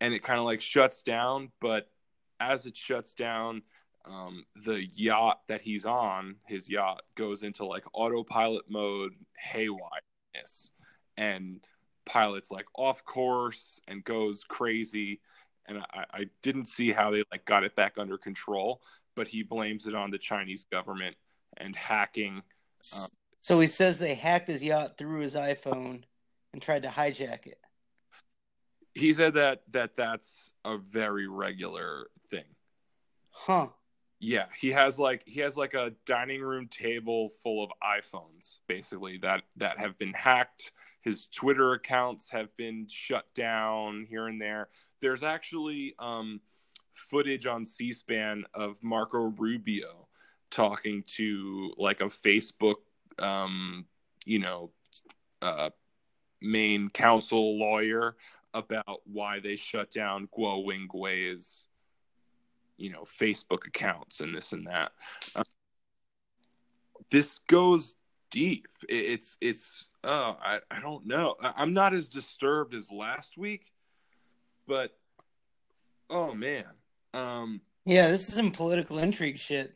and 0.00 0.14
it 0.14 0.22
kind 0.22 0.38
of 0.38 0.44
like 0.44 0.60
shuts 0.60 1.02
down. 1.02 1.50
But 1.60 1.88
as 2.40 2.66
it 2.66 2.76
shuts 2.76 3.14
down, 3.14 3.62
um, 4.04 4.44
the 4.64 4.84
yacht 4.94 5.40
that 5.48 5.62
he's 5.62 5.86
on, 5.86 6.36
his 6.46 6.68
yacht, 6.68 7.02
goes 7.16 7.42
into 7.42 7.64
like 7.64 7.84
autopilot 7.92 8.64
mode, 8.68 9.12
haywireness, 9.54 10.70
and 11.16 11.60
pilots 12.06 12.50
like 12.50 12.66
off 12.76 13.04
course 13.04 13.80
and 13.88 14.04
goes 14.04 14.44
crazy. 14.46 15.20
And 15.66 15.78
I, 15.78 16.04
I 16.12 16.24
didn't 16.42 16.66
see 16.66 16.92
how 16.92 17.10
they 17.10 17.24
like 17.32 17.46
got 17.46 17.64
it 17.64 17.74
back 17.74 17.94
under 17.96 18.18
control, 18.18 18.82
but 19.16 19.26
he 19.26 19.42
blames 19.42 19.86
it 19.86 19.94
on 19.94 20.10
the 20.10 20.18
Chinese 20.18 20.66
government 20.70 21.16
and 21.58 21.74
hacking. 21.76 22.42
Um, 22.96 23.06
So 23.42 23.60
he 23.60 23.66
says 23.68 23.98
they 23.98 24.14
hacked 24.14 24.48
his 24.48 24.62
yacht 24.62 24.96
through 24.98 25.20
his 25.20 25.34
iPhone 25.34 26.04
and 26.52 26.62
tried 26.62 26.82
to 26.84 26.88
hijack 26.88 27.46
it. 27.46 27.58
he 28.94 29.12
said 29.12 29.34
that 29.34 29.62
that 29.72 29.96
that's 29.96 30.52
a 30.64 30.78
very 30.78 31.26
regular 31.26 32.06
thing. 32.30 32.44
Huh. 33.30 33.68
Yeah, 34.20 34.46
he 34.58 34.70
has 34.70 34.98
like 34.98 35.22
he 35.26 35.40
has 35.40 35.56
like 35.56 35.74
a 35.74 35.92
dining 36.06 36.40
room 36.40 36.68
table 36.68 37.30
full 37.42 37.62
of 37.64 37.70
iPhones 37.82 38.58
basically 38.68 39.18
that 39.18 39.42
that 39.56 39.78
have 39.78 39.98
been 39.98 40.12
hacked. 40.14 40.72
His 41.02 41.26
Twitter 41.26 41.72
accounts 41.74 42.30
have 42.30 42.56
been 42.56 42.86
shut 42.88 43.26
down 43.34 44.06
here 44.08 44.26
and 44.28 44.40
there. 44.40 44.68
There's 45.02 45.22
actually 45.22 45.94
um, 45.98 46.40
footage 46.94 47.44
on 47.46 47.66
C-SPAN 47.66 48.44
of 48.54 48.82
Marco 48.82 49.18
Rubio 49.36 50.03
talking 50.50 51.04
to 51.16 51.72
like 51.76 52.00
a 52.00 52.04
Facebook, 52.04 52.76
um, 53.18 53.86
you 54.24 54.38
know, 54.38 54.70
uh, 55.42 55.70
main 56.40 56.88
counsel 56.90 57.58
lawyer 57.58 58.16
about 58.52 59.00
why 59.04 59.40
they 59.40 59.56
shut 59.56 59.90
down 59.90 60.28
Guo 60.36 60.64
Wingwei's, 60.64 61.66
you 62.76 62.90
know, 62.90 63.04
Facebook 63.20 63.66
accounts 63.66 64.20
and 64.20 64.34
this 64.34 64.52
and 64.52 64.66
that. 64.66 64.92
Um, 65.34 65.44
this 67.10 67.38
goes 67.48 67.94
deep. 68.30 68.66
It, 68.88 68.94
it's 68.96 69.36
it's 69.40 69.88
oh 70.02 70.36
I 70.40 70.58
I 70.70 70.80
don't 70.80 71.06
know. 71.06 71.36
I'm 71.40 71.72
not 71.72 71.94
as 71.94 72.08
disturbed 72.08 72.74
as 72.74 72.90
last 72.90 73.36
week, 73.36 73.72
but 74.66 74.90
oh 76.10 76.34
man, 76.34 76.64
um, 77.12 77.60
Yeah, 77.84 78.08
this 78.10 78.28
is 78.28 78.34
some 78.34 78.50
political 78.50 78.98
intrigue 78.98 79.38
shit. 79.38 79.72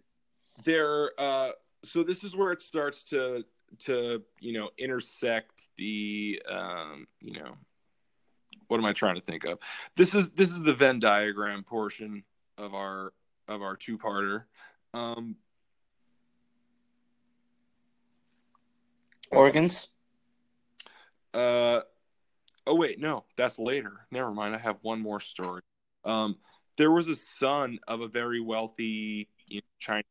There 0.65 1.11
uh 1.19 1.51
so 1.85 2.03
this 2.03 2.25
is 2.25 2.35
where 2.35 2.53
it 2.53 2.61
starts 2.61 3.05
to 3.05 3.45
to 3.79 4.23
you 4.41 4.53
know 4.53 4.71
intersect 4.79 5.69
the 5.77 6.41
um 6.51 7.07
you 7.21 7.39
know 7.39 7.55
what 8.69 8.79
am 8.79 8.85
i 8.85 8.93
trying 8.93 9.15
to 9.15 9.21
think 9.21 9.45
of? 9.45 9.59
This 9.97 10.15
is 10.15 10.31
this 10.31 10.51
is 10.51 10.63
the 10.63 10.75
venn 10.75 11.01
diagram 11.01 11.65
portion 11.65 12.23
of 12.57 12.75
our 12.75 13.13
of 13.49 13.63
our 13.63 13.77
two 13.77 13.99
parter 13.99 14.45
um 14.95 15.37
Organs. 19.31 19.89
uh 21.35 21.81
oh 22.67 22.75
wait 22.75 23.01
no 23.01 23.25
that's 23.37 23.59
later. 23.59 24.07
Never 24.11 24.33
mind 24.33 24.55
i 24.55 24.59
have 24.59 24.77
one 24.83 25.01
more 25.01 25.21
story. 25.21 25.63
Um 26.05 26.37
there 26.77 26.91
was 26.91 27.09
a 27.09 27.17
son 27.17 27.79
of 27.89 28.01
a 28.03 28.09
very 28.09 28.41
wealthy 28.41 29.29
you 29.47 29.57
know, 29.57 29.67
chinese 29.79 30.05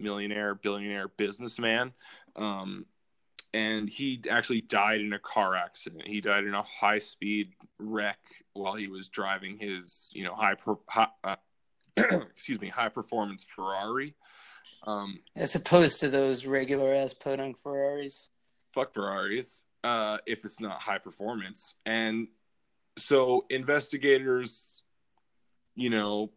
millionaire 0.00 0.54
billionaire 0.54 1.08
businessman 1.08 1.92
um 2.36 2.84
and 3.52 3.88
he 3.88 4.22
actually 4.30 4.60
died 4.60 5.00
in 5.00 5.12
a 5.12 5.18
car 5.18 5.56
accident 5.56 6.06
he 6.06 6.20
died 6.20 6.44
in 6.44 6.54
a 6.54 6.62
high 6.62 6.98
speed 6.98 7.52
wreck 7.78 8.18
while 8.52 8.74
he 8.74 8.86
was 8.86 9.08
driving 9.08 9.58
his 9.58 10.10
you 10.12 10.24
know 10.24 10.34
high, 10.34 10.54
per, 10.54 10.76
high 10.88 11.08
uh, 11.24 11.36
excuse 11.96 12.60
me 12.60 12.68
high 12.68 12.88
performance 12.88 13.44
ferrari 13.54 14.14
um 14.86 15.18
As 15.36 15.54
opposed 15.54 16.00
to 16.00 16.08
those 16.08 16.46
regular 16.46 16.92
ass 16.94 17.14
podunk 17.14 17.56
Ferraris. 17.62 18.28
fuck 18.72 18.94
Ferraris 18.94 19.62
uh, 19.84 20.18
if 20.26 20.44
it's 20.44 20.60
not 20.60 20.80
high 20.80 20.98
performance. 20.98 21.76
And 21.86 22.28
so 22.98 23.46
investigators, 23.50 24.82
you 25.74 25.90
know, 25.90 26.30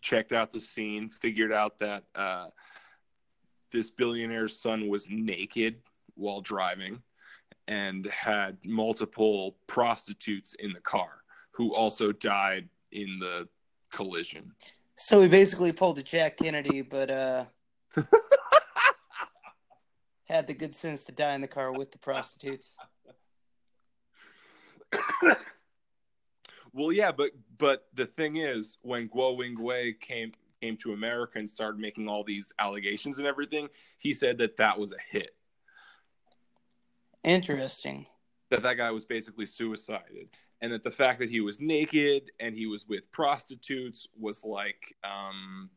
checked 0.00 0.32
out 0.32 0.50
the 0.50 0.60
scene, 0.60 1.10
figured 1.10 1.52
out 1.52 1.78
that 1.78 2.04
uh, 2.14 2.46
this 3.72 3.90
billionaire's 3.90 4.58
son 4.58 4.88
was 4.88 5.08
naked 5.10 5.76
while 6.14 6.40
driving 6.40 7.02
and 7.68 8.06
had 8.06 8.56
multiple 8.64 9.56
prostitutes 9.66 10.54
in 10.58 10.72
the 10.72 10.80
car 10.80 11.22
who 11.52 11.74
also 11.74 12.12
died 12.12 12.68
in 12.92 13.18
the 13.18 13.48
collision. 13.92 14.52
So 14.96 15.22
he 15.22 15.28
basically 15.28 15.72
pulled 15.72 15.98
a 15.98 16.02
Jack 16.02 16.36
Kennedy, 16.36 16.82
but 16.82 17.10
uh 17.10 17.44
had 20.28 20.46
the 20.46 20.54
good 20.54 20.74
sense 20.74 21.04
to 21.06 21.12
die 21.12 21.34
in 21.34 21.40
the 21.40 21.48
car 21.48 21.72
with 21.72 21.92
the 21.92 21.98
prostitutes. 21.98 22.76
Well, 26.74 26.92
yeah, 26.92 27.12
but 27.12 27.32
but 27.58 27.86
the 27.92 28.06
thing 28.06 28.36
is, 28.36 28.78
when 28.80 29.08
Guo 29.08 29.36
Wingwei 29.36 29.98
came 30.00 30.32
came 30.62 30.76
to 30.78 30.92
America 30.92 31.38
and 31.38 31.50
started 31.50 31.80
making 31.80 32.08
all 32.08 32.22
these 32.22 32.52
allegations 32.58 33.18
and 33.18 33.26
everything, 33.26 33.68
he 33.98 34.12
said 34.12 34.38
that 34.38 34.56
that 34.56 34.78
was 34.78 34.92
a 34.92 34.96
hit. 35.10 35.34
Interesting. 37.24 38.06
That 38.50 38.62
that 38.62 38.74
guy 38.74 38.90
was 38.90 39.04
basically 39.04 39.46
suicided, 39.46 40.28
and 40.60 40.72
that 40.72 40.82
the 40.82 40.90
fact 40.90 41.18
that 41.20 41.30
he 41.30 41.40
was 41.40 41.58
naked 41.60 42.30
and 42.38 42.54
he 42.54 42.66
was 42.66 42.86
with 42.86 43.10
prostitutes 43.10 44.06
was 44.18 44.44
like 44.44 44.94
um, 45.02 45.70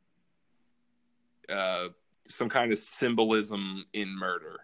uh, 1.50 1.88
some 2.28 2.50
kind 2.50 2.72
of 2.72 2.78
symbolism 2.78 3.86
in 3.94 4.10
murder. 4.10 4.60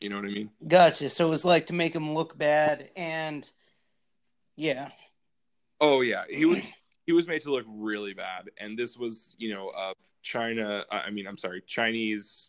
You 0.00 0.08
know 0.08 0.16
what 0.16 0.24
I 0.24 0.28
mean? 0.28 0.50
Gotcha. 0.66 1.10
So 1.10 1.26
it 1.28 1.30
was 1.30 1.44
like 1.44 1.66
to 1.66 1.74
make 1.74 1.94
him 1.94 2.14
look 2.14 2.36
bad 2.36 2.90
and 2.96 3.48
yeah. 4.56 4.88
Oh 5.80 6.00
yeah, 6.00 6.24
he 6.28 6.46
was 6.46 6.58
he 7.04 7.12
was 7.12 7.26
made 7.26 7.42
to 7.42 7.50
look 7.50 7.64
really 7.68 8.14
bad, 8.14 8.50
and 8.58 8.78
this 8.78 8.96
was 8.96 9.34
you 9.38 9.54
know 9.54 9.70
of 9.76 9.94
China. 10.22 10.84
I 10.90 11.10
mean, 11.10 11.26
I'm 11.26 11.36
sorry, 11.36 11.62
Chinese 11.66 12.48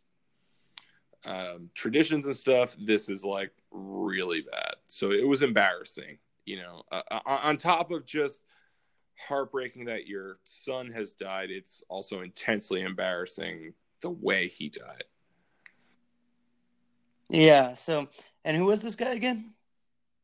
um, 1.26 1.70
traditions 1.74 2.28
and 2.28 2.36
stuff. 2.36 2.76
This 2.80 3.10
is 3.10 3.24
like 3.24 3.52
really 3.72 4.42
bad. 4.42 4.76
So 4.88 5.12
it 5.12 5.28
was 5.28 5.42
embarrassing. 5.42 6.18
You 6.46 6.58
know, 6.58 6.84
uh, 6.92 7.02
uh, 7.10 7.20
on 7.26 7.58
top 7.58 7.92
of 7.92 8.06
just 8.06 8.44
heartbreaking 9.18 9.86
that 9.86 10.08
your 10.08 10.40
son 10.44 10.92
has 10.92 11.14
died, 11.14 11.50
it's 11.50 11.84
also 11.88 12.22
intensely 12.22 12.82
embarrassing 12.82 13.74
the 14.02 14.10
way 14.10 14.48
he 14.48 14.70
died. 14.70 15.06
Yeah. 17.30 17.74
So 17.74 18.10
And 18.44 18.58
who 18.58 18.66
was 18.66 18.82
this 18.82 18.96
guy 18.96 19.14
again? 19.14 19.54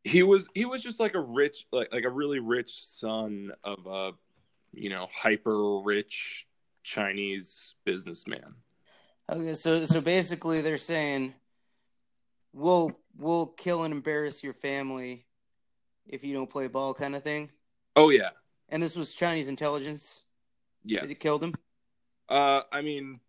He 0.04 0.24
was 0.24 0.48
he 0.54 0.66
was 0.66 0.82
just 0.82 1.00
like 1.00 1.14
a 1.14 1.20
rich 1.20 1.66
like 1.72 1.92
like 1.94 2.06
a 2.06 2.10
really 2.10 2.40
rich 2.40 2.84
son 2.86 3.52
of 3.64 3.86
a 3.86 4.12
you 4.74 4.90
know 4.90 5.08
hyper 5.14 5.80
rich 5.80 6.48
Chinese 6.84 7.76
businessman. 7.86 8.56
Okay, 9.30 9.54
so 9.56 9.86
so 9.86 10.02
basically 10.02 10.62
they're 10.62 10.78
saying 10.78 11.34
we'll 12.54 12.98
we'll 13.18 13.48
kill 13.48 13.84
and 13.84 13.94
embarrass 13.94 14.44
your 14.44 14.54
family 14.54 15.26
if 16.08 16.24
you 16.24 16.34
don't 16.34 16.50
play 16.50 16.68
ball 16.68 16.94
kind 16.94 17.16
of 17.16 17.24
thing. 17.24 17.50
Oh 17.96 18.10
yeah, 18.10 18.30
And 18.70 18.82
this 18.82 18.96
was 18.96 19.14
Chinese 19.14 19.48
intelligence 19.50 20.24
yes. 20.86 21.06
that 21.06 21.20
killed 21.20 21.44
him, 21.44 21.54
Uh, 22.30 22.62
I 22.72 22.82
mean, 22.82 23.20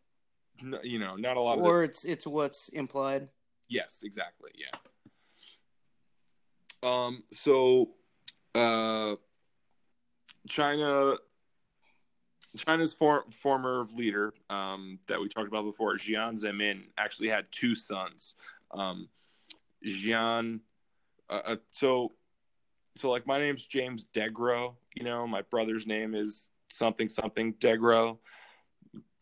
n- 0.62 0.78
you 0.84 0.98
know, 1.00 1.16
not 1.16 1.36
a 1.36 1.40
lot 1.40 1.58
of. 1.58 1.64
or 1.64 1.82
it's 1.82 2.04
it's 2.04 2.26
what's 2.26 2.68
implied. 2.68 3.28
Yes, 3.68 4.02
exactly. 4.04 4.52
Yeah. 4.54 4.78
Um. 6.82 7.24
So, 7.30 7.90
uh, 8.54 9.16
China, 10.48 11.16
China's 12.56 12.92
for, 12.92 13.24
former 13.30 13.86
leader, 13.94 14.32
um, 14.48 14.98
that 15.06 15.20
we 15.20 15.28
talked 15.28 15.48
about 15.48 15.64
before, 15.64 15.94
Jiang 15.94 16.40
Zemin, 16.40 16.84
actually 16.98 17.28
had 17.28 17.46
two 17.50 17.74
sons. 17.74 18.34
Um, 18.70 19.08
Jian. 19.86 20.60
Uh, 21.28 21.40
uh, 21.44 21.56
so, 21.70 22.12
so 22.96 23.10
like 23.10 23.26
my 23.26 23.38
name's 23.38 23.66
James 23.66 24.06
Degro. 24.12 24.74
You 24.94 25.04
know, 25.04 25.26
my 25.26 25.42
brother's 25.42 25.86
name 25.86 26.14
is 26.14 26.50
something 26.70 27.08
something 27.08 27.54
Degro. 27.54 28.18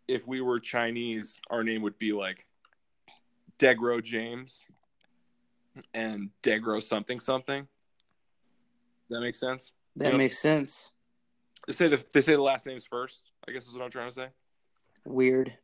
If 0.06 0.26
we 0.26 0.40
were 0.40 0.58
Chinese, 0.58 1.40
our 1.50 1.62
name 1.62 1.82
would 1.82 1.98
be 1.98 2.12
like 2.12 2.46
Degro 3.58 4.02
James 4.02 4.64
and 5.94 6.30
Degro 6.42 6.82
something 6.82 7.20
something. 7.20 7.62
Does 9.08 9.16
that 9.16 9.20
make 9.20 9.34
sense? 9.34 9.72
That 9.96 10.14
makes 10.14 10.38
sense. 10.38 10.92
They 11.66 11.72
say 11.72 11.88
the 11.88 12.04
they 12.12 12.20
say 12.20 12.32
the 12.32 12.42
last 12.42 12.66
names 12.66 12.84
first. 12.84 13.32
I 13.46 13.52
guess 13.52 13.66
is 13.66 13.74
what 13.74 13.82
I'm 13.82 13.90
trying 13.90 14.08
to 14.08 14.14
say. 14.14 14.28
Weird. 15.04 15.54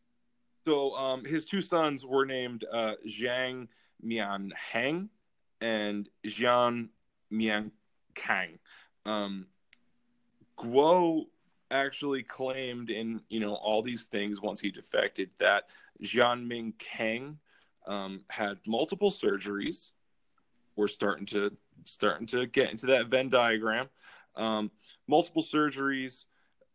So 0.66 0.94
um, 0.96 1.24
his 1.24 1.44
two 1.44 1.60
sons 1.60 2.04
were 2.06 2.24
named 2.24 2.64
uh, 2.72 2.94
Zhang 3.06 3.68
Mian 4.02 4.52
Heng 4.56 5.10
and 5.60 6.08
Jiang 6.26 6.88
Mian 7.30 7.70
Kang. 8.14 8.58
Um, 9.06 9.46
Guo 10.58 11.26
actually 11.70 12.22
claimed 12.22 12.90
in 12.90 13.20
you 13.28 13.40
know 13.40 13.54
all 13.54 13.82
these 13.82 14.04
things 14.04 14.40
once 14.40 14.60
he 14.60 14.70
defected 14.70 15.30
that 15.40 15.64
Jian 16.02 16.46
Ming 16.46 16.74
Kang 16.78 17.38
um, 17.86 18.22
had 18.28 18.58
multiple 18.66 19.10
surgeries. 19.10 19.90
We're 20.76 20.88
starting 20.88 21.26
to 21.26 21.56
starting 21.84 22.26
to 22.28 22.46
get 22.46 22.70
into 22.70 22.86
that 22.86 23.06
Venn 23.06 23.28
diagram. 23.28 23.88
Um, 24.36 24.70
multiple 25.06 25.42
surgeries. 25.42 26.26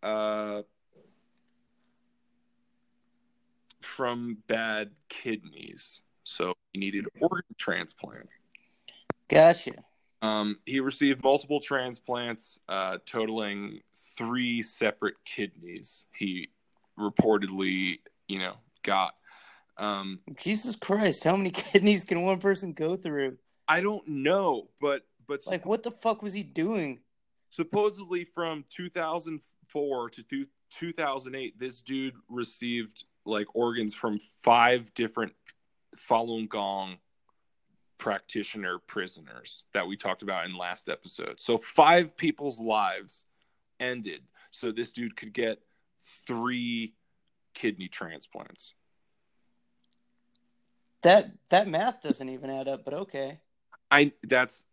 Uh, 0.02 0.62
from 3.82 4.38
bad 4.48 4.92
kidneys. 5.10 6.02
So 6.24 6.54
he 6.72 6.80
needed 6.80 7.06
organ 7.20 7.56
transplant. 7.58 8.30
Gotcha. 9.28 9.74
Um, 10.22 10.60
he 10.66 10.80
received 10.80 11.24
multiple 11.24 11.60
transplants, 11.60 12.60
uh, 12.68 12.98
totaling 13.06 13.82
three 14.18 14.62
separate 14.62 15.16
kidneys. 15.26 16.06
He 16.14 16.50
reportedly, 16.98 18.00
you 18.28 18.40
know, 18.40 18.56
got. 18.84 19.16
Um, 19.78 20.20
Jesus 20.36 20.76
Christ, 20.76 21.24
how 21.24 21.36
many 21.38 21.50
kidneys 21.54 22.04
can 22.04 22.22
one 22.24 22.40
person 22.40 22.74
go 22.74 22.96
through? 22.96 23.38
I 23.70 23.82
don't 23.82 24.06
know, 24.08 24.70
but 24.82 25.04
but 25.28 25.46
Like, 25.46 25.66
what 25.66 25.84
the 25.84 25.92
fuck 25.92 26.22
was 26.24 26.34
he 26.34 26.44
doing? 26.44 27.00
supposedly 27.52 28.24
from 28.24 28.64
2004 28.70 30.10
to 30.12 30.24
two- 30.24 30.48
2008 30.70 31.58
this 31.60 31.82
dude 31.82 32.14
received 32.28 33.06
like 33.26 33.48
organs 33.56 33.96
from 33.96 34.20
five 34.44 34.94
different 34.94 35.34
falun 35.98 36.48
gong 36.48 36.98
practitioner 37.98 38.78
prisoners 38.78 39.64
that 39.74 39.88
we 39.88 39.98
talked 39.98 40.22
about 40.22 40.46
in 40.46 40.56
last 40.56 40.90
episode 40.90 41.42
so 41.42 41.58
five 41.58 42.16
people's 42.16 42.60
lives 42.60 43.26
ended 43.80 44.22
so 44.52 44.72
this 44.72 44.92
dude 44.92 45.16
could 45.18 45.34
get 45.34 45.60
three 46.28 46.94
kidney 47.56 47.88
transplants 47.88 48.76
That 51.02 51.32
that 51.50 51.68
math 51.68 52.02
doesn't 52.02 52.30
even 52.30 52.50
add 52.50 52.68
up, 52.68 52.84
but 52.84 52.94
okay. 52.94 53.40
I 53.92 54.12
that's 54.24 54.66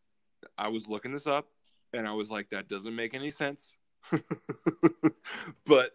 i 0.59 0.69
was 0.69 0.87
looking 0.87 1.13
this 1.13 1.27
up 1.27 1.47
and 1.93 2.07
i 2.07 2.13
was 2.13 2.31
like 2.31 2.51
that 2.51 2.69
doesn't 2.69 2.95
make 2.95 3.15
any 3.15 3.31
sense 3.31 3.75
but 5.67 5.93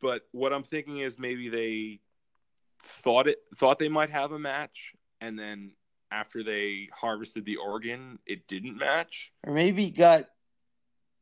but 0.00 0.22
what 0.32 0.52
i'm 0.52 0.62
thinking 0.62 0.98
is 0.98 1.18
maybe 1.18 1.48
they 1.48 2.00
thought 2.82 3.28
it 3.28 3.38
thought 3.56 3.78
they 3.78 3.88
might 3.88 4.10
have 4.10 4.32
a 4.32 4.38
match 4.38 4.92
and 5.20 5.38
then 5.38 5.72
after 6.10 6.42
they 6.42 6.88
harvested 6.92 7.44
the 7.44 7.56
organ 7.56 8.18
it 8.26 8.46
didn't 8.46 8.76
match 8.76 9.32
Or 9.46 9.52
maybe 9.52 9.90
got 9.90 10.24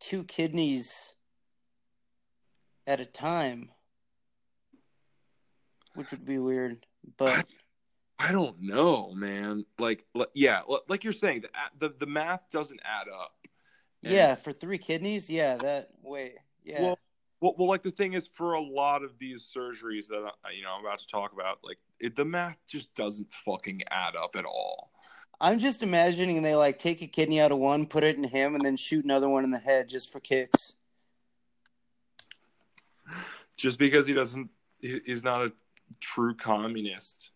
two 0.01 0.25
kidneys 0.25 1.15
at 2.87 3.01
a 3.01 3.07
time, 3.07 3.71
which 5.95 6.11
would 6.11 6.25
be 6.25 6.39
weird. 6.39 6.87
But 7.17 7.47
i 8.23 8.33
don't 8.33 8.61
know 8.61 9.13
man 9.15 9.65
like 9.79 10.05
li- 10.15 10.27
yeah 10.35 10.61
like 10.89 11.05
you're 11.05 11.13
saying 11.13 11.43
the 11.43 11.49
the, 11.89 11.95
the 11.99 12.07
math 12.07 12.43
doesn't 12.53 12.81
add 12.85 13.09
up 13.13 13.33
And- 14.05 14.13
yeah, 14.13 14.35
for 14.35 14.53
three 14.53 14.79
kidneys, 14.79 15.31
yeah, 15.31 15.57
that 15.59 15.91
wait, 16.03 16.35
yeah, 16.65 16.83
Well, 16.83 16.99
well, 17.41 17.55
well, 17.59 17.69
like 17.69 17.83
the 17.83 17.91
thing 17.93 18.13
is, 18.15 18.29
for 18.35 18.55
a 18.55 18.61
lot 18.61 19.03
of 19.05 19.19
these 19.19 19.49
surgeries 19.57 20.07
that 20.09 20.23
I, 20.45 20.51
you 20.57 20.63
know 20.63 20.71
I'm 20.77 20.85
about 20.85 20.99
to 21.01 21.07
talk 21.07 21.33
about, 21.33 21.59
like 21.63 21.79
it, 22.01 22.17
the 22.17 22.25
math 22.25 22.57
just 22.69 22.95
doesn't 22.95 23.33
fucking 23.45 23.83
add 23.91 24.15
up 24.17 24.35
at 24.37 24.45
all. 24.45 24.91
I'm 25.41 25.59
just 25.59 25.83
imagining 25.83 26.43
they 26.43 26.55
like 26.57 26.79
take 26.79 27.01
a 27.03 27.07
kidney 27.09 27.41
out 27.41 27.51
of 27.53 27.59
one, 27.59 27.87
put 27.87 28.05
it 28.05 28.17
in 28.17 28.25
him, 28.25 28.55
and 28.55 28.65
then 28.65 28.77
shoot 28.77 29.05
another 29.05 29.29
one 29.29 29.45
in 29.45 29.51
the 29.51 29.59
head 29.59 29.89
just 29.89 30.13
for 30.13 30.21
kicks. 30.21 30.75
Just 33.57 33.79
because 33.79 34.07
he 34.07 34.15
doesn't, 34.15 34.51
he, 34.81 35.01
he's 35.05 35.23
not 35.25 35.43
a 35.47 35.53
true 36.01 36.35
communist. 36.35 37.31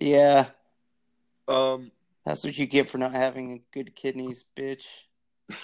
Yeah, 0.00 0.46
Um. 1.46 1.90
that's 2.24 2.44
what 2.44 2.58
you 2.58 2.66
get 2.66 2.88
for 2.88 2.98
not 2.98 3.12
having 3.12 3.52
a 3.52 3.62
good 3.72 3.94
kidneys, 3.96 4.44
bitch. 4.56 4.84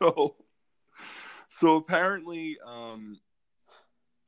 So, 0.00 0.36
so 1.48 1.76
apparently, 1.76 2.58
um, 2.66 3.18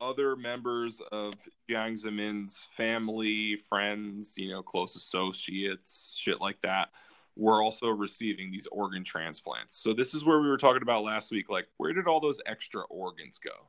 other 0.00 0.36
members 0.36 1.00
of 1.12 1.32
Jiang 1.68 2.00
Zemin's 2.02 2.68
family, 2.76 3.56
friends, 3.56 4.34
you 4.36 4.50
know, 4.50 4.62
close 4.62 4.96
associates, 4.96 6.18
shit 6.20 6.40
like 6.40 6.60
that, 6.60 6.90
were 7.36 7.62
also 7.62 7.88
receiving 7.88 8.50
these 8.50 8.66
organ 8.70 9.02
transplants. 9.02 9.74
So 9.76 9.94
this 9.94 10.12
is 10.12 10.24
where 10.24 10.40
we 10.40 10.48
were 10.48 10.58
talking 10.58 10.82
about 10.82 11.04
last 11.04 11.30
week. 11.30 11.48
Like, 11.48 11.68
where 11.78 11.94
did 11.94 12.06
all 12.06 12.20
those 12.20 12.40
extra 12.44 12.82
organs 12.90 13.38
go? 13.38 13.68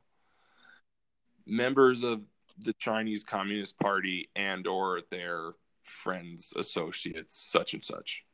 Members 1.46 2.02
of 2.02 2.22
the 2.58 2.72
Chinese 2.74 3.24
Communist 3.24 3.78
Party 3.78 4.28
and 4.36 4.66
or 4.66 5.00
their 5.10 5.52
friends, 5.82 6.52
associates, 6.56 7.36
such 7.36 7.74
and 7.74 7.84
such. 7.84 8.24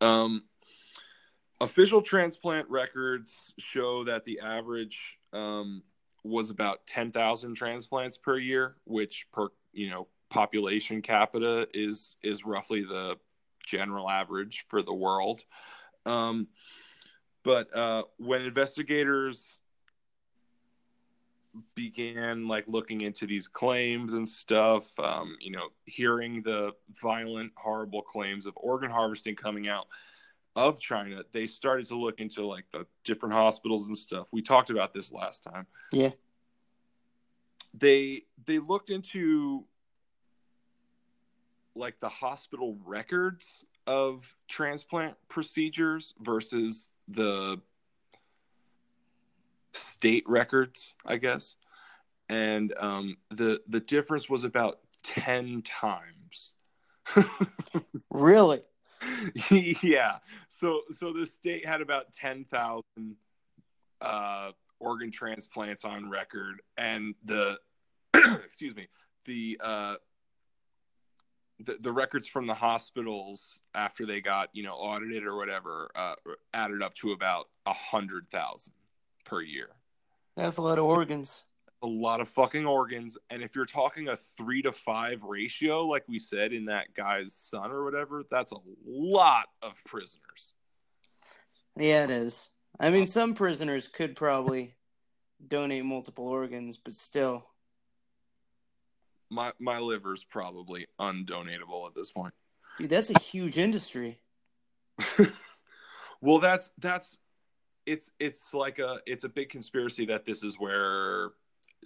Um, 0.00 0.44
official 1.60 2.00
transplant 2.00 2.68
records 2.70 3.52
show 3.58 4.04
that 4.04 4.24
the 4.24 4.40
average 4.40 5.18
um, 5.32 5.82
was 6.24 6.50
about 6.50 6.86
10,000 6.86 7.54
transplants 7.54 8.16
per 8.16 8.38
year, 8.38 8.76
which 8.84 9.26
per 9.32 9.48
you 9.72 9.90
know 9.90 10.08
population 10.30 11.02
capita 11.02 11.68
is 11.74 12.16
is 12.22 12.44
roughly 12.44 12.82
the 12.82 13.16
general 13.66 14.08
average 14.08 14.64
for 14.68 14.82
the 14.82 14.94
world. 14.94 15.44
Um, 16.06 16.48
but 17.42 17.74
uh, 17.74 18.04
when 18.18 18.42
investigators 18.42 19.59
began 21.74 22.46
like 22.46 22.64
looking 22.68 23.00
into 23.00 23.26
these 23.26 23.48
claims 23.48 24.14
and 24.14 24.28
stuff, 24.28 24.90
um, 24.98 25.36
you 25.40 25.50
know, 25.50 25.68
hearing 25.84 26.42
the 26.42 26.72
violent, 27.02 27.52
horrible 27.56 28.02
claims 28.02 28.46
of 28.46 28.54
organ 28.56 28.90
harvesting 28.90 29.34
coming 29.34 29.68
out 29.68 29.86
of 30.56 30.80
China, 30.80 31.22
they 31.32 31.46
started 31.46 31.86
to 31.86 31.96
look 31.96 32.20
into 32.20 32.46
like 32.46 32.64
the 32.72 32.86
different 33.04 33.34
hospitals 33.34 33.86
and 33.88 33.96
stuff. 33.96 34.26
We 34.32 34.42
talked 34.42 34.70
about 34.70 34.92
this 34.92 35.12
last 35.12 35.44
time. 35.44 35.66
Yeah. 35.92 36.10
They 37.74 38.22
they 38.46 38.58
looked 38.58 38.90
into 38.90 39.64
like 41.74 42.00
the 42.00 42.08
hospital 42.08 42.76
records 42.84 43.64
of 43.86 44.34
transplant 44.48 45.14
procedures 45.28 46.14
versus 46.20 46.92
the 47.08 47.60
state 50.00 50.24
records, 50.26 50.94
I 51.04 51.18
guess. 51.18 51.56
And 52.30 52.72
um, 52.78 53.18
the 53.30 53.60
the 53.68 53.80
difference 53.80 54.30
was 54.30 54.44
about 54.44 54.78
10 55.02 55.62
times. 55.62 56.54
Really? 58.10 58.62
yeah. 59.82 60.16
So 60.48 60.80
so 60.90 61.12
the 61.12 61.24
state 61.24 61.64
had 61.64 61.80
about 61.80 62.12
10,000 62.12 62.84
uh 64.00 64.50
organ 64.78 65.10
transplants 65.10 65.84
on 65.84 66.10
record 66.10 66.60
and 66.76 67.14
the 67.24 67.58
excuse 68.14 68.74
me, 68.74 68.88
the 69.26 69.60
uh 69.62 69.94
the, 71.60 71.76
the 71.80 71.92
records 71.92 72.26
from 72.26 72.46
the 72.46 72.54
hospitals 72.54 73.60
after 73.74 74.06
they 74.06 74.20
got 74.20 74.48
you 74.52 74.62
know 74.62 74.74
audited 74.74 75.24
or 75.24 75.36
whatever 75.36 75.90
uh, 75.94 76.14
added 76.52 76.82
up 76.82 76.94
to 76.96 77.12
about 77.12 77.48
a 77.66 77.72
hundred 77.72 78.26
thousand 78.30 78.74
per 79.24 79.40
year 79.40 79.68
That's 80.36 80.56
a 80.56 80.62
lot 80.62 80.78
of 80.78 80.84
organs. 80.84 81.44
a 81.82 81.86
lot 81.86 82.20
of 82.20 82.28
fucking 82.28 82.66
organs. 82.66 83.16
And 83.30 83.42
if 83.42 83.54
you're 83.56 83.66
talking 83.66 84.08
a 84.08 84.16
three 84.16 84.62
to 84.62 84.72
five 84.72 85.22
ratio, 85.22 85.86
like 85.86 86.04
we 86.08 86.18
said 86.18 86.52
in 86.52 86.66
that 86.66 86.92
guy's 86.94 87.32
son 87.32 87.70
or 87.70 87.84
whatever, 87.84 88.22
that's 88.30 88.52
a 88.52 88.58
lot 88.86 89.46
of 89.62 89.82
prisoners. 89.86 90.52
Yeah, 91.76 92.04
it 92.04 92.10
is. 92.10 92.50
I 92.78 92.90
mean, 92.90 93.02
um, 93.02 93.06
some 93.06 93.34
prisoners 93.34 93.88
could 93.88 94.14
probably 94.14 94.74
donate 95.46 95.84
multiple 95.84 96.28
organs, 96.28 96.76
but 96.76 96.94
still. 96.94 97.46
My 99.30 99.52
my 99.58 99.78
liver's 99.78 100.24
probably 100.24 100.86
undonatable 100.98 101.86
at 101.86 101.94
this 101.94 102.10
point. 102.10 102.34
Dude, 102.78 102.90
that's 102.90 103.10
a 103.10 103.18
huge 103.18 103.58
industry. 103.58 104.20
well, 106.20 106.40
that's 106.40 106.70
that's 106.78 107.16
it's 107.90 108.12
it's 108.20 108.54
like 108.54 108.78
a 108.78 109.00
it's 109.06 109.24
a 109.24 109.28
big 109.28 109.48
conspiracy 109.48 110.06
that 110.06 110.24
this 110.24 110.44
is 110.44 110.54
where 110.58 111.30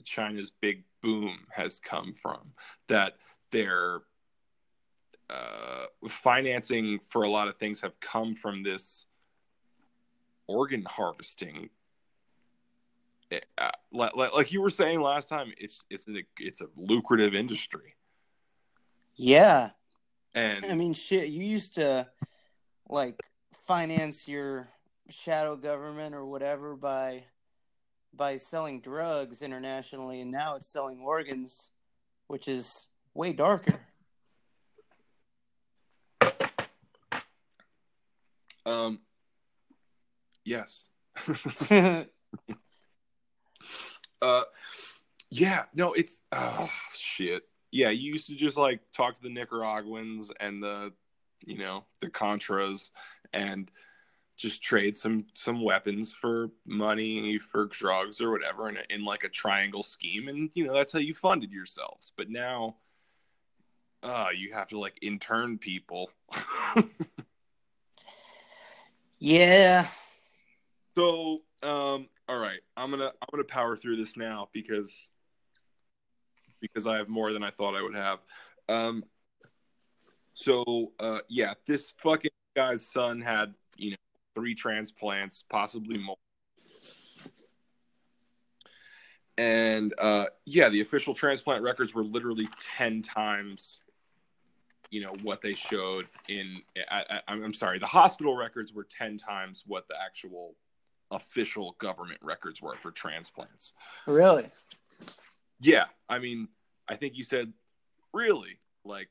China's 0.04 0.50
big 0.50 0.84
boom 1.02 1.46
has 1.50 1.80
come 1.80 2.12
from. 2.12 2.52
That 2.88 3.16
their 3.50 4.00
uh, 5.30 5.86
financing 6.08 7.00
for 7.08 7.22
a 7.22 7.30
lot 7.30 7.48
of 7.48 7.56
things 7.56 7.80
have 7.80 7.98
come 8.00 8.34
from 8.34 8.62
this 8.62 9.06
organ 10.46 10.84
harvesting. 10.84 11.70
Uh, 13.58 13.70
like, 13.90 14.14
like 14.14 14.52
you 14.52 14.60
were 14.60 14.70
saying 14.70 15.00
last 15.00 15.28
time, 15.28 15.52
it's 15.56 15.82
it's 15.90 16.06
a, 16.06 16.22
it's 16.38 16.60
a 16.60 16.66
lucrative 16.76 17.34
industry, 17.34 17.94
Yeah. 19.16 19.70
and 20.34 20.64
I 20.66 20.74
mean, 20.74 20.94
shit, 20.94 21.30
you 21.30 21.42
used 21.42 21.74
to, 21.76 22.06
like, 22.88 23.18
finance 23.66 24.28
your 24.28 24.68
shadow 25.10 25.56
government 25.56 26.14
or 26.14 26.24
whatever 26.24 26.76
by 26.76 27.24
by 28.16 28.36
selling 28.36 28.80
drugs 28.80 29.42
internationally, 29.42 30.20
and 30.20 30.30
now 30.30 30.54
it's 30.54 30.68
selling 30.68 31.00
organs, 31.00 31.70
which 32.28 32.48
is 32.48 32.86
way 33.12 33.32
darker. 33.32 33.80
um, 38.66 39.00
yes, 40.44 40.84
uh, 41.70 42.04
yeah, 45.30 45.64
no, 45.74 45.92
it's 45.92 46.20
oh 46.32 46.70
shit. 46.92 47.42
Yeah, 47.70 47.90
you 47.90 48.12
used 48.12 48.28
to 48.28 48.36
just 48.36 48.56
like 48.56 48.80
talk 48.92 49.16
to 49.16 49.22
the 49.22 49.28
Nicaraguans 49.28 50.30
and 50.38 50.62
the, 50.62 50.92
you 51.44 51.58
know, 51.58 51.84
the 52.00 52.08
Contras, 52.08 52.90
and 53.32 53.68
just 54.36 54.62
trade 54.62 54.98
some 54.98 55.26
some 55.34 55.62
weapons 55.62 56.12
for 56.12 56.48
money 56.66 57.38
for 57.38 57.66
drugs 57.66 58.20
or 58.20 58.30
whatever 58.30 58.68
in, 58.68 58.76
a, 58.76 58.82
in 58.90 59.04
like 59.04 59.24
a 59.24 59.28
triangle 59.28 59.82
scheme, 59.82 60.28
and 60.28 60.50
you 60.54 60.66
know 60.66 60.74
that's 60.74 60.92
how 60.92 60.98
you 60.98 61.14
funded 61.14 61.52
yourselves. 61.52 62.12
But 62.16 62.30
now, 62.30 62.76
uh, 64.02 64.28
you 64.36 64.52
have 64.52 64.68
to 64.68 64.78
like 64.78 64.98
intern 65.02 65.58
people. 65.58 66.10
yeah. 69.18 69.86
So, 70.96 71.42
um, 71.62 72.08
all 72.28 72.38
right, 72.38 72.60
I'm 72.76 72.90
gonna 72.90 73.12
I'm 73.20 73.28
gonna 73.30 73.44
power 73.44 73.76
through 73.76 73.96
this 73.96 74.16
now 74.16 74.48
because 74.52 75.10
because 76.60 76.86
I 76.86 76.96
have 76.96 77.08
more 77.08 77.32
than 77.32 77.44
I 77.44 77.50
thought 77.50 77.76
I 77.76 77.82
would 77.82 77.94
have. 77.94 78.18
Um, 78.68 79.04
so, 80.32 80.92
uh, 80.98 81.18
yeah, 81.28 81.54
this 81.66 81.92
fucking 82.02 82.30
guy's 82.56 82.86
son 82.86 83.20
had 83.20 83.54
you 83.76 83.92
know 83.92 83.96
three 84.34 84.54
transplants, 84.54 85.44
possibly 85.48 85.98
more, 85.98 86.16
and 89.36 89.94
uh, 89.98 90.26
yeah, 90.44 90.68
the 90.68 90.80
official 90.80 91.14
transplant 91.14 91.62
records 91.62 91.94
were 91.94 92.04
literally 92.04 92.48
ten 92.76 93.02
times. 93.02 93.80
You 94.90 95.00
know 95.02 95.14
what 95.22 95.42
they 95.42 95.54
showed 95.54 96.06
in. 96.28 96.62
I, 96.90 97.04
I, 97.10 97.20
I'm 97.32 97.54
sorry, 97.54 97.78
the 97.78 97.86
hospital 97.86 98.36
records 98.36 98.72
were 98.72 98.84
ten 98.84 99.16
times 99.16 99.64
what 99.66 99.88
the 99.88 99.96
actual 100.00 100.54
official 101.10 101.76
government 101.78 102.20
records 102.22 102.62
were 102.62 102.76
for 102.76 102.90
transplants. 102.90 103.72
Really? 104.06 104.46
Yeah, 105.60 105.86
I 106.08 106.18
mean, 106.18 106.48
I 106.88 106.96
think 106.96 107.16
you 107.16 107.24
said 107.24 107.52
really 108.12 108.58
like 108.84 109.08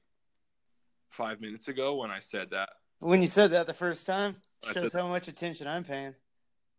five 1.09 1.41
minutes 1.41 1.67
ago 1.67 1.95
when 1.95 2.11
I 2.11 2.19
said 2.19 2.51
that. 2.51 2.69
When 3.04 3.22
you 3.22 3.28
said 3.28 3.51
that 3.51 3.68
the 3.68 3.74
first 3.74 4.08
time, 4.08 4.38
I 4.66 4.72
shows 4.72 4.93
said- 4.93 5.01
how 5.01 5.08
much 5.08 5.28
attention 5.28 5.68
I'm 5.68 5.84
paying. 5.84 6.16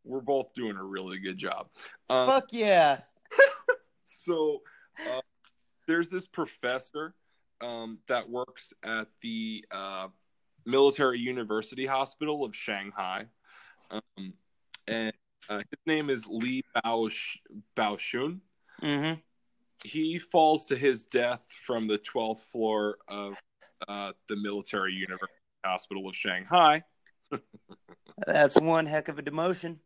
We're 0.04 0.22
both 0.22 0.54
doing 0.54 0.76
a 0.76 0.84
really 0.84 1.18
good 1.18 1.36
job. 1.36 1.68
Um, 2.08 2.26
Fuck 2.26 2.46
yeah. 2.50 3.00
so 4.04 4.62
uh, 5.10 5.20
there's 5.86 6.08
this 6.08 6.26
professor 6.26 7.14
um, 7.60 7.98
that 8.08 8.28
works 8.28 8.72
at 8.82 9.08
the 9.22 9.64
uh, 9.70 10.08
military 10.64 11.18
university 11.18 11.86
hospital 11.86 12.44
of 12.44 12.54
Shanghai, 12.56 13.26
um, 13.90 14.34
and 14.86 15.12
uh, 15.48 15.58
his 15.58 15.80
name 15.86 16.08
is 16.08 16.26
Li 16.26 16.64
Bao 16.84 17.10
Baoshun. 17.76 18.40
Mm-hmm. 18.82 19.20
he 19.84 20.18
falls 20.18 20.66
to 20.66 20.76
his 20.76 21.04
death 21.04 21.42
from 21.64 21.86
the 21.86 21.98
12th 21.98 22.40
floor 22.50 22.96
of 23.06 23.36
uh, 23.88 24.12
the 24.28 24.36
military 24.36 24.92
university 24.92 25.43
hospital 25.64 26.08
of 26.08 26.14
Shanghai. 26.14 26.84
That's 28.26 28.60
one 28.60 28.86
heck 28.86 29.08
of 29.08 29.18
a 29.18 29.22
demotion. 29.22 29.78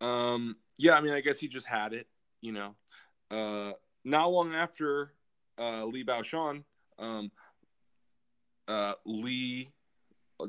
Um, 0.00 0.56
yeah, 0.78 0.94
I 0.94 1.00
mean, 1.00 1.12
I 1.12 1.20
guess 1.20 1.38
he 1.38 1.48
just 1.48 1.66
had 1.66 1.92
it, 1.92 2.06
you 2.40 2.52
know. 2.52 2.74
Uh, 3.30 3.72
not 4.04 4.30
long 4.30 4.54
after 4.54 5.12
uh, 5.58 5.84
Li 5.84 6.04
Baoshan, 6.04 6.64
um, 6.98 7.30
uh, 8.68 8.94
Li, 9.04 9.70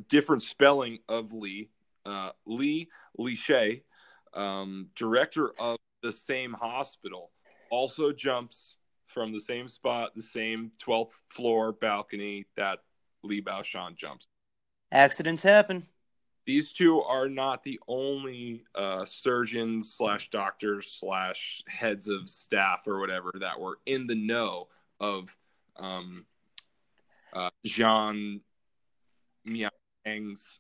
different 0.10 0.44
spelling 0.44 1.00
of 1.10 1.34
Li, 1.34 1.70
uh, 2.06 2.32
Li 2.46 2.88
Li 3.18 3.36
Shay, 3.36 3.84
um, 4.34 4.88
director 4.96 5.52
of 5.60 5.78
the 6.02 6.12
same 6.12 6.54
hospital, 6.54 7.32
also 7.70 8.12
jumps 8.12 8.76
from 9.08 9.34
the 9.34 9.40
same 9.40 9.68
spot, 9.68 10.12
the 10.16 10.22
same 10.22 10.72
12th 10.86 11.14
floor 11.30 11.74
balcony 11.74 12.46
that 12.56 12.80
Li 13.24 13.42
Baoshan 13.42 13.96
jumps. 13.96 14.28
Accidents 14.92 15.44
happen. 15.44 15.84
These 16.46 16.72
two 16.74 17.02
are 17.02 17.30
not 17.30 17.64
the 17.64 17.80
only 17.88 18.64
uh, 18.76 19.06
surgeons 19.06 19.94
slash 19.94 20.30
doctors 20.30 20.88
slash 21.00 21.62
heads 21.68 22.08
of 22.08 22.28
staff 22.28 22.88
or 22.88 23.00
whatever 23.00 23.32
that 23.40 23.60
were 23.60 23.78
in 23.86 24.08
the 24.08 24.16
know 24.16 24.68
of 25.00 25.36
um, 25.78 26.26
uh, 27.32 27.52
Jean 27.64 28.42
Miang's 29.46 30.60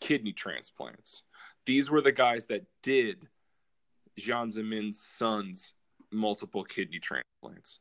kidney 0.00 0.32
transplants. 0.32 1.22
These 1.66 1.90
were 1.90 2.00
the 2.00 2.12
guys 2.12 2.46
that 2.46 2.64
did 2.82 3.28
Jiang 4.18 4.52
Zemin's 4.52 4.98
son's 5.00 5.74
multiple 6.10 6.64
kidney 6.64 6.98
transplants. 6.98 7.78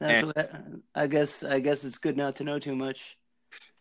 That's 0.00 0.18
And- 0.24 0.26
what 0.34 0.52
I 0.94 1.06
guess. 1.06 1.44
I 1.44 1.60
guess 1.60 1.84
it's 1.84 1.98
good 1.98 2.16
not 2.16 2.36
to 2.36 2.44
know 2.44 2.58
too 2.58 2.74
much. 2.76 3.16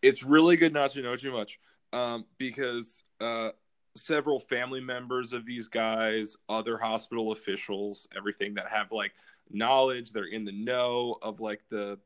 It's 0.06 0.22
really 0.22 0.56
good 0.56 0.72
not 0.72 0.92
to 0.92 1.02
know 1.02 1.16
too 1.16 1.32
much 1.32 1.60
um, 1.92 2.26
because 2.38 3.04
uh, 3.20 3.50
several 3.96 4.40
family 4.40 4.80
members 4.80 5.34
of 5.34 5.48
these 5.48 5.68
guys, 5.68 6.38
other 6.48 6.78
hospital 6.78 7.32
officials, 7.32 8.08
everything 8.16 8.54
that 8.54 8.68
have 8.68 8.92
like 8.92 9.14
knowledge, 9.50 10.12
they're 10.12 10.26
in 10.26 10.46
the 10.46 10.52
know 10.52 11.18
of 11.24 11.40
like 11.40 11.62
the 11.70 11.98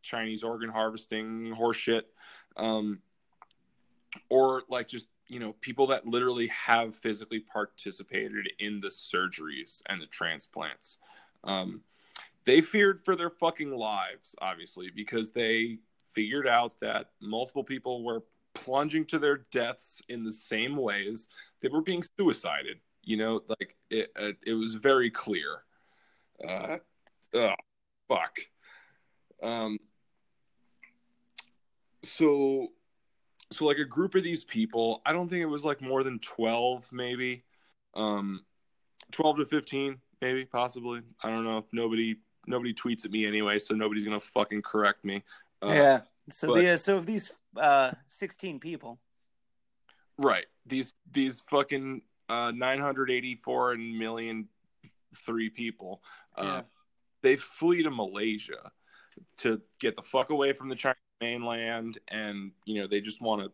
Chinese 0.00 0.42
organ 0.42 0.70
harvesting 0.70 1.54
horseshit, 1.54 2.02
um, 2.56 3.00
or 4.30 4.62
like 4.70 4.88
just 4.88 5.08
you 5.28 5.38
know 5.38 5.52
people 5.60 5.86
that 5.88 6.06
literally 6.06 6.46
have 6.48 6.94
physically 6.94 7.40
participated 7.40 8.48
in 8.58 8.80
the 8.80 8.88
surgeries 8.88 9.82
and 9.90 10.00
the 10.00 10.06
transplants. 10.06 10.96
Um, 11.42 11.82
they 12.46 12.62
feared 12.62 13.04
for 13.04 13.16
their 13.16 13.30
fucking 13.30 13.70
lives, 13.70 14.34
obviously, 14.40 14.90
because 14.94 15.30
they 15.30 15.78
figured 16.14 16.48
out 16.48 16.78
that 16.80 17.10
multiple 17.20 17.64
people 17.64 18.04
were 18.04 18.22
plunging 18.54 19.04
to 19.04 19.18
their 19.18 19.38
deaths 19.50 20.00
in 20.08 20.22
the 20.22 20.32
same 20.32 20.76
ways 20.76 21.28
they 21.60 21.68
were 21.68 21.82
being 21.82 22.04
suicided 22.18 22.78
you 23.02 23.16
know 23.16 23.40
like 23.48 23.76
it 23.90 24.10
uh, 24.16 24.32
it 24.46 24.54
was 24.54 24.74
very 24.74 25.10
clear 25.10 25.62
uh 26.48 26.76
ugh. 27.34 27.54
fuck. 28.08 28.38
Um, 29.42 29.78
so, 32.02 32.68
so 33.52 33.64
like 33.66 33.78
a 33.78 33.84
group 33.84 34.14
of 34.14 34.22
these 34.22 34.44
people, 34.44 35.02
I 35.04 35.12
don't 35.12 35.28
think 35.28 35.42
it 35.42 35.46
was 35.46 35.64
like 35.64 35.80
more 35.80 36.02
than 36.02 36.18
twelve, 36.18 36.86
maybe, 36.92 37.44
um, 37.94 38.44
twelve 39.12 39.36
to 39.38 39.46
fifteen, 39.46 39.98
maybe, 40.20 40.44
possibly. 40.44 41.00
I 41.22 41.30
don't 41.30 41.44
know. 41.44 41.66
Nobody, 41.72 42.16
nobody 42.46 42.74
tweets 42.74 43.04
at 43.04 43.10
me 43.10 43.26
anyway, 43.26 43.58
so 43.58 43.74
nobody's 43.74 44.04
gonna 44.04 44.20
fucking 44.20 44.62
correct 44.62 45.04
me. 45.04 45.22
Uh, 45.64 45.72
yeah. 45.72 46.00
So 46.30 46.48
but- 46.48 46.60
the 46.60 46.76
so 46.78 46.96
of 46.96 47.06
these 47.06 47.32
uh, 47.56 47.92
sixteen 48.08 48.58
people, 48.60 48.98
Right. 50.18 50.46
These 50.66 50.94
these 51.10 51.42
fucking 51.50 52.02
uh 52.28 52.52
984 52.54 53.72
and 53.72 53.98
million 53.98 54.48
three 55.26 55.50
people. 55.50 56.02
Uh 56.36 56.42
Yeah. 56.44 56.62
they 57.22 57.36
flee 57.36 57.82
to 57.82 57.90
Malaysia 57.90 58.72
to 59.38 59.60
get 59.80 59.96
the 59.96 60.02
fuck 60.02 60.30
away 60.30 60.52
from 60.52 60.68
the 60.68 60.76
Chinese 60.76 60.96
mainland 61.20 61.98
and 62.08 62.52
you 62.64 62.80
know, 62.80 62.86
they 62.86 63.00
just 63.00 63.20
want 63.20 63.42
to 63.42 63.52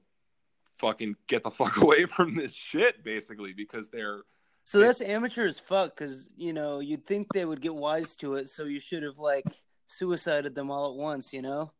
fucking 0.74 1.16
get 1.26 1.42
the 1.44 1.50
fuck 1.60 1.76
away 1.78 2.04
from 2.06 2.34
this 2.36 2.52
shit 2.52 3.02
basically 3.04 3.52
because 3.52 3.90
they're 3.90 4.22
so 4.64 4.78
that's 4.78 5.00
amateur 5.00 5.46
as 5.46 5.58
fuck. 5.58 5.96
Because 5.96 6.30
you 6.36 6.52
know 6.52 6.78
you'd 6.80 7.06
think 7.06 7.26
they 7.32 7.44
would 7.44 7.60
get 7.60 7.74
wise 7.74 8.14
to 8.16 8.34
it, 8.34 8.48
so 8.48 8.64
you 8.64 8.78
should 8.78 9.02
have 9.02 9.18
like 9.18 9.46
suicided 9.88 10.54
them 10.54 10.70
all 10.70 10.90
at 10.90 10.96
once. 10.96 11.32
You 11.32 11.42
know. 11.42 11.72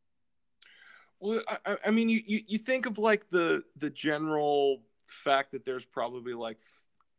Well, 1.21 1.43
I- 1.67 1.77
I, 1.87 1.91
mean, 1.91 2.09
you, 2.09 2.23
you 2.27 2.43
you 2.47 2.59
think 2.59 2.87
of 2.87 2.99
like 2.99 3.29
the 3.31 3.63
the 3.77 3.91
general 3.91 4.83
fact 5.07 5.53
that 5.53 5.65
there's 5.65 5.85
probably 5.85 6.35
like 6.35 6.59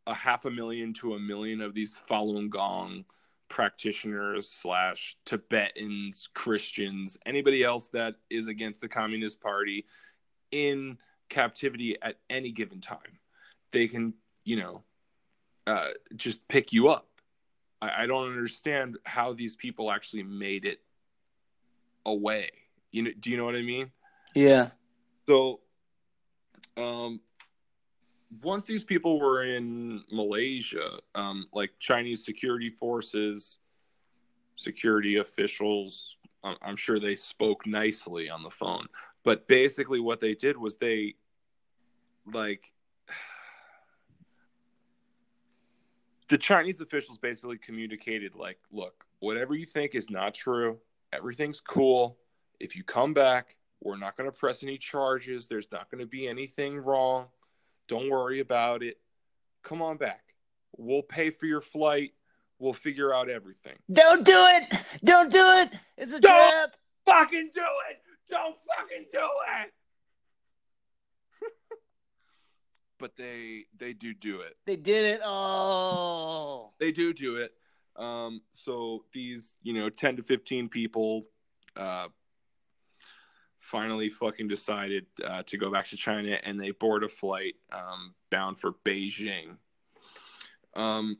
a 0.06 0.14
half 0.14 0.44
a 0.44 0.50
million 0.50 0.92
to 0.94 1.14
a 1.14 1.18
million 1.18 1.60
of 1.60 1.74
these 1.74 2.00
Falun 2.10 2.50
Gong 2.50 3.04
practitioners 3.48 4.48
slash 4.48 5.16
Tibetans, 5.24 6.28
Christians, 6.34 7.18
anybody 7.26 7.62
else 7.62 7.88
that 7.88 8.16
is 8.30 8.48
against 8.48 8.80
the 8.80 8.88
Communist 8.88 9.40
Party 9.40 9.86
in 10.50 10.98
captivity 11.28 11.96
at 12.02 12.18
any 12.30 12.50
given 12.50 12.80
time. 12.80 13.18
They 13.70 13.86
can, 13.86 14.14
you 14.44 14.56
know, 14.56 14.82
uh, 15.66 15.88
just 16.16 16.46
pick 16.48 16.72
you 16.72 16.88
up. 16.88 17.08
I, 17.80 18.02
I 18.02 18.06
don't 18.06 18.28
understand 18.28 18.98
how 19.04 19.32
these 19.34 19.54
people 19.54 19.92
actually 19.92 20.24
made 20.24 20.64
it 20.64 20.80
away. 22.04 22.50
You 22.92 23.02
know, 23.02 23.10
do 23.18 23.30
you 23.30 23.36
know 23.36 23.44
what 23.44 23.56
I 23.56 23.62
mean? 23.62 23.90
Yeah. 24.34 24.68
So, 25.26 25.60
um, 26.76 27.20
once 28.42 28.64
these 28.64 28.84
people 28.84 29.18
were 29.18 29.44
in 29.44 30.04
Malaysia, 30.10 30.98
um, 31.14 31.46
like 31.52 31.70
Chinese 31.78 32.24
security 32.24 32.70
forces, 32.70 33.58
security 34.56 35.16
officials, 35.16 36.16
I'm, 36.44 36.56
I'm 36.62 36.76
sure 36.76 36.98
they 36.98 37.14
spoke 37.14 37.66
nicely 37.66 38.30
on 38.30 38.42
the 38.42 38.50
phone. 38.50 38.86
But 39.24 39.46
basically, 39.48 40.00
what 40.00 40.20
they 40.20 40.34
did 40.34 40.56
was 40.56 40.76
they, 40.76 41.14
like, 42.32 42.72
the 46.28 46.38
Chinese 46.38 46.80
officials 46.80 47.18
basically 47.18 47.58
communicated, 47.58 48.34
like, 48.34 48.58
look, 48.70 49.04
whatever 49.20 49.54
you 49.54 49.66
think 49.66 49.94
is 49.94 50.10
not 50.10 50.34
true, 50.34 50.78
everything's 51.12 51.60
cool. 51.60 52.18
If 52.60 52.76
you 52.76 52.84
come 52.84 53.14
back, 53.14 53.56
we're 53.80 53.96
not 53.98 54.16
going 54.16 54.30
to 54.30 54.36
press 54.36 54.62
any 54.62 54.78
charges. 54.78 55.46
There's 55.46 55.70
not 55.72 55.90
going 55.90 56.00
to 56.00 56.06
be 56.06 56.28
anything 56.28 56.78
wrong. 56.78 57.26
Don't 57.88 58.08
worry 58.10 58.40
about 58.40 58.82
it. 58.82 58.98
Come 59.62 59.82
on 59.82 59.96
back. 59.96 60.22
We'll 60.76 61.02
pay 61.02 61.30
for 61.30 61.46
your 61.46 61.60
flight. 61.60 62.12
We'll 62.58 62.72
figure 62.72 63.12
out 63.12 63.28
everything. 63.28 63.76
Don't 63.92 64.24
do 64.24 64.36
it! 64.36 64.78
Don't 65.02 65.32
do 65.32 65.44
it! 65.44 65.72
It's 65.98 66.12
a 66.12 66.20
Don't- 66.20 66.50
trap! 66.50 66.76
Fucking 67.06 67.50
do 67.52 67.64
it! 67.90 67.98
Don't 68.30 68.56
fucking 68.68 69.06
do 69.12 69.28
it! 69.62 69.72
but 73.00 73.16
they 73.16 73.64
they 73.76 73.92
do 73.92 74.14
do 74.14 74.42
it. 74.42 74.56
They 74.64 74.76
did 74.76 75.16
it. 75.16 75.20
Oh. 75.24 76.70
They 76.78 76.92
do 76.92 77.12
do 77.12 77.36
it. 77.36 77.52
Um, 77.96 78.42
so 78.52 79.04
these 79.12 79.56
you 79.62 79.72
know 79.72 79.90
10 79.90 80.16
to 80.16 80.22
15 80.22 80.68
people 80.68 81.26
uh, 81.76 82.08
finally 83.72 84.10
fucking 84.10 84.48
decided 84.48 85.06
uh, 85.24 85.42
to 85.44 85.56
go 85.56 85.72
back 85.72 85.88
to 85.88 85.96
China 85.96 86.38
and 86.44 86.60
they 86.60 86.72
board 86.72 87.02
a 87.02 87.08
flight 87.08 87.54
um, 87.72 88.14
bound 88.30 88.58
for 88.58 88.74
Beijing. 88.84 89.56
Um, 90.76 91.16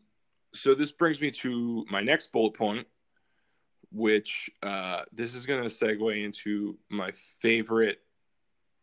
so 0.53 0.74
this 0.74 0.92
brings 0.92 1.18
me 1.18 1.30
to 1.30 1.86
my 1.90 2.03
next 2.03 2.30
bullet 2.30 2.53
point, 2.53 2.86
which 3.90 4.50
uh, 4.62 5.00
this 5.12 5.34
is 5.34 5.46
going 5.46 5.62
to 5.62 5.70
segue 5.70 6.24
into 6.24 6.76
my 6.90 7.11
favorite 7.40 8.00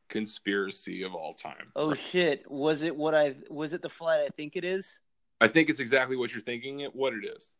conspiracy 0.09 1.03
of 1.03 1.13
all 1.13 1.34
time. 1.34 1.72
Oh 1.76 1.93
shit! 1.93 2.49
Was 2.49 2.82
it 2.82 2.95
what 2.95 3.13
I 3.13 3.36
was 3.51 3.74
it 3.74 3.84
the 3.84 3.89
flight 3.89 4.22
I 4.22 4.30
think 4.30 4.55
it 4.55 4.63
is? 4.63 4.99
I 5.39 5.47
think 5.47 5.70
it's 5.70 5.80
exactly 5.80 6.15
what 6.15 6.34
you're 6.34 6.41
thinking. 6.41 6.80
It 6.80 6.95
what 6.95 7.13
it 7.13 7.24
is. 7.24 7.51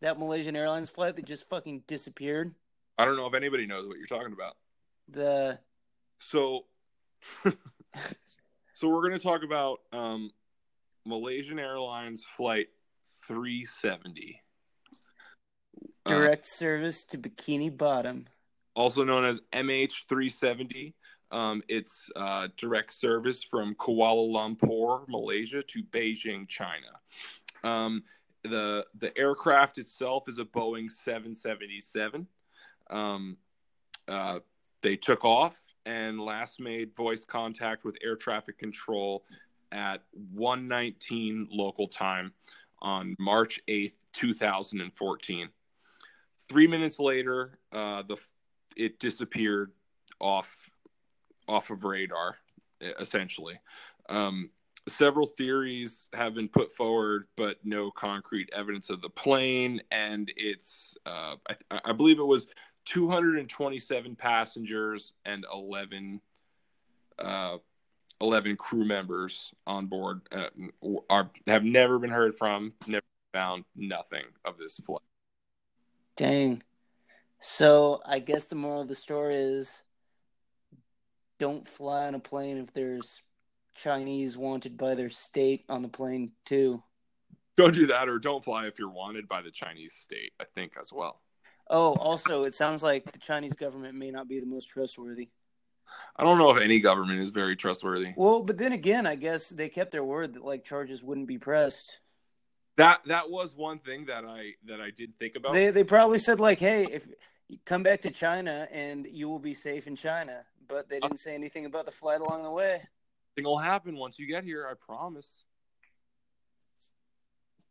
That 0.00 0.18
Malaysian 0.18 0.56
Airlines 0.56 0.90
flight 0.90 1.14
that 1.14 1.24
just 1.24 1.48
fucking 1.48 1.84
disappeared. 1.86 2.56
I 2.98 3.04
don't 3.04 3.16
know 3.16 3.28
if 3.28 3.34
anybody 3.34 3.66
knows 3.66 3.86
what 3.86 3.98
you're 3.98 4.06
talking 4.08 4.32
about. 4.32 4.56
The 5.12 5.58
So, 6.20 6.64
so 7.44 8.88
we're 8.88 9.06
going 9.06 9.12
to 9.12 9.18
talk 9.18 9.42
about 9.44 9.80
um, 9.92 10.30
Malaysian 11.04 11.58
Airlines 11.58 12.24
flight 12.36 12.68
370, 13.28 14.40
Uh, 16.06 16.10
direct 16.10 16.46
service 16.46 17.04
to 17.04 17.18
Bikini 17.18 17.76
Bottom. 17.76 18.26
also 18.74 19.04
known 19.04 19.24
as 19.24 19.40
MH370. 19.52 20.94
Um, 21.30 21.62
it's 21.68 22.10
uh, 22.16 22.48
direct 22.56 22.92
service 22.94 23.42
from 23.44 23.74
Kuala 23.74 24.28
Lumpur, 24.30 25.04
Malaysia, 25.08 25.62
to 25.62 25.82
Beijing, 25.84 26.48
China. 26.48 27.00
Um, 27.62 28.02
the 28.44 28.84
the 28.98 29.16
aircraft 29.16 29.78
itself 29.78 30.24
is 30.26 30.38
a 30.38 30.44
Boeing 30.44 30.90
777. 30.90 32.26
Um, 32.90 33.36
uh, 34.08 34.40
they 34.82 34.96
took 34.96 35.24
off 35.24 35.60
and 35.86 36.20
last 36.20 36.60
made 36.60 36.94
voice 36.94 37.24
contact 37.24 37.84
with 37.84 37.96
air 38.04 38.16
traffic 38.16 38.58
control 38.58 39.24
at 39.72 40.02
119 40.32 41.48
local 41.50 41.88
time 41.88 42.32
on 42.80 43.16
March 43.18 43.60
8th, 43.68 43.94
2014. 44.12 45.48
Three 46.48 46.66
minutes 46.66 46.98
later, 46.98 47.58
uh, 47.72 48.02
the 48.02 48.16
it 48.76 48.98
disappeared 48.98 49.70
off 50.20 50.56
off 51.48 51.70
of 51.70 51.84
radar, 51.84 52.36
essentially. 53.00 53.58
Um, 54.08 54.50
several 54.88 55.26
theories 55.26 56.08
have 56.12 56.34
been 56.34 56.48
put 56.48 56.72
forward, 56.72 57.26
but 57.36 57.56
no 57.64 57.90
concrete 57.90 58.50
evidence 58.54 58.90
of 58.90 59.00
the 59.00 59.08
plane. 59.08 59.80
And 59.90 60.32
it's, 60.36 60.96
uh, 61.06 61.36
I, 61.70 61.80
I 61.84 61.92
believe 61.92 62.18
it 62.18 62.26
was 62.26 62.46
227 62.84 64.16
passengers 64.16 65.14
and 65.24 65.44
11, 65.52 66.20
uh, 67.18 67.58
11 68.20 68.56
crew 68.56 68.84
members 68.84 69.52
on 69.66 69.86
board. 69.86 70.22
Uh, 70.30 70.48
are 71.08 71.30
have 71.46 71.64
never 71.64 71.98
been 71.98 72.10
heard 72.10 72.34
from, 72.34 72.72
never 72.86 73.04
found 73.32 73.64
nothing 73.76 74.24
of 74.44 74.58
this 74.58 74.80
flight. 74.84 75.02
Dang. 76.16 76.62
So 77.40 78.00
I 78.06 78.18
guess 78.20 78.44
the 78.44 78.54
moral 78.54 78.82
of 78.82 78.88
the 78.88 78.94
story 78.94 79.36
is 79.36 79.82
don't 81.38 81.66
fly 81.66 82.06
on 82.06 82.14
a 82.14 82.20
plane 82.20 82.58
if 82.58 82.72
there's 82.72 83.22
Chinese 83.74 84.36
wanted 84.36 84.76
by 84.76 84.94
their 84.94 85.10
state 85.10 85.64
on 85.68 85.82
the 85.82 85.88
plane 85.88 86.32
too. 86.44 86.82
Don't 87.56 87.74
do 87.74 87.86
that, 87.86 88.08
or 88.08 88.18
don't 88.18 88.44
fly 88.44 88.66
if 88.66 88.78
you're 88.78 88.90
wanted 88.90 89.28
by 89.28 89.42
the 89.42 89.50
Chinese 89.50 89.94
state. 89.94 90.32
I 90.40 90.44
think 90.54 90.74
as 90.80 90.92
well. 90.92 91.20
Oh, 91.68 91.94
also, 91.94 92.44
it 92.44 92.54
sounds 92.54 92.82
like 92.82 93.10
the 93.12 93.18
Chinese 93.18 93.54
government 93.54 93.96
may 93.96 94.10
not 94.10 94.28
be 94.28 94.40
the 94.40 94.46
most 94.46 94.66
trustworthy. 94.66 95.28
I 96.16 96.24
don't 96.24 96.38
know 96.38 96.54
if 96.54 96.62
any 96.62 96.80
government 96.80 97.20
is 97.20 97.30
very 97.30 97.56
trustworthy. 97.56 98.12
Well, 98.16 98.42
but 98.42 98.58
then 98.58 98.72
again, 98.72 99.06
I 99.06 99.14
guess 99.14 99.48
they 99.48 99.68
kept 99.68 99.92
their 99.92 100.04
word 100.04 100.34
that 100.34 100.44
like 100.44 100.64
charges 100.64 101.02
wouldn't 101.02 101.28
be 101.28 101.38
pressed. 101.38 102.00
That 102.76 103.02
that 103.06 103.30
was 103.30 103.54
one 103.54 103.78
thing 103.78 104.06
that 104.06 104.24
I 104.24 104.52
that 104.66 104.80
I 104.80 104.90
did 104.90 105.18
think 105.18 105.36
about. 105.36 105.52
They 105.52 105.70
they 105.70 105.84
probably 105.84 106.18
said 106.18 106.40
like, 106.40 106.58
"Hey, 106.58 106.86
if 106.90 107.06
you 107.48 107.58
come 107.64 107.82
back 107.82 108.02
to 108.02 108.10
China 108.10 108.66
and 108.72 109.06
you 109.10 109.28
will 109.28 109.38
be 109.38 109.54
safe 109.54 109.86
in 109.86 109.96
China," 109.96 110.44
but 110.68 110.88
they 110.88 111.00
didn't 111.00 111.20
say 111.20 111.34
anything 111.34 111.66
about 111.66 111.84
the 111.84 111.90
flight 111.90 112.20
along 112.20 112.42
the 112.44 112.50
way. 112.50 112.82
Thing 113.34 113.44
will 113.44 113.58
happen 113.58 113.96
once 113.96 114.18
you 114.18 114.26
get 114.26 114.44
here. 114.44 114.66
I 114.66 114.74
promise. 114.74 115.44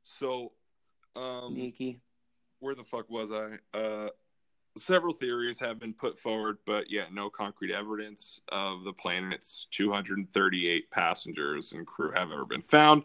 So, 0.04 0.52
um, 1.16 1.54
Sneaky. 1.54 2.02
Where 2.62 2.76
the 2.76 2.84
fuck 2.84 3.10
was 3.10 3.32
I? 3.32 3.58
Uh, 3.78 4.10
several 4.78 5.14
theories 5.14 5.60
have 5.60 5.80
been 5.80 5.94
put 5.94 6.18
forward, 6.18 6.60
but 6.66 6.90
yeah, 6.90 7.06
no 7.12 7.30
concrete 7.30 7.74
evidence 7.74 8.40
of 8.50 8.84
the 8.84 8.94
plane 8.94 9.26
and 9.26 9.34
its 9.34 9.68
238 9.72 10.90
passengers 10.92 11.74
and 11.74 11.86
crew 11.86 12.12
have 12.12 12.32
ever 12.32 12.46
been 12.46 12.62
found. 12.62 13.04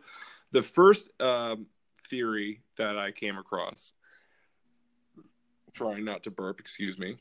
The 0.52 0.62
first 0.62 1.10
um, 1.20 1.66
theory 2.08 2.60
that 2.76 2.98
I 2.98 3.10
came 3.10 3.36
across 3.38 3.92
trying 5.72 6.04
not 6.04 6.22
to 6.24 6.30
burp, 6.30 6.60
excuse 6.60 6.98
me, 6.98 7.16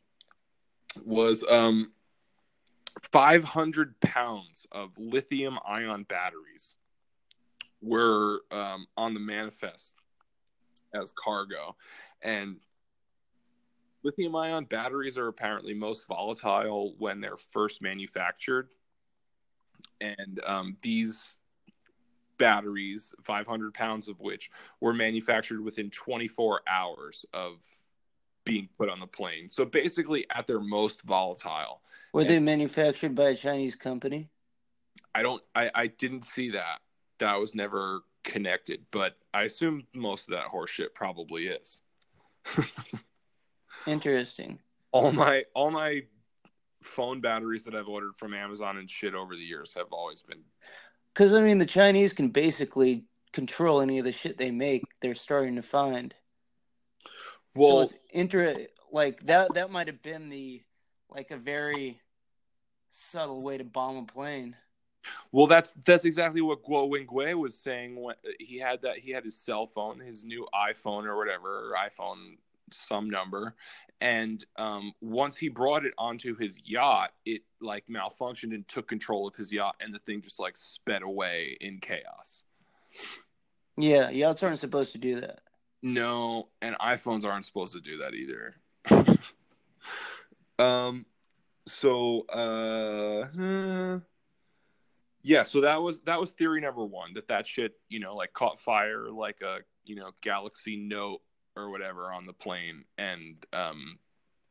was 1.04 1.44
um, 1.50 1.92
500 3.12 4.00
pounds 4.00 4.68
of 4.72 4.92
lithium 4.98 5.58
ion 5.66 6.04
batteries 6.04 6.76
were 7.82 8.42
um, 8.52 8.88
on 8.98 9.14
the 9.14 9.20
manifest 9.20 9.94
as 10.94 11.12
cargo. 11.12 11.76
And 12.22 12.58
lithium 14.04 14.36
ion 14.36 14.66
batteries 14.66 15.18
are 15.18 15.28
apparently 15.28 15.74
most 15.74 16.06
volatile 16.08 16.96
when 16.98 17.22
they're 17.22 17.38
first 17.38 17.82
manufactured. 17.82 18.70
And 20.02 20.40
um, 20.46 20.78
these 20.82 21.38
batteries, 22.38 23.14
500 23.24 23.74
pounds 23.74 24.08
of 24.08 24.20
which 24.20 24.52
were 24.80 24.94
manufactured 24.94 25.62
within 25.62 25.90
24 25.90 26.62
hours 26.68 27.26
of 27.34 27.64
being 28.44 28.70
put 28.78 28.90
on 28.90 29.00
the 29.00 29.08
plane. 29.08 29.50
So 29.50 29.66
basically, 29.66 30.26
at 30.34 30.46
their 30.46 30.60
most 30.60 31.02
volatile. 31.04 31.82
Were 32.14 32.22
And- 32.22 32.30
they 32.30 32.40
manufactured 32.40 33.16
by 33.16 33.30
a 33.30 33.36
Chinese 33.36 33.76
company? 33.76 34.30
I 35.14 35.22
don't. 35.22 35.42
I, 35.56 35.72
I 35.74 35.88
didn't 35.88 36.26
see 36.26 36.52
that. 36.52 36.80
That 37.20 37.40
was 37.40 37.56
never 37.56 38.02
connected, 38.24 38.86
but 38.92 39.18
I 39.34 39.44
assume 39.44 39.88
most 39.96 40.28
of 40.28 40.34
that 40.34 40.48
horseshit 40.48 40.94
probably 40.94 41.48
is. 41.48 41.82
Interesting. 43.88 44.60
all 44.92 45.12
my 45.12 45.44
all 45.54 45.72
my 45.72 46.02
phone 46.82 47.20
batteries 47.20 47.64
that 47.66 47.76
I've 47.76 47.88
ordered 47.88 48.16
from 48.18 48.34
Amazon 48.34 48.78
and 48.78 48.90
shit 48.90 49.16
over 49.16 49.36
the 49.36 49.42
years 49.42 49.74
have 49.76 49.92
always 49.92 50.22
been 50.22 50.44
Because 51.14 51.34
I 51.34 51.42
mean, 51.42 51.58
the 51.58 51.66
Chinese 51.66 52.14
can 52.14 52.30
basically 52.30 53.06
control 53.34 53.82
any 53.82 54.00
of 54.00 54.06
the 54.06 54.12
shit 54.12 54.38
they 54.38 54.52
make. 54.52 54.84
They're 55.02 55.16
starting 55.16 55.56
to 55.56 55.62
find. 55.62 56.14
so 57.06 57.10
well. 57.56 57.82
it's 57.82 57.94
inter 58.12 58.56
like 58.92 59.26
that. 59.26 59.54
That 59.56 59.72
might 59.72 59.88
have 59.88 60.02
been 60.02 60.30
the 60.30 60.62
like 61.10 61.32
a 61.32 61.38
very 61.38 62.02
subtle 62.92 63.42
way 63.42 63.58
to 63.58 63.64
bomb 63.64 63.98
a 63.98 64.04
plane. 64.04 64.56
Well, 65.32 65.48
that's 65.48 65.74
that's 65.86 66.06
exactly 66.06 66.42
what 66.42 66.64
Guo 66.64 66.90
Wingwei 66.90 67.38
was 67.38 67.58
saying 67.58 68.02
when 68.02 68.16
he 68.40 68.58
had 68.58 68.82
that 68.84 68.98
he 68.98 69.12
had 69.12 69.24
his 69.24 69.38
cell 69.38 69.68
phone, 69.68 70.00
his 70.00 70.24
new 70.24 70.48
iPhone 70.54 71.06
or 71.06 71.18
whatever, 71.18 71.72
or 71.72 71.76
iPhone 71.76 72.38
some 72.72 73.10
number, 73.10 73.56
and 74.02 74.44
um, 74.58 74.94
once 75.02 75.38
he 75.38 75.50
brought 75.50 75.86
it 75.86 75.94
onto 75.98 76.36
his 76.36 76.60
yacht, 76.66 77.12
it 77.26 77.42
like 77.62 77.86
malfunctioned 77.88 78.54
and 78.54 78.68
took 78.68 78.88
control 78.88 79.28
of 79.28 79.36
his 79.36 79.52
yacht, 79.52 79.76
and 79.80 79.94
the 79.94 80.00
thing 80.00 80.22
just 80.22 80.40
like 80.40 80.58
sped 80.58 81.02
away 81.02 81.58
in 81.62 81.80
chaos. 81.80 82.44
Yeah, 83.78 84.10
yachts 84.10 84.44
aren't 84.44 84.60
supposed 84.60 84.94
to 84.94 84.98
do 84.98 85.22
that. 85.22 85.42
No, 85.82 86.50
and 86.62 86.76
iPhones 86.80 87.26
aren't 87.26 87.46
supposed 87.46 87.74
to 87.74 87.82
do 87.82 87.98
that 87.98 88.14
either. 88.16 88.56
um, 90.60 91.06
so 91.68 92.22
uh, 92.28 94.00
yeah, 95.28 95.42
so 95.42 95.62
that 95.62 95.82
was 95.82 96.02
that 96.02 96.22
was 96.22 96.30
theory 96.30 96.62
number 96.62 96.86
one 96.86 97.16
that 97.16 97.28
that 97.30 97.48
shit 97.48 97.74
you 97.90 98.00
know 98.00 98.16
like 98.16 98.32
caught 98.34 98.60
fire 98.60 99.10
like 99.10 99.42
a 99.42 99.58
you 99.84 99.96
know 99.96 100.12
Galaxy 100.22 100.78
Note 100.78 101.22
or 101.56 101.72
whatever 101.72 102.12
on 102.12 102.28
the 102.28 102.34
plane 102.34 102.84
and 103.00 103.44
um 103.52 103.98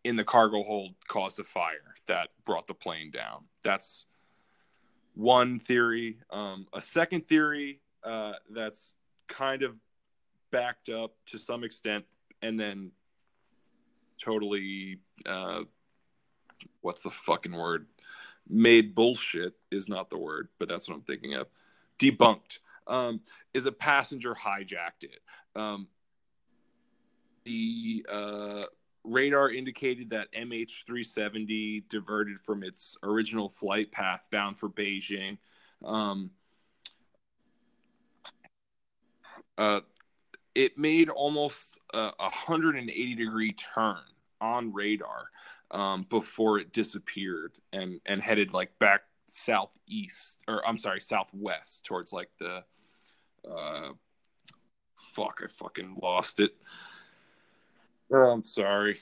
in 0.03 0.16
the 0.16 0.25
cargo 0.25 0.64
hold 0.64 0.95
caused 1.07 1.39
a 1.39 1.45
fire 1.45 1.95
that 2.09 2.31
brought 2.45 2.66
the 2.66 2.75
plane 2.75 3.12
down. 3.12 3.45
That's 3.62 4.07
one 5.14 5.61
theory. 5.61 6.18
Um, 6.31 6.66
a 6.75 6.81
second 6.81 7.29
theory 7.29 7.81
uh, 8.03 8.33
that's 8.51 8.95
kind 9.29 9.62
of 9.62 9.77
backed 10.51 10.89
up 10.89 11.12
to 11.27 11.39
some 11.39 11.62
extent 11.62 12.05
and 12.43 12.59
then 12.59 12.91
totally 14.18 14.99
uh 15.27 15.61
what's 16.81 17.03
the 17.03 17.11
fucking 17.11 17.53
word 17.53 17.87
made 18.49 18.95
bullshit 18.95 19.55
is 19.70 19.88
not 19.88 20.11
the 20.11 20.18
word 20.18 20.49
but 20.59 20.68
that's 20.68 20.88
what 20.88 20.95
i'm 20.95 21.03
thinking 21.03 21.34
of. 21.34 21.47
Debunked. 21.99 22.59
Um 22.86 23.20
is 23.55 23.66
a 23.66 23.72
passenger 23.72 24.34
hijacked 24.34 25.05
it. 25.05 25.20
Um 25.57 25.88
the 27.45 28.05
uh 28.11 28.64
radar 29.05 29.51
indicated 29.51 30.11
that 30.11 30.32
mh370 30.32 31.88
diverted 31.88 32.40
from 32.40 32.62
its 32.62 32.97
original 33.03 33.49
flight 33.49 33.92
path 33.92 34.26
bound 34.30 34.59
for 34.59 34.68
beijing. 34.68 35.38
Um 35.84 36.30
uh 39.57 39.80
it 40.55 40.78
made 40.78 41.09
almost 41.09 41.78
a 41.92 42.12
180 42.18 43.14
degree 43.14 43.53
turn 43.53 43.99
on 44.40 44.72
radar 44.72 45.30
um, 45.75 46.07
before 46.09 46.59
it 46.59 46.72
disappeared 46.72 47.53
and 47.72 48.01
and 48.07 48.22
headed 48.22 48.55
like 48.55 48.79
back 48.79 49.03
southeast 49.27 50.41
or 50.49 50.66
I'm 50.66 50.79
sorry 50.79 51.01
southwest 51.01 51.85
towards 51.85 52.12
like 52.12 52.31
the 52.39 52.62
uh 53.51 53.91
fuck 54.97 55.41
I 55.45 55.49
fucking 55.49 55.99
lost 56.03 56.41
it. 56.41 56.53
Oh, 58.12 58.31
I'm 58.31 58.45
sorry. 58.45 59.01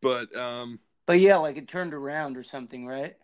But 0.00 0.34
um 0.36 0.80
But 1.06 1.20
yeah, 1.20 1.36
like 1.36 1.56
it 1.56 1.68
turned 1.68 1.94
around 1.94 2.36
or 2.36 2.42
something, 2.42 2.86
right? 2.86 3.16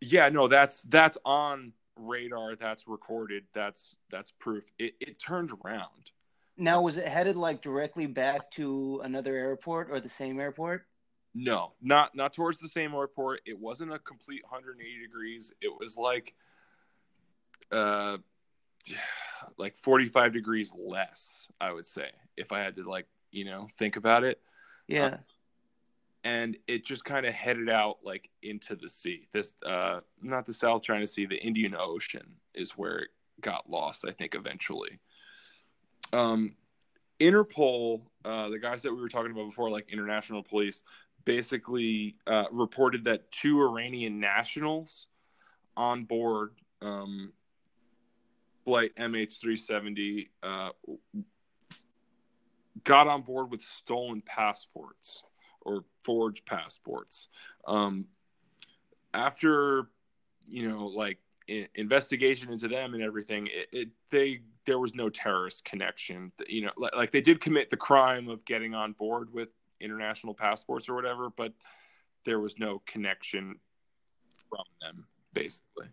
yeah, 0.00 0.28
no, 0.30 0.48
that's 0.48 0.82
that's 0.82 1.18
on 1.24 1.72
radar, 1.96 2.56
that's 2.56 2.88
recorded, 2.88 3.44
that's 3.54 3.96
that's 4.10 4.32
proof. 4.32 4.64
It 4.78 4.94
it 5.00 5.18
turned 5.20 5.52
around. 5.64 6.10
Now, 6.56 6.82
was 6.82 6.96
it 6.96 7.08
headed 7.08 7.36
like 7.36 7.62
directly 7.62 8.06
back 8.06 8.50
to 8.52 9.00
another 9.04 9.34
airport 9.34 9.90
or 9.90 10.00
the 10.00 10.08
same 10.08 10.38
airport? 10.40 10.86
No, 11.34 11.74
not 11.80 12.14
not 12.14 12.32
towards 12.32 12.58
the 12.58 12.68
same 12.68 12.94
airport. 12.94 13.40
It 13.46 13.58
wasn't 13.58 13.92
a 13.92 13.98
complete 13.98 14.42
180 14.42 15.00
degrees. 15.00 15.52
It 15.60 15.72
was 15.78 15.96
like 15.96 16.34
uh 17.70 18.18
like 19.56 19.76
45 19.76 20.32
degrees 20.32 20.72
less, 20.76 21.46
I 21.60 21.72
would 21.72 21.86
say, 21.86 22.08
if 22.36 22.50
I 22.50 22.60
had 22.60 22.76
to 22.76 22.88
like, 22.88 23.06
you 23.30 23.44
know, 23.44 23.68
think 23.78 23.96
about 23.96 24.24
it. 24.24 24.40
Yeah. 24.88 25.18
And 26.24 26.56
it 26.66 26.84
just 26.84 27.04
kind 27.04 27.24
of 27.24 27.32
headed 27.32 27.70
out 27.70 27.98
like 28.02 28.28
into 28.42 28.74
the 28.74 28.88
sea. 28.88 29.28
This 29.32 29.54
uh 29.64 30.00
not 30.20 30.46
the 30.46 30.52
South 30.52 30.82
China 30.82 31.06
Sea, 31.06 31.26
the 31.26 31.36
Indian 31.36 31.76
Ocean 31.78 32.34
is 32.54 32.72
where 32.72 32.98
it 32.98 33.10
got 33.40 33.70
lost, 33.70 34.04
I 34.06 34.10
think 34.10 34.34
eventually. 34.34 34.98
Um 36.12 36.56
Interpol, 37.20 38.00
uh, 38.24 38.48
the 38.48 38.58
guys 38.58 38.80
that 38.82 38.94
we 38.94 39.00
were 39.00 39.08
talking 39.10 39.30
about 39.30 39.46
before, 39.46 39.70
like 39.70 39.92
international 39.92 40.42
police, 40.42 40.82
basically 41.24 42.16
uh, 42.26 42.44
reported 42.50 43.04
that 43.04 43.30
two 43.30 43.60
Iranian 43.60 44.20
nationals 44.20 45.06
on 45.76 46.04
board 46.04 46.52
um, 46.82 47.32
flight 48.64 48.92
MH370 48.96 50.28
uh, 50.42 50.70
got 52.84 53.06
on 53.06 53.22
board 53.22 53.50
with 53.50 53.62
stolen 53.62 54.22
passports 54.24 55.22
or 55.62 55.84
forged 56.02 56.46
passports. 56.46 57.28
Um, 57.66 58.06
after, 59.12 59.90
you 60.48 60.68
know, 60.68 60.86
like 60.86 61.18
investigation 61.74 62.52
into 62.52 62.68
them 62.68 62.94
and 62.94 63.02
everything, 63.02 63.48
it, 63.48 63.68
it 63.72 63.88
they 64.10 64.40
there 64.66 64.78
was 64.78 64.94
no 64.94 65.08
terrorist 65.08 65.64
connection. 65.64 66.32
You 66.46 66.66
know, 66.66 66.72
like, 66.76 66.94
like 66.94 67.12
they 67.12 67.20
did 67.20 67.40
commit 67.40 67.70
the 67.70 67.76
crime 67.76 68.28
of 68.28 68.44
getting 68.44 68.74
on 68.74 68.92
board 68.92 69.32
with 69.32 69.48
international 69.80 70.34
passports 70.34 70.88
or 70.88 70.94
whatever, 70.94 71.30
but 71.30 71.52
there 72.24 72.40
was 72.40 72.58
no 72.58 72.82
connection 72.86 73.56
from 74.48 74.64
them, 74.80 75.06
basically. 75.32 75.86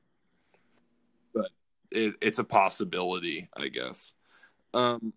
But 1.33 1.51
it, 1.91 2.15
it's 2.21 2.39
a 2.39 2.43
possibility, 2.43 3.49
I 3.55 3.69
guess. 3.69 4.13
Um, 4.73 5.13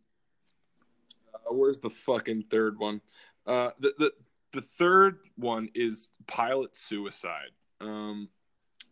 uh, 1.34 1.52
where's 1.52 1.80
the 1.80 1.90
fucking 1.90 2.44
third 2.50 2.78
one? 2.78 3.00
Uh, 3.46 3.70
the 3.80 3.94
the 3.98 4.12
the 4.52 4.62
third 4.62 5.18
one 5.36 5.68
is 5.74 6.08
pilot 6.26 6.76
suicide. 6.76 7.50
Um, 7.80 8.28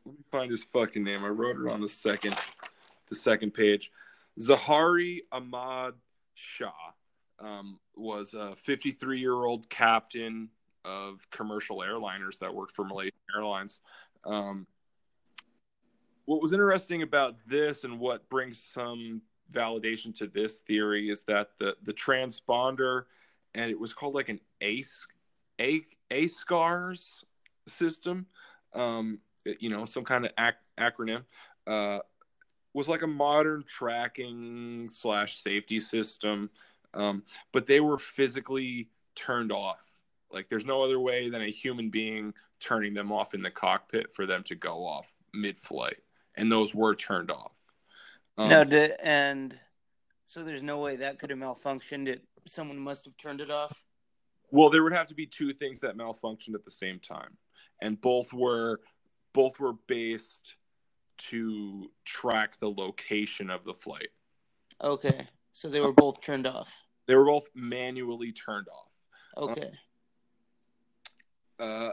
let 0.04 0.14
me 0.14 0.24
find 0.30 0.50
his 0.50 0.64
fucking 0.64 1.04
name. 1.04 1.24
I 1.24 1.28
wrote 1.28 1.56
it 1.60 1.70
on 1.70 1.80
the 1.80 1.88
second 1.88 2.36
the 3.08 3.16
second 3.16 3.52
page. 3.52 3.92
Zaharie 4.40 5.20
Ahmad 5.32 5.94
Shah 6.34 6.92
um, 7.40 7.78
was 7.94 8.34
a 8.34 8.54
53 8.56 9.18
year 9.18 9.34
old 9.34 9.68
captain 9.68 10.48
of 10.84 11.26
commercial 11.30 11.78
airliners 11.78 12.38
that 12.40 12.54
worked 12.54 12.74
for 12.74 12.84
Malaysian 12.84 13.12
Airlines. 13.36 13.80
Um, 14.24 14.66
what 16.24 16.42
was 16.42 16.52
interesting 16.52 17.02
about 17.02 17.36
this 17.46 17.84
and 17.84 17.98
what 17.98 18.28
brings 18.28 18.62
some 18.62 19.22
validation 19.52 20.14
to 20.14 20.26
this 20.26 20.58
theory 20.58 21.08
is 21.08 21.22
that 21.22 21.52
the 21.58 21.74
the 21.84 21.92
transponder 21.92 23.04
and 23.54 23.70
it 23.70 23.78
was 23.78 23.92
called 23.94 24.14
like 24.14 24.28
an 24.28 24.40
ACE 24.60 25.06
A 25.60 25.80
ACARS 26.10 27.24
system, 27.66 28.26
um, 28.74 29.18
you 29.58 29.70
know, 29.70 29.84
some 29.84 30.04
kind 30.04 30.26
of 30.26 30.32
ac- 30.38 30.56
acronym. 30.78 31.24
Uh, 31.66 31.98
was 32.74 32.88
like 32.88 33.02
a 33.02 33.06
modern 33.06 33.64
tracking 33.66 34.88
slash 34.90 35.42
safety 35.42 35.80
system, 35.80 36.50
um, 36.94 37.22
but 37.52 37.66
they 37.66 37.80
were 37.80 37.98
physically 37.98 38.88
turned 39.14 39.52
off 39.52 39.84
Like 40.30 40.48
there's 40.48 40.66
no 40.66 40.82
other 40.82 41.00
way 41.00 41.30
than 41.30 41.42
a 41.42 41.50
human 41.50 41.90
being 41.90 42.34
turning 42.60 42.94
them 42.94 43.12
off 43.12 43.34
in 43.34 43.42
the 43.42 43.50
cockpit 43.50 44.14
for 44.14 44.26
them 44.26 44.42
to 44.44 44.54
go 44.54 44.84
off 44.86 45.12
mid-flight, 45.32 45.98
and 46.36 46.50
those 46.50 46.74
were 46.74 46.94
turned 46.94 47.30
off. 47.30 47.52
Um, 48.36 48.48
no, 48.48 48.62
and 49.02 49.58
so 50.26 50.42
there's 50.42 50.62
no 50.62 50.78
way 50.78 50.96
that 50.96 51.18
could 51.18 51.30
have 51.30 51.38
malfunctioned. 51.38 52.08
It 52.08 52.22
someone 52.46 52.78
must 52.78 53.04
have 53.04 53.16
turned 53.16 53.40
it 53.40 53.50
off. 53.50 53.82
Well, 54.50 54.70
there 54.70 54.82
would 54.82 54.92
have 54.92 55.08
to 55.08 55.14
be 55.14 55.26
two 55.26 55.52
things 55.52 55.80
that 55.80 55.96
malfunctioned 55.96 56.54
at 56.54 56.64
the 56.64 56.70
same 56.70 56.98
time, 56.98 57.36
and 57.80 58.00
both 58.00 58.32
were 58.32 58.80
both 59.32 59.58
were 59.60 59.74
based 59.86 60.56
to 61.18 61.90
track 62.04 62.58
the 62.60 62.70
location 62.70 63.50
of 63.50 63.64
the 63.64 63.74
flight. 63.74 64.08
Okay, 64.82 65.26
so 65.58 65.66
they 65.66 65.80
were 65.80 65.92
both 65.92 66.20
turned 66.20 66.46
off. 66.46 66.72
They 67.08 67.16
were 67.16 67.24
both 67.24 67.48
manually 67.52 68.30
turned 68.30 68.68
off. 68.68 69.50
Okay. 69.50 69.72
Uh, 71.58 71.90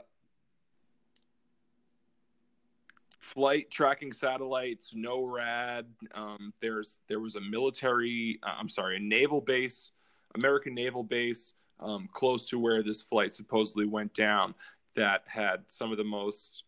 flight 3.20 3.72
tracking 3.72 4.13
satellites, 4.13 4.93
NORAD. 4.95 5.86
Um, 6.13 6.53
there's 6.61 6.99
there 7.07 7.20
was 7.20 7.38
a 7.38 7.41
military. 7.41 8.38
Uh, 8.43 8.53
I'm 8.59 8.70
sorry, 8.70 8.97
a 8.97 8.99
naval 8.99 9.41
base, 9.41 9.89
American 10.36 10.76
naval 10.76 11.01
base, 11.01 11.55
um, 11.80 12.07
close 12.13 12.47
to 12.49 12.59
where 12.59 12.84
this 12.84 13.01
flight 13.01 13.34
supposedly 13.34 13.88
went 13.88 14.13
down. 14.13 14.53
That 14.93 15.24
had 15.26 15.63
some 15.66 15.91
of 15.91 15.97
the 15.97 16.03
most 16.03 16.66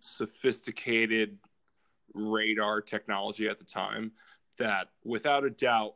sophisticated 0.00 1.36
radar 2.14 2.80
technology 2.80 3.46
at 3.46 3.58
the 3.58 3.66
time. 3.66 4.12
That, 4.56 4.88
without 5.04 5.44
a 5.44 5.50
doubt, 5.50 5.94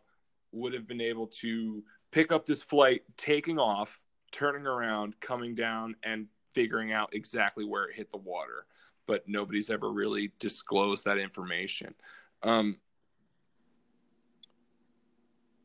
would 0.53 0.72
have 0.74 0.86
been 0.86 1.00
able 1.00 1.26
to 1.26 1.82
pick 2.11 2.30
up 2.30 2.46
this 2.46 2.62
flight, 2.62 3.03
taking 3.16 3.59
off, 3.59 4.00
turning 4.30 4.66
around, 4.66 5.18
coming 5.20 5.55
down, 5.55 5.96
and 6.03 6.26
figuring 6.53 6.92
out 6.92 7.14
exactly 7.14 7.64
where 7.64 7.84
it 7.84 7.96
hit 7.96 8.11
the 8.11 8.18
water. 8.18 8.66
But 9.07 9.24
nobody's 9.26 9.70
ever 9.70 9.90
really 9.90 10.32
disclosed 10.38 11.05
that 11.05 11.18
information. 11.18 11.94
Um, 12.42 12.78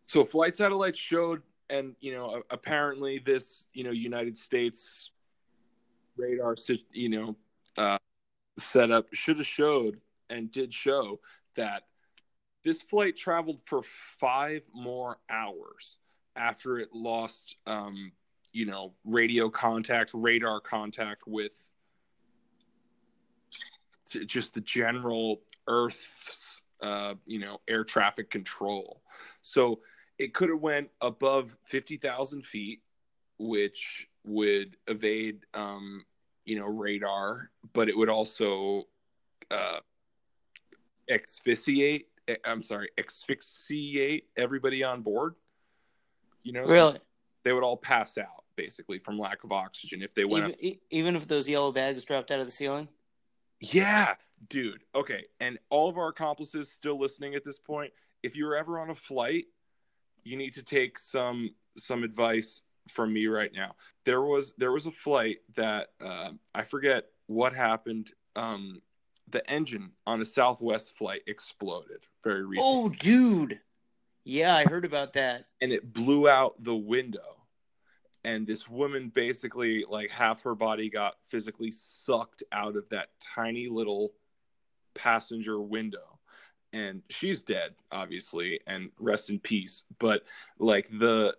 so 0.08 0.26
flight 0.26 0.56
satellites 0.56 0.98
showed, 0.98 1.42
and 1.70 1.96
you 2.00 2.14
know, 2.14 2.42
apparently 2.50 3.20
this, 3.20 3.66
you 3.74 3.84
know, 3.84 3.92
United 3.92 4.38
States 4.38 5.12
radar, 6.16 6.56
you 6.92 7.10
know, 7.10 7.36
uh, 7.78 7.98
setup 8.58 9.14
should 9.14 9.38
have 9.38 9.48
showed 9.48 10.00
and 10.30 10.52
did 10.52 10.74
show 10.74 11.20
that 11.56 11.84
this 12.68 12.82
flight 12.82 13.16
traveled 13.16 13.62
for 13.66 13.82
five 14.20 14.62
more 14.74 15.18
hours 15.30 15.96
after 16.36 16.80
it 16.80 16.90
lost, 16.94 17.56
um, 17.66 18.12
you 18.52 18.66
know, 18.66 18.94
radio 19.06 19.50
contact, 19.50 20.12
radar 20.14 20.60
contact 20.60 21.22
with 21.26 21.70
just 24.26 24.54
the 24.54 24.60
general 24.62 25.42
Earth's, 25.68 26.62
uh, 26.82 27.14
you 27.26 27.40
know, 27.40 27.62
air 27.70 27.86
traffic 27.86 28.30
control. 28.30 29.02
So 29.42 29.80
it 30.18 30.34
could 30.34 30.50
have 30.50 30.60
went 30.60 30.90
above 31.00 31.56
fifty 31.66 31.96
thousand 31.96 32.46
feet, 32.46 32.82
which 33.40 34.10
would 34.26 34.76
evade, 34.88 35.40
um, 35.54 36.04
you 36.44 36.60
know, 36.60 36.68
radar, 36.68 37.50
but 37.72 37.88
it 37.88 37.98
would 37.98 38.10
also 38.10 38.84
uh, 39.52 39.80
asphyxiate 41.10 42.08
I'm 42.46 42.62
sorry, 42.62 42.90
asphyxiate 42.98 44.26
everybody 44.36 44.84
on 44.84 45.02
board. 45.02 45.36
You 46.44 46.54
know, 46.54 46.66
really, 46.66 46.94
so 46.94 47.00
they 47.44 47.54
would 47.54 47.64
all 47.64 47.78
pass 47.78 48.18
out 48.18 48.44
basically 48.56 49.00
from 49.00 49.20
lack 49.20 49.44
of 49.44 49.52
oxygen 49.52 50.02
if 50.02 50.14
they 50.14 50.26
went 50.26 50.56
even, 50.60 50.72
up... 50.72 50.82
even 50.90 51.16
if 51.16 51.28
those 51.28 51.48
yellow 51.48 51.72
bags 51.72 52.04
dropped 52.04 52.32
out 52.32 52.40
of 52.40 52.46
the 52.46 52.52
ceiling. 52.52 52.88
Yeah, 53.60 54.16
dude. 54.50 54.82
Okay, 54.96 55.26
and 55.40 55.58
all 55.70 55.90
of 55.90 55.98
our 55.98 56.10
accomplices 56.10 56.70
still 56.70 57.00
listening 57.00 57.36
at 57.36 57.44
this 57.44 57.60
point. 57.60 57.92
If 58.24 58.36
you're 58.36 58.56
ever 58.56 58.80
on 58.80 58.90
a 58.90 58.96
flight, 58.96 59.46
you 60.24 60.38
need 60.38 60.54
to 60.54 60.64
take 60.64 61.00
some 61.00 61.52
some 61.78 62.04
advice 62.04 62.62
from 62.90 63.14
me 63.14 63.28
right 63.28 63.52
now. 63.54 63.76
There 64.06 64.22
was 64.22 64.54
there 64.58 64.72
was 64.72 64.86
a 64.86 64.92
flight 64.92 65.38
that 65.56 65.90
uh, 66.02 66.32
I 66.54 66.64
forget 66.64 67.06
what 67.28 67.54
happened. 67.54 68.12
Um, 68.36 68.82
the 69.30 69.48
engine 69.50 69.92
on 70.06 70.22
a 70.22 70.26
Southwest 70.26 70.98
flight 70.98 71.22
exploded 71.28 72.06
very 72.24 72.46
recently. 72.46 72.72
Oh, 72.72 72.90
dude. 72.90 73.60
Yeah, 74.24 74.56
I 74.56 74.66
heard 74.66 74.86
about 74.86 75.14
that. 75.14 75.46
And 75.62 75.72
it 75.72 75.94
blew 75.94 76.28
out 76.28 76.62
the 76.64 76.76
window. 76.76 77.36
And 78.24 78.46
this 78.46 78.68
woman 78.68 79.10
basically, 79.14 79.86
like, 79.88 80.10
half 80.10 80.42
her 80.44 80.56
body 80.56 80.90
got 80.90 81.16
physically 81.30 81.72
sucked 81.72 82.44
out 82.52 82.76
of 82.76 82.90
that 82.90 83.10
tiny 83.22 83.68
little 83.68 84.14
passenger 84.96 85.62
window. 85.62 86.20
And 86.74 87.04
she's 87.10 87.42
dead, 87.42 87.76
obviously, 87.92 88.60
and 88.68 88.92
rest 89.00 89.30
in 89.30 89.40
peace. 89.40 89.86
But, 90.00 90.24
like, 90.60 90.90
the 90.90 91.36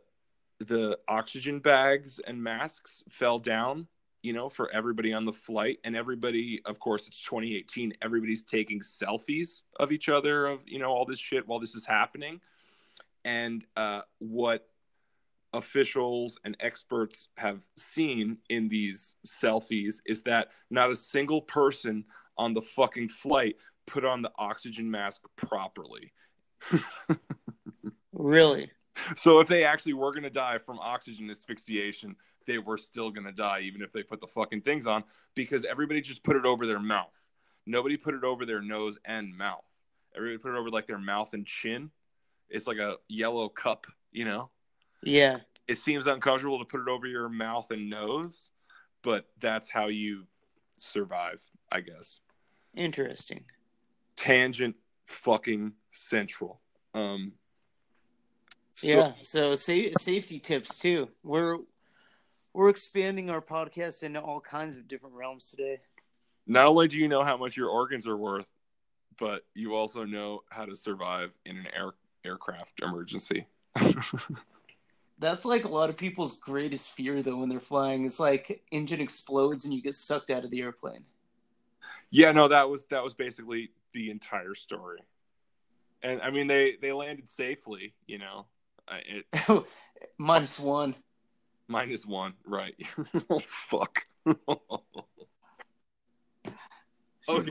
the 0.60 0.98
oxygen 1.06 1.60
bags 1.60 2.20
and 2.26 2.42
masks 2.42 3.04
fell 3.08 3.38
down 3.38 3.86
you 4.28 4.34
know, 4.34 4.50
for 4.50 4.70
everybody 4.72 5.14
on 5.14 5.24
the 5.24 5.32
flight. 5.32 5.78
And 5.84 5.96
everybody, 5.96 6.60
of 6.66 6.78
course, 6.78 7.08
it's 7.08 7.22
2018. 7.22 7.94
Everybody's 8.02 8.42
taking 8.42 8.80
selfies 8.80 9.62
of 9.80 9.90
each 9.90 10.10
other, 10.10 10.44
of, 10.44 10.60
you 10.66 10.78
know, 10.78 10.90
all 10.90 11.06
this 11.06 11.18
shit 11.18 11.48
while 11.48 11.58
this 11.58 11.74
is 11.74 11.86
happening. 11.86 12.38
And 13.24 13.64
uh, 13.74 14.02
what 14.18 14.68
officials 15.54 16.36
and 16.44 16.58
experts 16.60 17.28
have 17.38 17.62
seen 17.78 18.36
in 18.50 18.68
these 18.68 19.16
selfies 19.26 20.02
is 20.04 20.20
that 20.24 20.48
not 20.68 20.90
a 20.90 20.96
single 20.96 21.40
person 21.40 22.04
on 22.36 22.52
the 22.52 22.60
fucking 22.60 23.08
flight 23.08 23.56
put 23.86 24.04
on 24.04 24.20
the 24.20 24.30
oxygen 24.36 24.90
mask 24.90 25.22
properly. 25.36 26.12
really? 28.12 28.70
So 29.16 29.40
if 29.40 29.48
they 29.48 29.64
actually 29.64 29.94
were 29.94 30.12
going 30.12 30.24
to 30.24 30.30
die 30.30 30.58
from 30.58 30.78
oxygen 30.80 31.30
asphyxiation, 31.30 32.14
they 32.48 32.58
were 32.58 32.78
still 32.78 33.10
going 33.10 33.26
to 33.26 33.32
die, 33.32 33.60
even 33.60 33.82
if 33.82 33.92
they 33.92 34.02
put 34.02 34.18
the 34.18 34.26
fucking 34.26 34.62
things 34.62 34.88
on, 34.88 35.04
because 35.36 35.64
everybody 35.64 36.00
just 36.00 36.24
put 36.24 36.34
it 36.34 36.46
over 36.46 36.66
their 36.66 36.80
mouth. 36.80 37.12
Nobody 37.66 37.96
put 37.96 38.14
it 38.14 38.24
over 38.24 38.46
their 38.46 38.62
nose 38.62 38.98
and 39.04 39.36
mouth. 39.36 39.64
Everybody 40.16 40.38
put 40.38 40.54
it 40.54 40.58
over 40.58 40.70
like 40.70 40.86
their 40.86 40.98
mouth 40.98 41.34
and 41.34 41.46
chin. 41.46 41.90
It's 42.48 42.66
like 42.66 42.78
a 42.78 42.96
yellow 43.06 43.50
cup, 43.50 43.86
you 44.10 44.24
know? 44.24 44.50
Yeah. 45.04 45.40
It 45.68 45.76
seems 45.78 46.06
uncomfortable 46.06 46.58
to 46.58 46.64
put 46.64 46.80
it 46.80 46.88
over 46.88 47.06
your 47.06 47.28
mouth 47.28 47.70
and 47.70 47.90
nose, 47.90 48.48
but 49.02 49.26
that's 49.38 49.68
how 49.68 49.88
you 49.88 50.24
survive, 50.78 51.40
I 51.70 51.82
guess. 51.82 52.20
Interesting. 52.74 53.44
Tangent 54.16 54.74
fucking 55.06 55.74
central. 55.92 56.62
Um, 56.94 57.32
so, 58.76 58.86
yeah, 58.86 59.12
so 59.22 59.54
sa- 59.56 59.92
safety 59.98 60.38
tips 60.38 60.78
too. 60.78 61.10
We're 61.22 61.58
we're 62.58 62.70
expanding 62.70 63.30
our 63.30 63.40
podcast 63.40 64.02
into 64.02 64.20
all 64.20 64.40
kinds 64.40 64.76
of 64.76 64.88
different 64.88 65.14
realms 65.14 65.48
today. 65.48 65.78
Not 66.44 66.66
only 66.66 66.88
do 66.88 66.98
you 66.98 67.06
know 67.06 67.22
how 67.22 67.36
much 67.36 67.56
your 67.56 67.68
organs 67.68 68.04
are 68.04 68.16
worth, 68.16 68.46
but 69.16 69.44
you 69.54 69.76
also 69.76 70.02
know 70.02 70.40
how 70.50 70.64
to 70.64 70.74
survive 70.74 71.30
in 71.46 71.56
an 71.56 71.66
air 71.72 71.92
aircraft 72.24 72.80
emergency. 72.82 73.46
That's 75.20 75.44
like 75.44 75.66
a 75.66 75.68
lot 75.68 75.88
of 75.88 75.96
people's 75.96 76.36
greatest 76.40 76.90
fear 76.90 77.22
though 77.22 77.36
when 77.36 77.48
they're 77.48 77.60
flying. 77.60 78.04
It's 78.04 78.18
like 78.18 78.64
engine 78.72 79.00
explodes 79.00 79.64
and 79.64 79.72
you 79.72 79.80
get 79.80 79.94
sucked 79.94 80.30
out 80.30 80.44
of 80.44 80.50
the 80.50 80.60
airplane. 80.60 81.04
Yeah, 82.10 82.32
no, 82.32 82.48
that 82.48 82.68
was 82.68 82.86
that 82.86 83.04
was 83.04 83.14
basically 83.14 83.70
the 83.94 84.10
entire 84.10 84.56
story. 84.56 84.98
And 86.02 86.20
I 86.22 86.30
mean 86.30 86.48
they 86.48 86.74
they 86.82 86.90
landed 86.90 87.30
safely, 87.30 87.94
you 88.08 88.18
know. 88.18 88.46
It, 88.90 89.64
Minus 90.18 90.58
one. 90.58 90.96
Minus 91.68 92.06
one, 92.06 92.34
right? 92.44 92.74
oh 93.30 93.40
fuck. 93.46 94.06
oh 94.26 94.82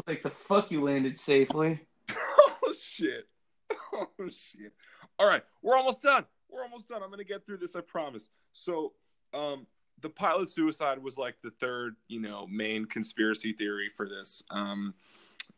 like 0.08 0.24
the 0.24 0.30
fuck 0.30 0.72
you 0.72 0.82
landed 0.82 1.18
safely. 1.18 1.80
oh 2.12 2.74
shit. 2.82 3.28
Oh 3.94 4.08
shit. 4.30 4.74
All 5.20 5.28
right, 5.28 5.44
we're 5.62 5.78
almost 5.78 6.02
done. 6.02 6.26
We're 6.50 6.64
almost 6.64 6.88
done. 6.88 7.04
I'm 7.04 7.10
gonna 7.10 7.24
get 7.24 7.46
through 7.46 7.58
this. 7.58 7.76
I 7.76 7.82
promise. 7.82 8.30
So, 8.54 8.94
um, 9.34 9.68
the 10.02 10.10
pilot 10.10 10.50
suicide 10.50 11.02
was 11.02 11.18
like 11.18 11.36
the 11.44 11.52
third, 11.52 11.96
you 12.08 12.20
know, 12.20 12.48
main 12.48 12.86
conspiracy 12.86 13.54
theory 13.54 13.90
for 13.96 14.08
this. 14.08 14.44
Um, 14.50 14.94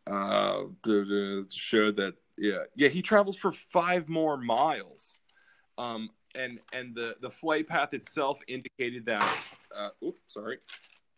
uh, 0.07 0.64
the, 0.84 0.91
the 0.91 1.45
showed 1.49 1.97
that 1.97 2.16
yeah, 2.38 2.64
yeah, 2.76 2.89
he 2.89 3.01
travels 3.01 3.36
for 3.36 3.51
five 3.51 4.10
more 4.10 4.38
miles. 4.38 5.20
Um, 5.78 6.10
and 6.36 6.60
and 6.74 6.96
the 6.96 7.16
the 7.22 7.30
flight 7.30 7.68
path 7.68 7.94
itself 7.94 8.40
indicated 8.48 9.06
that 9.06 9.38
uh, 9.76 9.90
oops, 10.04 10.20
sorry, 10.28 10.58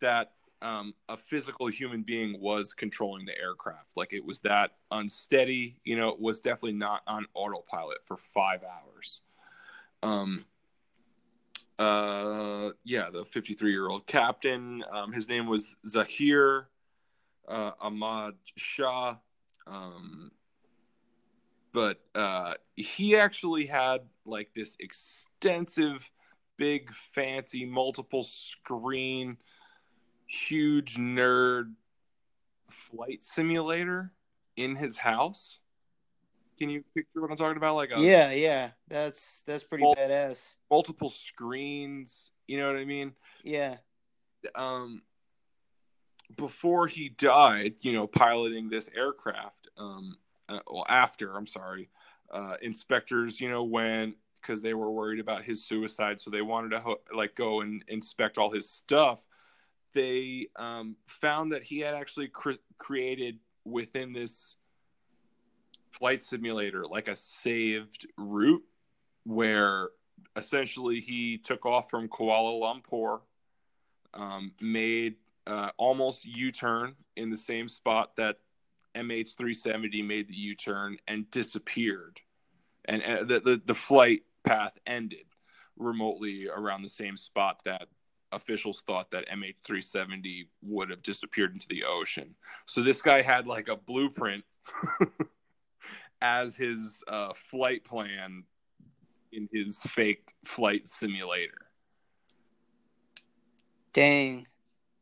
that 0.00 0.32
um, 0.60 0.94
a 1.08 1.16
physical 1.16 1.66
human 1.66 2.02
being 2.02 2.40
was 2.40 2.72
controlling 2.72 3.26
the 3.26 3.36
aircraft. 3.36 3.90
Like 3.96 4.12
it 4.12 4.24
was 4.24 4.40
that 4.40 4.72
unsteady. 4.90 5.76
You 5.84 5.96
know, 5.96 6.08
it 6.10 6.20
was 6.20 6.40
definitely 6.40 6.74
not 6.74 7.02
on 7.06 7.26
autopilot 7.34 7.98
for 8.04 8.16
five 8.16 8.60
hours. 8.62 9.20
Um, 10.02 10.44
uh, 11.78 12.70
yeah, 12.84 13.10
the 13.10 13.24
53 13.24 13.70
year 13.70 13.88
old 13.88 14.06
captain. 14.06 14.84
Um, 14.92 15.12
his 15.12 15.28
name 15.28 15.46
was 15.46 15.74
Zahir 15.86 16.68
uh, 17.48 17.72
Ahmad 17.80 18.34
Shah. 18.56 19.16
Um, 19.66 20.30
but 21.72 22.00
uh, 22.14 22.54
he 22.76 23.16
actually 23.16 23.66
had 23.66 24.02
like 24.24 24.50
this 24.54 24.76
extensive, 24.80 26.10
big, 26.56 26.90
fancy, 27.14 27.64
multiple 27.64 28.22
screen, 28.22 29.36
huge 30.26 30.96
nerd 30.96 31.72
flight 32.68 33.22
simulator 33.22 34.12
in 34.56 34.76
his 34.76 34.96
house. 34.96 35.58
Can 36.58 36.68
you 36.70 36.84
picture 36.94 37.20
what 37.20 37.30
I'm 37.30 37.36
talking 37.36 37.56
about? 37.56 37.74
Like 37.74 37.90
a 37.94 38.00
yeah, 38.00 38.30
yeah, 38.32 38.70
that's 38.88 39.40
that's 39.46 39.64
pretty 39.64 39.84
Well- 39.84 39.94
badass. 39.94 40.54
multiple 40.70 41.10
screens. 41.10 42.30
You 42.46 42.58
know 42.58 42.66
what 42.66 42.76
I 42.76 42.84
mean? 42.84 43.12
Yeah, 43.42 43.76
um 44.54 45.02
before 46.36 46.86
he 46.86 47.10
died 47.10 47.74
you 47.80 47.92
know 47.92 48.06
piloting 48.06 48.68
this 48.70 48.88
aircraft 48.96 49.68
um 49.76 50.16
uh, 50.48 50.60
well 50.66 50.86
after 50.88 51.36
i'm 51.36 51.46
sorry 51.46 51.90
uh 52.32 52.54
inspectors 52.62 53.40
you 53.40 53.50
know 53.50 53.64
went 53.64 54.14
because 54.36 54.60
they 54.60 54.74
were 54.74 54.90
worried 54.90 55.20
about 55.20 55.44
his 55.44 55.64
suicide 55.64 56.20
so 56.20 56.30
they 56.30 56.42
wanted 56.42 56.70
to 56.70 56.80
ho- 56.80 57.00
like 57.14 57.34
go 57.34 57.60
and 57.60 57.84
inspect 57.88 58.38
all 58.38 58.50
his 58.50 58.68
stuff. 58.68 59.24
They 59.92 60.48
um 60.56 60.96
found 61.06 61.52
that 61.52 61.62
he 61.62 61.80
had 61.80 61.94
actually 61.94 62.28
cre- 62.28 62.52
created 62.78 63.38
within 63.64 64.12
this 64.12 64.56
flight 65.90 66.22
simulator 66.22 66.86
like 66.86 67.08
a 67.08 67.14
saved 67.14 68.06
route 68.16 68.64
where 69.24 69.90
essentially 70.36 71.00
he 71.00 71.38
took 71.38 71.66
off 71.66 71.90
from 71.90 72.08
Kuala 72.08 72.58
Lumpur 72.60 73.20
um, 74.14 74.52
made 74.60 75.16
uh, 75.46 75.70
almost 75.76 76.24
U-turn 76.24 76.94
in 77.16 77.30
the 77.30 77.36
same 77.36 77.68
spot 77.68 78.16
that 78.16 78.38
MH370 78.96 80.06
made 80.06 80.28
the 80.28 80.34
U-turn 80.34 80.98
and 81.08 81.30
disappeared, 81.30 82.20
and, 82.84 83.02
and 83.02 83.28
the, 83.28 83.40
the 83.40 83.62
the 83.64 83.74
flight 83.74 84.22
path 84.44 84.72
ended 84.86 85.24
remotely 85.76 86.48
around 86.48 86.82
the 86.82 86.88
same 86.88 87.16
spot 87.16 87.60
that 87.64 87.88
officials 88.32 88.82
thought 88.86 89.10
that 89.10 89.28
MH370 89.28 90.48
would 90.62 90.90
have 90.90 91.02
disappeared 91.02 91.52
into 91.52 91.68
the 91.68 91.84
ocean. 91.84 92.34
So 92.66 92.82
this 92.82 93.02
guy 93.02 93.22
had 93.22 93.46
like 93.46 93.68
a 93.68 93.76
blueprint 93.76 94.44
as 96.22 96.56
his 96.56 97.02
uh, 97.08 97.32
flight 97.34 97.84
plan 97.84 98.44
in 99.32 99.48
his 99.52 99.78
fake 99.94 100.32
flight 100.44 100.86
simulator. 100.86 101.68
dang. 103.92 104.46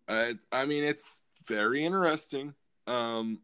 Uh, 0.08 0.32
I 0.50 0.66
mean, 0.66 0.84
it's 0.84 1.22
very 1.46 1.84
interesting. 1.84 2.54
Um, 2.86 3.40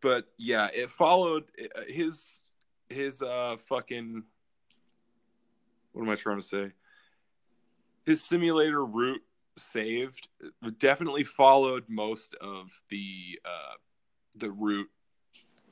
but 0.00 0.26
yeah, 0.36 0.68
it 0.74 0.90
followed 0.90 1.44
uh, 1.60 1.82
his 1.88 2.40
his 2.88 3.22
uh 3.22 3.56
fucking. 3.68 4.22
What 5.92 6.02
am 6.02 6.10
I 6.10 6.16
trying 6.16 6.40
to 6.40 6.46
say? 6.46 6.72
His 8.04 8.22
simulator 8.22 8.84
route 8.84 9.22
saved 9.58 10.28
definitely 10.78 11.24
followed 11.24 11.84
most 11.88 12.34
of 12.40 12.70
the 12.90 13.40
uh 13.44 13.74
the 14.36 14.50
route 14.50 14.90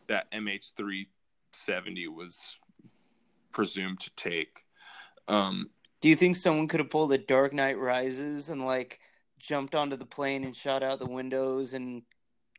that 0.06 0.30
MH370 0.32 2.08
was 2.08 2.56
presumed 3.52 4.00
to 4.00 4.10
take. 4.16 4.64
Um, 5.28 5.70
Do 6.00 6.08
you 6.08 6.16
think 6.16 6.36
someone 6.36 6.68
could 6.68 6.80
have 6.80 6.90
pulled 6.90 7.12
a 7.12 7.18
Dark 7.18 7.52
Knight 7.52 7.78
Rises 7.78 8.50
and 8.50 8.64
like 8.64 9.00
jumped 9.38 9.74
onto 9.74 9.96
the 9.96 10.06
plane 10.06 10.44
and 10.44 10.56
shot 10.56 10.82
out 10.82 10.98
the 10.98 11.06
windows 11.06 11.72
and 11.72 12.02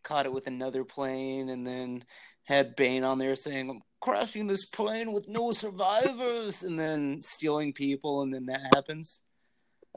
caught 0.06 0.26
it 0.26 0.32
with 0.32 0.48
another 0.48 0.86
plane 0.86 1.50
and 1.50 1.68
then 1.68 2.06
had 2.44 2.76
Bane 2.78 3.04
on 3.04 3.18
there 3.18 3.36
saying, 3.36 3.70
I'm 3.70 3.82
crashing 4.00 4.48
this 4.48 4.66
plane 4.66 5.12
with 5.12 5.28
no 5.28 5.52
survivors 5.52 6.64
and 6.64 6.80
then 6.80 7.22
stealing 7.24 7.74
people 7.74 8.22
and 8.22 8.34
then 8.34 8.46
that 8.46 8.62
happens? 8.74 9.22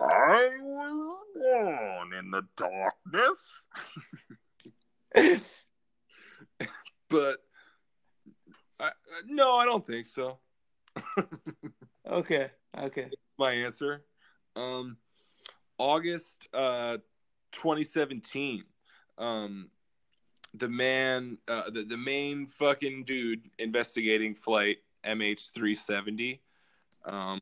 I 0.01 0.49
was 0.61 1.19
born 1.35 2.13
in 2.19 2.31
the 2.31 2.43
darkness. 2.57 3.39
but 7.11 7.37
I, 8.81 8.91
no, 9.27 9.57
I 9.57 9.65
don't 9.65 9.87
think 9.87 10.07
so. 10.07 10.39
okay. 12.11 12.51
Okay. 12.77 13.11
my 13.39 13.53
answer. 13.53 14.05
Um, 14.57 14.97
August 15.79 16.49
uh, 16.55 16.99
2017. 17.53 18.65
Um, 19.19 19.71
the 20.55 20.69
man, 20.69 21.39
uh, 21.49 21.71
the 21.71 21.85
the 21.85 21.97
main 21.97 22.47
fucking 22.47 23.05
dude 23.05 23.43
investigating 23.59 24.35
flight 24.35 24.79
MH370. 25.05 26.41
Um, 27.05 27.41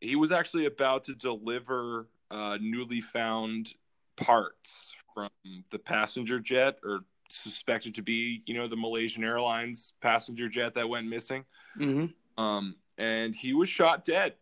he 0.00 0.16
was 0.16 0.32
actually 0.32 0.66
about 0.66 1.04
to 1.04 1.14
deliver 1.14 2.08
uh, 2.30 2.58
newly 2.60 3.00
found 3.00 3.74
parts 4.16 4.94
from 5.14 5.30
the 5.70 5.78
passenger 5.78 6.38
jet, 6.38 6.78
or 6.84 7.00
suspected 7.28 7.94
to 7.96 8.02
be, 8.02 8.42
you 8.46 8.54
know, 8.54 8.68
the 8.68 8.76
Malaysian 8.76 9.24
Airlines 9.24 9.92
passenger 10.00 10.48
jet 10.48 10.74
that 10.74 10.88
went 10.88 11.08
missing. 11.08 11.44
hmm 11.76 12.06
Um, 12.36 12.76
and 12.96 13.34
he 13.34 13.54
was 13.54 13.68
shot 13.68 14.04
dead 14.04 14.34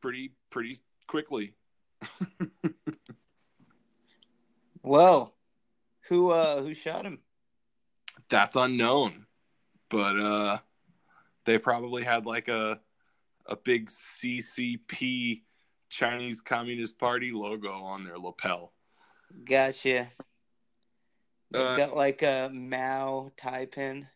pretty 0.00 0.32
pretty 0.50 0.78
quickly. 1.06 1.54
Well, 4.82 5.34
who 6.08 6.30
uh 6.30 6.62
who 6.62 6.74
shot 6.74 7.04
him? 7.04 7.20
That's 8.28 8.56
unknown, 8.56 9.26
but 9.88 10.18
uh, 10.18 10.58
they 11.44 11.58
probably 11.58 12.02
had 12.04 12.26
like 12.26 12.48
a 12.48 12.80
a 13.46 13.56
big 13.56 13.88
CCP 13.88 15.42
Chinese 15.88 16.40
Communist 16.40 16.98
Party 16.98 17.32
logo 17.32 17.72
on 17.72 18.04
their 18.04 18.18
lapel. 18.18 18.72
Gotcha. 19.44 20.10
They 21.50 21.58
Uh, 21.58 21.76
got 21.76 21.96
like 21.96 22.22
a 22.22 22.50
Mao 22.52 23.30
tie 23.36 23.66
pin. 23.66 24.06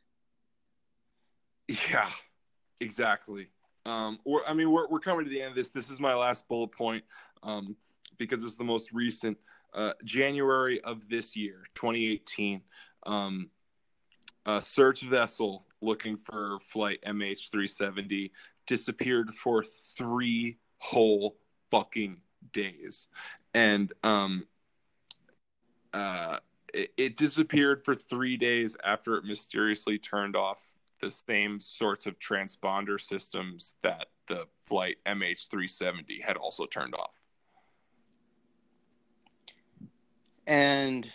Yeah, 1.69 2.11
exactly. 2.81 3.49
Um, 3.87 4.19
we're, 4.27 4.45
I 4.45 4.53
mean, 4.53 4.71
we're 4.71 4.89
we're 4.89 5.01
coming 5.01 5.25
to 5.25 5.31
the 5.31 5.41
end 5.41 5.51
of 5.51 5.57
this. 5.57 5.71
This 5.71 5.91
is 5.91 5.99
my 5.99 6.15
last 6.15 6.47
bullet 6.49 6.73
point, 6.73 7.05
um, 7.43 7.77
because 8.19 8.45
it's 8.45 8.57
the 8.57 8.65
most 8.65 8.93
recent. 8.93 9.39
Uh, 9.75 9.93
January 10.05 10.81
of 10.83 11.09
this 11.09 11.35
year, 11.35 11.65
2018. 11.75 12.61
Um, 13.05 13.51
a 14.45 14.61
search 14.61 15.03
vessel 15.03 15.67
looking 15.81 16.17
for 16.17 16.59
flight 16.61 17.01
MH370 17.07 18.31
disappeared 18.67 19.31
for 19.35 19.65
three 19.97 20.59
whole 20.79 21.37
fucking 21.71 22.21
days, 22.53 23.09
and 23.55 23.93
um, 24.03 24.47
uh, 25.93 26.39
it, 26.75 26.93
it 26.97 27.17
disappeared 27.17 27.85
for 27.85 27.95
three 27.95 28.37
days 28.37 28.77
after 28.85 29.17
it 29.17 29.25
mysteriously 29.25 29.99
turned 29.99 30.37
off 30.37 30.61
the 31.01 31.11
same 31.11 31.61
sorts 31.61 32.07
of 32.07 32.19
transponder 32.19 33.01
systems 33.01 33.75
that 33.83 34.07
the 34.29 34.47
flight 34.67 34.97
MH370 35.07 36.23
had 36.23 36.37
also 36.37 36.65
turned 36.67 36.95
off. 36.95 37.22
And 40.47 41.11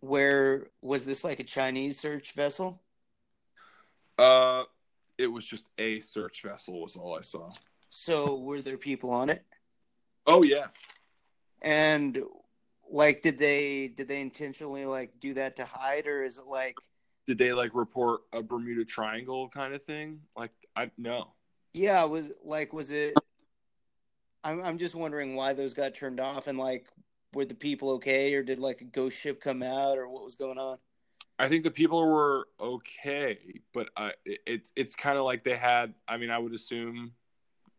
where 0.00 0.68
was 0.82 1.04
this 1.04 1.24
like 1.24 1.40
a 1.40 1.44
Chinese 1.44 1.98
search 1.98 2.32
vessel? 2.32 2.82
Uh, 4.18 4.64
it 5.18 5.26
was 5.26 5.44
just 5.46 5.64
a 5.78 6.00
search 6.00 6.42
vessel, 6.42 6.80
was 6.80 6.96
all 6.96 7.16
I 7.16 7.20
saw. 7.22 7.52
So 7.90 8.36
were 8.36 8.62
there 8.62 8.78
people 8.78 9.10
on 9.10 9.30
it? 9.30 9.44
Oh 10.26 10.42
yeah, 10.42 10.66
And 11.62 12.22
like 12.90 13.22
did 13.22 13.38
they 13.38 13.88
did 13.88 14.08
they 14.08 14.20
intentionally 14.20 14.86
like 14.86 15.18
do 15.20 15.34
that 15.34 15.56
to 15.56 15.64
hide 15.64 16.06
or 16.06 16.24
is 16.24 16.38
it 16.38 16.46
like 16.46 16.76
did 17.26 17.38
they 17.38 17.52
like 17.52 17.74
report 17.74 18.22
a 18.32 18.42
Bermuda 18.42 18.84
Triangle 18.84 19.48
kind 19.48 19.74
of 19.74 19.82
thing? 19.84 20.20
Like 20.36 20.52
I 20.74 20.90
no. 20.98 21.32
yeah, 21.74 22.04
was 22.04 22.30
like 22.44 22.72
was 22.72 22.90
it 22.90 23.14
I'm 24.44 24.62
I'm 24.62 24.78
just 24.78 24.94
wondering 24.94 25.34
why 25.36 25.52
those 25.52 25.74
got 25.74 25.94
turned 25.94 26.20
off 26.20 26.46
and 26.46 26.58
like 26.58 26.86
were 27.36 27.44
the 27.44 27.54
people 27.54 27.90
okay 27.90 28.34
or 28.34 28.42
did 28.42 28.58
like 28.58 28.80
a 28.80 28.84
ghost 28.84 29.20
ship 29.20 29.40
come 29.40 29.62
out 29.62 29.98
or 29.98 30.08
what 30.08 30.24
was 30.24 30.34
going 30.36 30.58
on? 30.58 30.78
I 31.38 31.48
think 31.48 31.64
the 31.64 31.70
people 31.70 32.04
were 32.08 32.48
okay, 32.58 33.60
but 33.74 33.90
I, 33.94 34.12
it- 34.24 34.40
it's 34.46 34.72
it's 34.74 34.94
kind 34.96 35.18
of 35.18 35.24
like 35.24 35.44
they 35.44 35.56
had. 35.56 35.92
I 36.08 36.16
mean, 36.16 36.30
I 36.30 36.38
would 36.38 36.54
assume, 36.54 37.12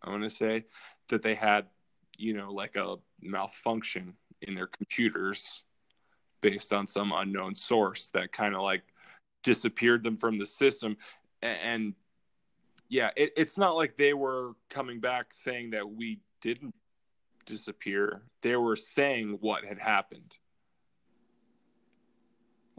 I'm 0.03 0.11
gonna 0.13 0.29
say 0.29 0.65
that 1.09 1.23
they 1.23 1.33
had, 1.33 1.65
you 2.17 2.33
know, 2.33 2.51
like 2.53 2.75
a 2.75 2.97
malfunction 3.19 4.13
in 4.43 4.53
their 4.53 4.67
computers 4.67 5.63
based 6.41 6.71
on 6.71 6.85
some 6.85 7.11
unknown 7.11 7.55
source 7.55 8.09
that 8.09 8.31
kind 8.31 8.53
of 8.53 8.61
like 8.61 8.83
disappeared 9.41 10.03
them 10.03 10.17
from 10.17 10.37
the 10.37 10.45
system, 10.45 10.95
A- 11.41 11.47
and 11.47 11.95
yeah, 12.89 13.09
it, 13.17 13.33
it's 13.35 13.57
not 13.57 13.75
like 13.75 13.97
they 13.97 14.13
were 14.13 14.53
coming 14.69 14.99
back 14.99 15.33
saying 15.33 15.71
that 15.71 15.89
we 15.89 16.19
didn't 16.41 16.75
disappear. 17.47 18.21
They 18.41 18.55
were 18.55 18.75
saying 18.75 19.39
what 19.41 19.65
had 19.65 19.79
happened. 19.79 20.35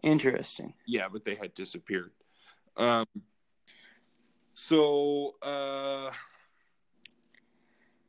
Interesting. 0.05 0.75
Yeah, 0.87 1.09
but 1.13 1.25
they 1.25 1.35
had 1.35 1.55
disappeared. 1.55 2.13
Um, 2.77 3.07
so 4.55 5.35
uh, 5.43 6.11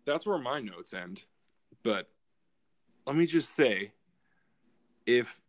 that's 0.05 0.28
where 0.28 0.38
my 0.38 0.60
notes 0.60 0.93
end. 0.93 1.24
But 1.84 2.07
let 3.07 3.16
me 3.16 3.26
just 3.26 3.55
say, 3.55 3.93
if 5.07 5.39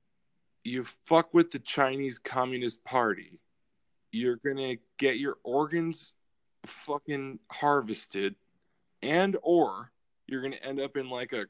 you 0.64 0.84
fuck 1.04 1.34
with 1.34 1.50
the 1.50 1.58
Chinese 1.58 2.18
Communist 2.18 2.82
Party, 2.84 3.40
you're 4.12 4.40
gonna 4.44 4.76
get 4.98 5.18
your 5.18 5.36
organs 5.42 6.14
fucking 6.64 7.38
harvested, 7.50 8.34
and 9.02 9.36
or 9.42 9.90
you're 10.30 10.42
gonna 10.42 10.56
end 10.62 10.80
up 10.80 10.96
in 10.96 11.10
like 11.10 11.32
a 11.32 11.46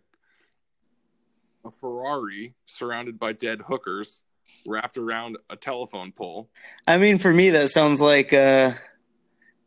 a 1.65 1.71
Ferrari 1.71 2.55
surrounded 2.65 3.19
by 3.19 3.33
dead 3.33 3.61
hookers 3.61 4.23
wrapped 4.67 4.97
around 4.97 5.37
a 5.51 5.57
telephone 5.57 6.11
pole. 6.13 6.49
I 6.89 6.97
mean, 6.99 7.19
for 7.19 7.33
me, 7.33 7.51
that 7.51 7.69
sounds 7.69 8.01
like 8.01 8.33
uh, 8.33 8.73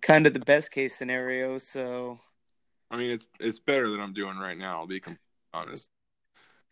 kind 0.01 0.25
of 0.25 0.33
the 0.33 0.39
best 0.39 0.71
case 0.71 0.95
scenario. 0.95 1.59
So, 1.59 2.19
I 2.89 2.97
mean, 2.97 3.11
it's 3.11 3.27
it's 3.39 3.59
better 3.59 3.89
than 3.89 3.99
I'm 3.99 4.13
doing 4.13 4.37
right 4.37 4.57
now. 4.57 4.79
I'll 4.79 4.87
be 4.87 4.99
completely 4.99 5.23
honest. 5.53 5.89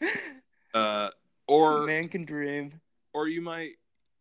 Uh, 0.74 1.10
or 1.50 1.86
man 1.86 2.08
can 2.08 2.24
dream. 2.24 2.72
or 3.14 3.28
you 3.28 3.42
might 3.42 3.72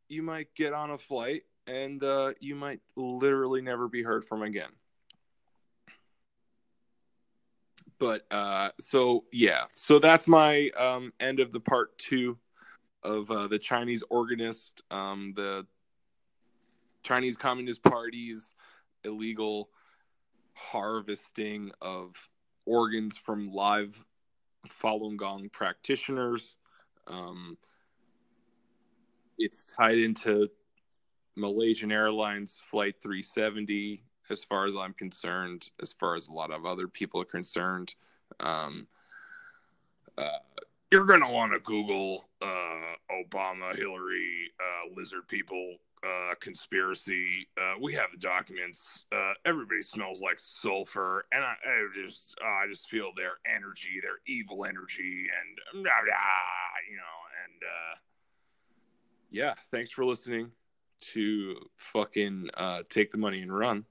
you 0.09 0.21
might 0.21 0.49
get 0.57 0.73
on 0.73 0.91
a 0.91 0.99
flight 0.99 1.45
and 1.69 2.03
uh, 2.03 2.33
you 2.41 2.57
might 2.57 2.81
literally 2.97 3.63
never 3.63 3.87
be 3.87 4.03
heard 4.03 4.25
from 4.25 4.43
again. 4.43 4.71
But 8.01 8.23
uh, 8.31 8.71
so 8.81 9.25
yeah, 9.31 9.65
so 9.75 9.99
that's 9.99 10.27
my 10.27 10.71
um, 10.71 11.13
end 11.21 11.39
of 11.39 11.53
the 11.53 11.61
part 11.61 11.97
two 11.99 12.39
of 13.03 13.31
uh, 13.31 13.47
the 13.47 13.59
Chinese 13.59 14.03
organist, 14.09 14.83
um, 14.91 15.35
the 15.37 15.67
Chinese 17.03 17.37
Communist 17.37 17.83
Party's 17.83 18.55
illegal 19.05 19.69
harvesting 20.55 21.73
of 21.83 22.15
organs 22.65 23.19
from 23.19 23.53
live 23.53 24.03
Falun 24.83 25.19
Gong 25.19 25.51
practitioners. 25.53 26.57
Um, 27.07 27.59
it's 29.37 29.75
tied 29.75 29.99
into 29.99 30.49
Malaysian 31.37 31.93
Airlines 31.93 32.63
Flight 32.71 32.97
370, 33.03 34.03
as 34.31 34.45
far 34.45 34.67
as 34.67 34.77
I'm 34.77 34.95
concerned, 34.95 35.69
as 35.83 35.93
far 35.93 36.15
as 36.15 36.29
a 36.29 36.33
lot 36.33 36.53
of 36.53 36.65
other 36.65 36.89
people 36.89 37.21
are 37.21 37.27
concerned. 37.27 37.95
Um, 38.39 38.87
uh, 40.17 40.39
You're 40.91 41.05
gonna 41.05 41.31
want 41.31 41.53
to 41.53 41.59
Google 41.59 42.25
uh, 42.41 42.95
Obama, 43.13 43.77
Hillary, 43.77 44.53
uh, 44.59 44.95
lizard 44.97 45.27
people 45.29 45.77
uh, 46.03 46.35
conspiracy. 46.41 47.49
Uh, 47.59 47.75
we 47.81 47.93
have 47.93 48.11
the 48.13 48.19
documents. 48.19 49.05
Uh, 49.13 49.33
everybody 49.45 49.83
smells 49.83 50.21
like 50.21 50.39
sulfur, 50.39 51.27
and 51.33 51.45
I, 51.45 51.55
I 51.67 51.89
just 51.95 52.37
I 52.43 52.67
just 52.69 52.89
feel 52.89 53.11
their 53.17 53.33
energy, 53.45 54.01
their 54.01 54.21
evil 54.27 54.65
energy, 54.65 55.27
and 55.29 55.83
blah, 55.83 55.93
blah, 56.05 56.13
you 56.89 56.97
know, 56.97 57.03
and 57.45 57.63
yeah, 59.33 59.55
thanks 59.71 59.91
for 59.91 60.05
listening 60.05 60.51
to 61.13 61.57
fucking 61.77 62.49
take 62.89 63.13
the 63.13 63.19
money 63.19 63.43
and 63.43 63.57
run. 63.57 63.85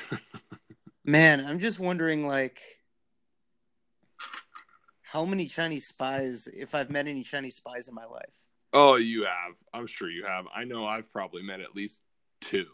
Man, 1.04 1.44
I'm 1.44 1.58
just 1.58 1.80
wondering, 1.80 2.26
like, 2.26 2.60
how 5.02 5.24
many 5.24 5.46
Chinese 5.46 5.86
spies, 5.86 6.48
if 6.48 6.74
I've 6.74 6.90
met 6.90 7.06
any 7.06 7.22
Chinese 7.22 7.56
spies 7.56 7.88
in 7.88 7.94
my 7.94 8.04
life. 8.04 8.34
Oh, 8.72 8.96
you 8.96 9.24
have. 9.24 9.56
I'm 9.74 9.86
sure 9.86 10.08
you 10.08 10.24
have. 10.24 10.46
I 10.54 10.64
know 10.64 10.86
I've 10.86 11.12
probably 11.12 11.42
met 11.42 11.60
at 11.60 11.74
least 11.74 12.00
two. 12.40 12.66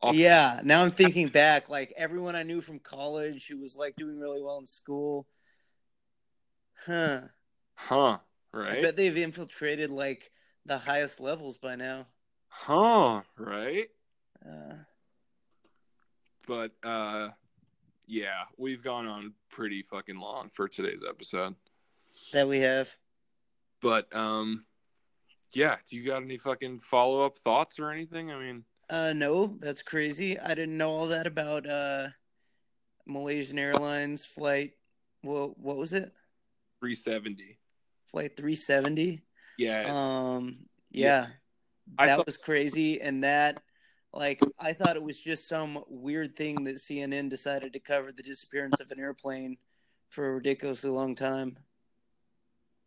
Off- 0.00 0.14
Yeah, 0.14 0.60
now 0.64 0.82
I'm 0.82 0.92
thinking 0.92 1.28
back, 1.28 1.68
like 1.68 1.92
everyone 1.96 2.34
I 2.34 2.42
knew 2.42 2.62
from 2.62 2.78
college 2.78 3.48
who 3.48 3.58
was 3.58 3.76
like 3.76 3.96
doing 3.96 4.18
really 4.18 4.40
well 4.42 4.58
in 4.58 4.66
school. 4.66 5.26
Huh. 6.86 7.20
Huh. 7.74 8.18
Right. 8.52 8.78
I 8.78 8.80
bet 8.80 8.96
they've 8.96 9.16
infiltrated 9.16 9.90
like 9.90 10.30
the 10.64 10.78
highest 10.78 11.20
levels 11.20 11.58
by 11.58 11.76
now. 11.76 12.06
Huh. 12.48 13.22
Right. 13.36 13.88
Uh, 14.44 14.74
But 16.50 16.72
uh, 16.82 17.28
yeah, 18.08 18.42
we've 18.58 18.82
gone 18.82 19.06
on 19.06 19.34
pretty 19.50 19.82
fucking 19.88 20.18
long 20.18 20.50
for 20.52 20.66
today's 20.66 20.98
episode. 21.08 21.54
that 22.32 22.48
we 22.48 22.58
have. 22.58 22.90
But 23.80 24.12
um, 24.16 24.64
yeah. 25.52 25.76
Do 25.88 25.96
you 25.96 26.04
got 26.04 26.24
any 26.24 26.38
fucking 26.38 26.80
follow 26.80 27.24
up 27.24 27.38
thoughts 27.38 27.78
or 27.78 27.92
anything? 27.92 28.32
I 28.32 28.38
mean, 28.40 28.64
Uh, 28.90 29.12
no, 29.14 29.56
that's 29.60 29.82
crazy. 29.82 30.40
I 30.40 30.48
didn't 30.48 30.76
know 30.76 30.90
all 30.90 31.06
that 31.06 31.28
about 31.28 31.68
uh, 31.68 32.08
Malaysian 33.06 33.56
Airlines 33.56 34.26
flight. 34.26 34.72
Well, 35.22 35.54
what 35.56 35.76
was 35.76 35.92
it? 35.92 36.10
370. 36.80 37.58
Flight 38.08 38.36
370. 38.36 39.22
Yeah. 39.56 39.82
Um, 39.86 40.66
Yeah. 40.90 41.06
yeah, 41.06 41.26
that 42.08 42.16
thought- 42.16 42.26
was 42.26 42.36
crazy. 42.38 43.00
And 43.00 43.22
that, 43.22 43.62
like, 44.12 44.40
I 44.58 44.72
thought 44.72 44.96
it 44.96 45.02
was 45.02 45.20
just 45.20 45.48
some 45.48 45.84
weird 45.88 46.36
thing 46.36 46.64
that 46.64 46.76
CNN 46.76 47.30
decided 47.30 47.72
to 47.72 47.80
cover 47.80 48.12
the 48.12 48.22
disappearance 48.22 48.80
of 48.80 48.90
an 48.90 48.98
airplane 48.98 49.56
for 50.08 50.28
a 50.28 50.34
ridiculously 50.34 50.90
long 50.90 51.14
time. 51.14 51.56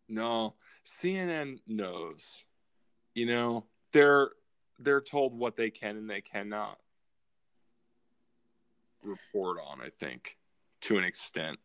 No, 0.10 0.56
CNN 0.86 1.60
knows. 1.66 2.44
You 3.14 3.26
know, 3.26 3.66
they're 3.94 4.30
they're 4.80 5.02
told 5.02 5.38
what 5.38 5.56
they 5.56 5.70
can 5.70 5.96
and 5.98 6.10
they 6.10 6.22
cannot 6.22 6.78
report 9.02 9.58
on, 9.66 9.82
I 9.82 9.90
think, 10.00 10.38
to 10.82 10.98
an 10.98 11.04
extent. 11.04 11.60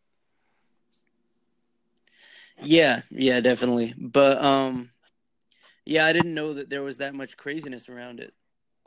Yeah, 2.61 3.01
yeah, 3.09 3.39
definitely. 3.41 3.93
But 3.97 4.41
um, 4.43 4.91
yeah, 5.85 6.05
I 6.05 6.13
didn't 6.13 6.33
know 6.33 6.53
that 6.53 6.69
there 6.69 6.83
was 6.83 6.97
that 6.97 7.15
much 7.15 7.37
craziness 7.37 7.89
around 7.89 8.19
it. 8.19 8.33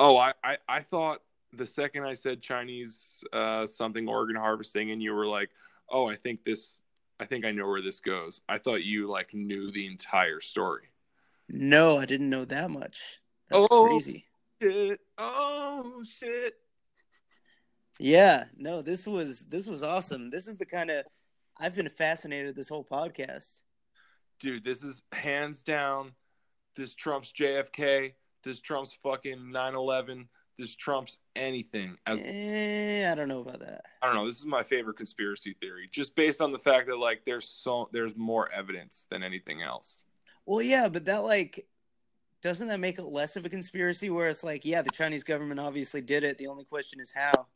Oh, 0.05 0.17
I 0.17 0.33
I, 0.43 0.57
I 0.69 0.81
thought 0.81 1.23
the 1.53 1.67
second 1.67 2.05
I 2.05 2.15
said 2.15 2.41
Chinese 2.41 3.23
uh, 3.33 3.67
something 3.67 4.09
organ 4.09 4.37
harvesting 4.37 4.91
and 4.91 5.03
you 5.03 5.13
were 5.15 5.27
like, 5.27 5.51
"Oh, 5.89 6.09
I 6.09 6.17
think 6.17 6.43
this 6.45 6.83
I 7.21 7.25
think 7.27 7.45
I 7.45 7.53
know 7.53 7.67
where 7.69 7.83
this 7.83 8.01
goes." 8.01 8.41
I 8.49 8.59
thought 8.59 8.83
you 8.83 9.09
like 9.09 9.33
knew 9.35 9.71
the 9.71 9.87
entire 9.87 10.41
story. 10.41 10.89
No, 11.49 11.99
I 11.99 12.07
didn't 12.07 12.31
know 12.31 12.45
that 12.47 12.71
much. 12.71 13.21
That's 13.49 13.67
Oh. 13.71 13.87
crazy. 13.87 14.25
Shit. 14.61 15.01
Oh, 15.19 16.03
shit. 16.05 16.55
Yeah, 17.99 18.45
no, 18.57 18.83
this 18.83 19.07
was 19.07 19.41
this 19.43 19.67
was 19.67 19.83
awesome. 19.83 20.31
This 20.31 20.49
is 20.49 20.57
the 20.57 20.67
kind 20.67 20.91
of 20.91 21.05
I've 21.59 21.77
been 21.77 21.89
fascinated 21.89 22.57
this 22.57 22.69
whole 22.69 22.85
podcast. 22.85 23.63
dude, 24.41 24.65
this 24.65 24.83
is 24.83 25.03
hands 25.13 25.63
down. 25.63 26.13
This 26.75 26.95
trumps 26.95 27.31
JFK. 27.33 28.15
This 28.43 28.61
trumps 28.61 28.97
fucking 29.03 29.39
9/11. 29.39 30.29
This 30.59 30.75
trumps 30.77 31.19
anything. 31.35 31.97
As 32.07 32.21
Eh, 32.23 33.11
I 33.11 33.15
don't 33.15 33.29
know 33.29 33.41
about 33.41 33.61
that. 33.61 33.87
I 34.03 34.07
don't 34.07 34.17
know. 34.17 34.27
This 34.27 34.39
is 34.39 34.47
my 34.47 34.63
favorite 34.63 34.97
conspiracy 34.97 35.55
theory, 35.61 35.89
just 35.91 36.15
based 36.15 36.41
on 36.41 36.53
the 36.53 36.59
fact 36.59 36.89
that 36.89 36.99
like 36.99 37.25
there's 37.25 37.49
so 37.49 37.89
there's 37.93 38.17
more 38.17 38.51
evidence 38.53 39.07
than 39.11 39.23
anything 39.23 39.63
else. 39.63 40.05
Well, 40.45 40.63
yeah, 40.63 40.89
but 40.89 41.07
that 41.07 41.25
like 41.25 41.67
doesn't 42.43 42.67
that 42.69 42.81
make 42.81 42.99
it 42.99 43.05
less 43.05 43.37
of 43.37 43.47
a 43.47 43.49
conspiracy 43.49 44.11
where 44.11 44.29
it's 44.29 44.45
like, 44.45 44.65
yeah, 44.65 44.83
the 44.83 44.91
Chinese 44.91 45.25
government 45.25 45.61
obviously 45.61 46.01
did 46.01 46.25
it. 46.25 46.39
The 46.39 46.49
only 46.49 46.65
question 46.65 47.01
is 47.01 47.13
how. 47.15 47.47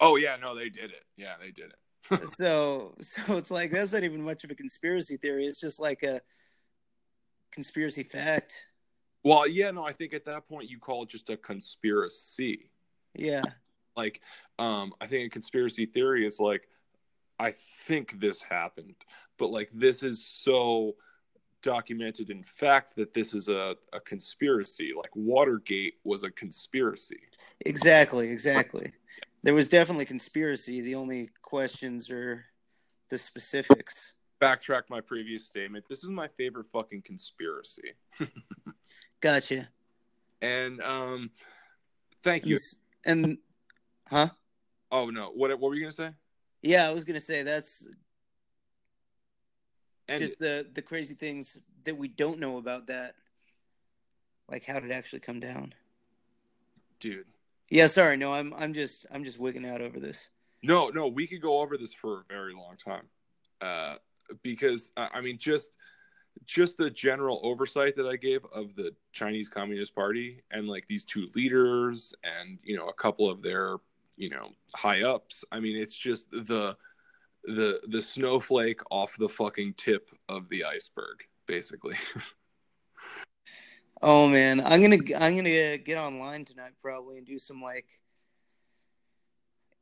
Oh 0.00 0.16
yeah, 0.16 0.36
no, 0.36 0.56
they 0.56 0.70
did 0.70 0.90
it. 0.90 1.04
Yeah, 1.16 1.34
they 1.38 1.50
did 1.50 1.66
it. 1.70 2.28
so 2.30 2.94
so 3.00 3.36
it's 3.36 3.50
like 3.50 3.70
that's 3.70 3.92
not 3.92 4.02
even 4.02 4.22
much 4.22 4.42
of 4.42 4.50
a 4.50 4.54
conspiracy 4.54 5.16
theory. 5.16 5.46
It's 5.46 5.60
just 5.60 5.78
like 5.78 6.02
a 6.02 6.20
conspiracy 7.52 8.02
fact. 8.02 8.66
Well, 9.24 9.46
yeah, 9.46 9.70
no, 9.70 9.84
I 9.84 9.92
think 9.92 10.14
at 10.14 10.24
that 10.24 10.48
point 10.48 10.68
you 10.68 10.78
call 10.78 11.04
it 11.04 11.08
just 11.08 11.30
a 11.30 11.36
conspiracy. 11.36 12.70
Yeah. 13.14 13.42
Like, 13.96 14.20
um, 14.58 14.92
I 15.00 15.06
think 15.06 15.26
a 15.26 15.30
conspiracy 15.30 15.86
theory 15.86 16.26
is 16.26 16.40
like, 16.40 16.68
I 17.38 17.54
think 17.86 18.20
this 18.20 18.42
happened, 18.42 18.94
but 19.38 19.50
like 19.50 19.70
this 19.72 20.02
is 20.02 20.24
so 20.24 20.96
documented 21.62 22.30
in 22.30 22.42
fact 22.42 22.96
that 22.96 23.14
this 23.14 23.34
is 23.34 23.48
a, 23.48 23.76
a 23.92 24.00
conspiracy. 24.00 24.92
Like 24.96 25.14
Watergate 25.14 25.94
was 26.04 26.24
a 26.24 26.30
conspiracy. 26.30 27.20
Exactly, 27.64 28.30
exactly. 28.30 28.92
There 29.42 29.54
was 29.54 29.68
definitely 29.68 30.04
conspiracy. 30.04 30.80
The 30.80 30.94
only 30.94 31.30
questions 31.42 32.10
are 32.10 32.44
the 33.08 33.18
specifics. 33.18 34.14
Backtrack 34.42 34.82
my 34.90 35.00
previous 35.00 35.46
statement. 35.46 35.84
This 35.88 36.02
is 36.02 36.10
my 36.10 36.26
favorite 36.26 36.66
fucking 36.72 37.02
conspiracy. 37.02 37.92
Gotcha. 39.20 39.68
And 40.40 40.80
um, 40.82 41.30
thank 42.24 42.44
you. 42.46 42.56
And 43.06 43.38
huh? 44.10 44.30
Oh 44.90 45.10
no, 45.10 45.30
what 45.34 45.50
what 45.50 45.68
were 45.70 45.74
you 45.76 45.82
gonna 45.82 45.92
say? 45.92 46.10
Yeah, 46.60 46.88
I 46.88 46.92
was 46.92 47.04
gonna 47.04 47.20
say 47.20 47.42
that's 47.42 47.86
And 50.08 50.20
just 50.20 50.38
the 50.40 50.68
the 50.74 50.82
crazy 50.82 51.14
things 51.14 51.56
that 51.84 51.96
we 51.96 52.08
don't 52.08 52.40
know 52.40 52.58
about 52.58 52.88
that. 52.88 53.14
Like 54.50 54.64
how 54.64 54.80
did 54.80 54.90
it 54.90 54.94
actually 54.94 55.20
come 55.20 55.38
down? 55.40 55.72
dude, 57.00 57.26
Yeah, 57.70 57.86
sorry, 57.86 58.16
no, 58.16 58.32
I'm 58.32 58.52
I'm 58.54 58.74
just 58.74 59.06
I'm 59.10 59.24
just 59.24 59.38
wigging 59.38 59.66
out 59.66 59.80
over 59.80 59.98
this. 60.00 60.28
no, 60.62 60.88
no, 60.88 61.06
we 61.06 61.26
could 61.28 61.40
go 61.42 61.60
over 61.60 61.76
this 61.76 61.94
for 61.94 62.20
a 62.20 62.24
very 62.28 62.54
long 62.54 62.76
time, 62.76 63.06
uh, 63.60 63.96
because 64.42 64.90
I 64.96 65.20
mean, 65.20 65.38
just 65.38 65.70
just 66.46 66.76
the 66.76 66.90
general 66.90 67.40
oversight 67.42 67.94
that 67.96 68.06
I 68.06 68.16
gave 68.16 68.44
of 68.54 68.74
the 68.74 68.94
Chinese 69.12 69.48
Communist 69.48 69.94
Party 69.94 70.42
and 70.50 70.66
like 70.66 70.86
these 70.88 71.04
two 71.04 71.28
leaders 71.34 72.14
and 72.24 72.58
you 72.62 72.76
know 72.76 72.86
a 72.88 72.94
couple 72.94 73.28
of 73.28 73.42
their 73.42 73.76
you 74.16 74.30
know 74.30 74.50
high 74.74 75.02
ups. 75.02 75.44
I 75.52 75.60
mean, 75.60 75.76
it's 75.76 75.96
just 75.96 76.30
the 76.30 76.76
the 77.44 77.80
the 77.88 78.02
snowflake 78.02 78.80
off 78.90 79.16
the 79.18 79.28
fucking 79.28 79.74
tip 79.74 80.10
of 80.28 80.48
the 80.48 80.64
iceberg, 80.64 81.18
basically. 81.46 81.96
Oh 84.04 84.28
man, 84.28 84.60
I'm 84.60 84.82
gonna 84.82 84.98
I'm 85.16 85.36
gonna 85.36 85.78
get 85.78 85.96
online 85.96 86.44
tonight 86.44 86.72
probably 86.82 87.18
and 87.18 87.26
do 87.26 87.38
some 87.38 87.62
like 87.62 87.86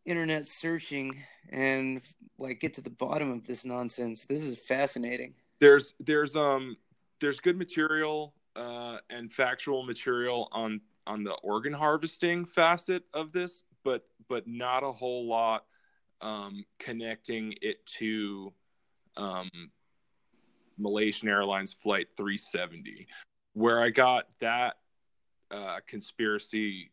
internet 0.04 0.46
searching 0.46 1.22
and 1.50 2.00
like 2.38 2.60
get 2.60 2.74
to 2.74 2.80
the 2.80 2.90
bottom 2.90 3.30
of 3.30 3.46
this 3.46 3.64
nonsense. 3.64 4.24
This 4.24 4.42
is 4.42 4.58
fascinating. 4.58 5.34
there's 5.60 5.94
there's 6.00 6.36
um 6.36 6.76
there's 7.20 7.38
good 7.40 7.56
material 7.58 8.34
uh 8.56 8.96
and 9.10 9.32
factual 9.32 9.82
material 9.84 10.48
on 10.52 10.80
on 11.06 11.22
the 11.24 11.32
organ 11.42 11.72
harvesting 11.72 12.44
facet 12.44 13.02
of 13.14 13.30
this 13.32 13.64
but 13.84 14.06
but 14.28 14.46
not 14.46 14.82
a 14.82 14.90
whole 14.92 15.26
lot 15.26 15.66
um 16.22 16.64
connecting 16.78 17.54
it 17.62 17.84
to 17.86 18.52
um 19.16 19.48
Malaysian 20.78 21.28
Airlines 21.28 21.72
flight 21.74 22.08
370 22.16 23.06
where 23.52 23.80
I 23.82 23.90
got 23.90 24.28
that 24.40 24.78
uh 25.50 25.80
conspiracy 25.86 26.90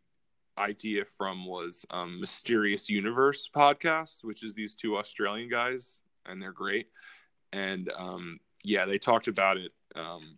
idea 0.57 1.03
from 1.17 1.45
was 1.45 1.85
um 1.91 2.19
Mysterious 2.19 2.89
Universe 2.89 3.49
podcast 3.55 4.23
which 4.23 4.43
is 4.43 4.53
these 4.53 4.75
two 4.75 4.97
Australian 4.97 5.49
guys 5.49 5.99
and 6.25 6.41
they're 6.41 6.51
great 6.51 6.87
and 7.53 7.91
um 7.97 8.39
yeah, 8.63 8.85
they 8.85 8.97
talked 8.97 9.27
about 9.27 9.57
it. 9.57 9.71
Um, 9.95 10.37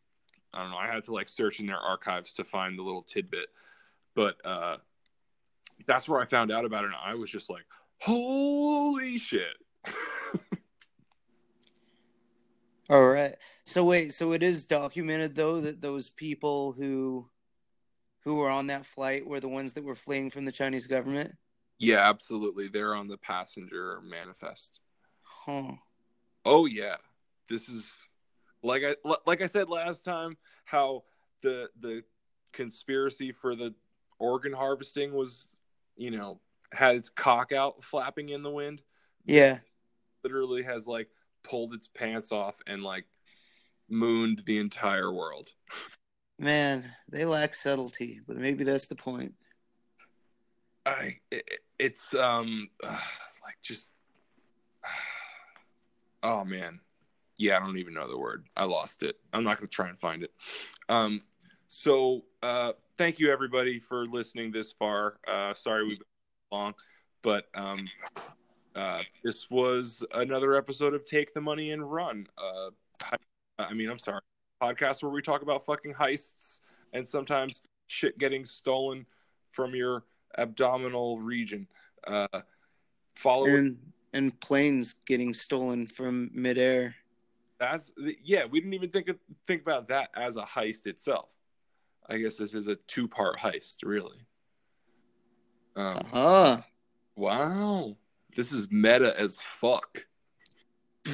I 0.54 0.62
don't 0.62 0.72
know. 0.72 0.78
I 0.78 0.88
had 0.88 1.04
to 1.06 1.14
like 1.14 1.30
search 1.30 1.60
in 1.60 1.66
their 1.66 1.78
archives 1.78 2.34
to 2.34 2.44
find 2.44 2.78
the 2.78 2.84
little 2.84 3.04
tidbit, 3.04 3.48
but 4.16 4.36
uh, 4.46 4.78
that's 5.88 6.08
where 6.08 6.22
I 6.22 6.26
found 6.26 6.52
out 6.52 6.66
about 6.66 6.84
it. 6.84 6.88
And 6.88 6.96
I 7.04 7.16
was 7.16 7.30
just 7.30 7.50
like, 7.50 7.66
"Holy 8.00 9.18
shit!" 9.18 9.56
All 12.90 13.08
right. 13.08 13.36
So 13.66 13.86
wait, 13.86 14.14
so 14.14 14.32
it 14.32 14.42
is 14.42 14.66
documented 14.66 15.36
though 15.36 15.62
that 15.62 15.82
those 15.82 16.10
people 16.10 16.74
who 16.74 17.30
who 18.30 18.36
were 18.36 18.50
on 18.52 18.68
that 18.68 18.86
flight 18.86 19.26
were 19.26 19.40
the 19.40 19.50
ones 19.50 19.74
that 19.74 19.84
were 19.84 19.96
fleeing 19.96 20.30
from 20.30 20.46
the 20.46 20.52
Chinese 20.52 20.86
government? 20.86 21.36
yeah, 21.80 22.08
absolutely. 22.08 22.68
They're 22.68 22.94
on 22.94 23.08
the 23.08 23.18
passenger 23.18 24.02
manifest. 24.08 24.82
Huh. 25.24 25.72
Oh 26.46 26.68
yeah, 26.68 26.98
this 27.50 27.70
is 27.70 28.08
like 28.62 28.84
I 28.84 28.96
like 29.26 29.42
I 29.42 29.48
said 29.48 29.68
last 29.68 30.06
time. 30.06 30.38
How 30.66 31.06
the 31.42 31.70
the 31.80 32.04
conspiracy 32.54 33.32
for 33.32 33.56
the 33.56 33.74
organ 34.20 34.54
harvesting 34.54 35.12
was, 35.12 35.48
you 35.98 36.12
know, 36.12 36.40
had 36.72 36.98
its 36.98 37.10
cock 37.10 37.52
out 37.52 37.84
flapping 37.84 38.30
in 38.30 38.44
the 38.44 38.52
wind. 38.52 38.84
Yeah. 39.26 39.58
literally 40.24 40.62
has 40.62 40.86
like 40.86 41.08
pulled 41.44 41.74
its 41.74 41.88
pants 41.88 42.32
off 42.32 42.58
and 42.68 42.84
like 42.84 43.06
mooned 43.90 44.44
the 44.46 44.60
entire 44.60 45.12
world. 45.12 45.52
Man, 46.40 46.90
they 47.10 47.26
lack 47.26 47.54
subtlety, 47.54 48.22
but 48.26 48.38
maybe 48.38 48.64
that's 48.64 48.88
the 48.88 48.96
point. 48.96 49.34
I 50.86 51.18
it, 51.30 51.44
it's 51.78 52.14
um 52.14 52.70
uh, 52.82 52.98
like 53.44 53.58
just 53.62 53.92
oh 56.24 56.46
man. 56.46 56.80
Yeah, 57.38 57.58
I 57.58 57.60
don't 57.60 57.78
even 57.78 57.94
know 57.94 58.10
the 58.10 58.18
word. 58.18 58.46
I 58.56 58.64
lost 58.64 59.04
it. 59.04 59.18
I'm 59.34 59.44
not 59.44 59.58
going 59.58 59.68
to 59.68 59.74
try 59.74 59.90
and 59.90 60.00
find 60.00 60.24
it. 60.24 60.32
Um 60.88 61.24
so 61.68 62.24
uh 62.42 62.72
thank 62.98 63.20
you 63.20 63.30
everybody 63.30 63.78
for 63.78 64.06
listening 64.06 64.54
this 64.54 64.72
far. 64.72 65.18
Uh 65.28 65.54
sorry 65.54 65.84
we've 65.84 66.00
been 66.00 66.06
long, 66.54 66.74
but 67.22 67.50
um 67.54 67.86
uh 68.76 69.02
this 69.26 69.50
was 69.50 70.06
another 70.14 70.56
episode 70.56 70.94
of 70.94 71.04
Take 71.04 71.34
the 71.34 71.42
Money 71.42 71.72
and 71.72 71.92
Run. 71.92 72.28
Uh 72.38 72.70
I 73.60 73.74
mean, 73.74 73.90
I'm 73.90 74.00
sorry. 74.00 74.22
Podcast 74.62 75.02
where 75.04 75.12
we 75.12 75.22
talk 75.22 75.42
about 75.42 75.66
fucking 75.66 75.94
heists 75.94 76.62
and 76.94 77.08
sometimes 77.08 77.62
shit 77.88 78.18
getting 78.18 78.46
stolen 78.46 79.06
from 79.52 79.74
your 79.74 80.04
abdominal 80.38 81.20
region. 81.20 81.68
Uh, 82.06 82.28
follow 83.16 83.48
And 83.48 83.78
and 84.14 84.38
planes 84.42 84.94
getting 85.06 85.34
stolen 85.34 85.86
from 85.88 86.30
midair. 86.34 86.96
that's 87.60 87.92
yeah. 88.24 88.46
We 88.46 88.60
didn't 88.60 88.74
even 88.74 88.90
think 88.90 89.10
of, 89.10 89.18
think 89.48 89.62
about 89.62 89.88
that 89.90 90.10
as 90.16 90.36
a 90.38 90.44
heist 90.44 90.88
itself. 90.88 91.30
I 92.10 92.18
guess 92.18 92.38
this 92.38 92.54
is 92.56 92.68
a 92.68 92.76
two 92.88 93.08
part 93.08 93.38
heist, 93.38 93.78
really. 93.84 94.18
Um, 95.76 95.98
Uh-huh. 96.12 96.62
wow, 97.16 97.96
this 98.36 98.52
is 98.52 98.68
meta 98.72 99.18
as 99.20 99.40
fuck. 99.60 100.06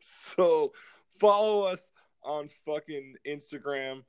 so 0.00 0.72
follow 1.18 1.62
us 1.62 1.90
on 2.22 2.50
fucking 2.64 3.14
Instagram 3.26 4.02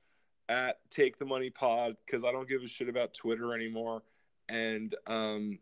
at 0.50 0.78
Take 0.90 1.20
the 1.20 1.26
Money 1.26 1.50
Pod 1.50 1.96
because 2.06 2.24
I 2.24 2.32
don't 2.32 2.48
give 2.48 2.64
a 2.64 2.68
shit 2.68 2.90
about 2.90 3.14
Twitter 3.14 3.54
anymore. 3.54 4.04
And 4.50 4.96
um, 5.06 5.60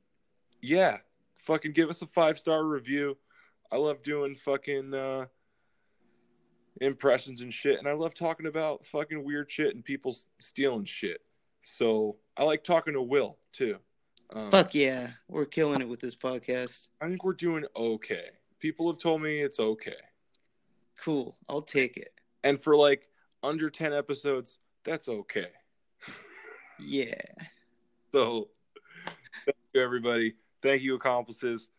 yeah, 0.62 0.98
fucking 1.46 1.74
give 1.74 1.90
us 1.90 2.02
a 2.02 2.08
five 2.08 2.38
star 2.38 2.64
review. 2.64 3.18
I 3.72 3.78
love 3.78 4.04
doing 4.04 4.36
fucking 4.36 4.94
uh, 4.94 5.26
impressions 6.82 7.42
and 7.42 7.54
shit, 7.54 7.80
and 7.80 7.88
I 7.88 7.94
love 7.94 8.14
talking 8.14 8.46
about 8.46 8.86
fucking 8.86 9.24
weird 9.24 9.52
shit 9.52 9.74
and 9.74 9.84
people 9.84 10.16
stealing 10.40 10.86
shit. 10.86 11.22
So 11.64 12.18
I 12.38 12.44
like 12.44 12.64
talking 12.64 12.94
to 12.94 13.02
Will 13.02 13.38
too. 13.52 13.78
Um, 14.32 14.52
Fuck 14.52 14.76
yeah. 14.76 15.12
We're 15.28 15.46
killing 15.46 15.82
it 15.82 15.90
with 15.90 16.00
this 16.00 16.16
podcast. 16.16 16.90
I 17.02 17.08
think 17.08 17.24
we're 17.24 17.34
doing 17.34 17.66
okay. 17.76 18.26
People 18.60 18.92
have 18.92 19.00
told 19.00 19.22
me 19.22 19.40
it's 19.40 19.60
okay. 19.60 19.94
Cool. 21.04 21.36
I'll 21.50 21.62
take 21.62 21.98
it. 21.98 22.14
And 22.44 22.62
for 22.62 22.76
like 22.76 23.08
under 23.44 23.70
10 23.70 23.94
episodes, 23.94 24.60
that's 24.84 25.08
okay. 25.08 25.48
Yeah. 26.80 27.16
So 28.12 28.50
thank 29.46 29.58
you 29.74 29.82
everybody. 29.82 30.36
Thank 30.62 30.82
you 30.82 30.96
accomplices. 30.96 31.70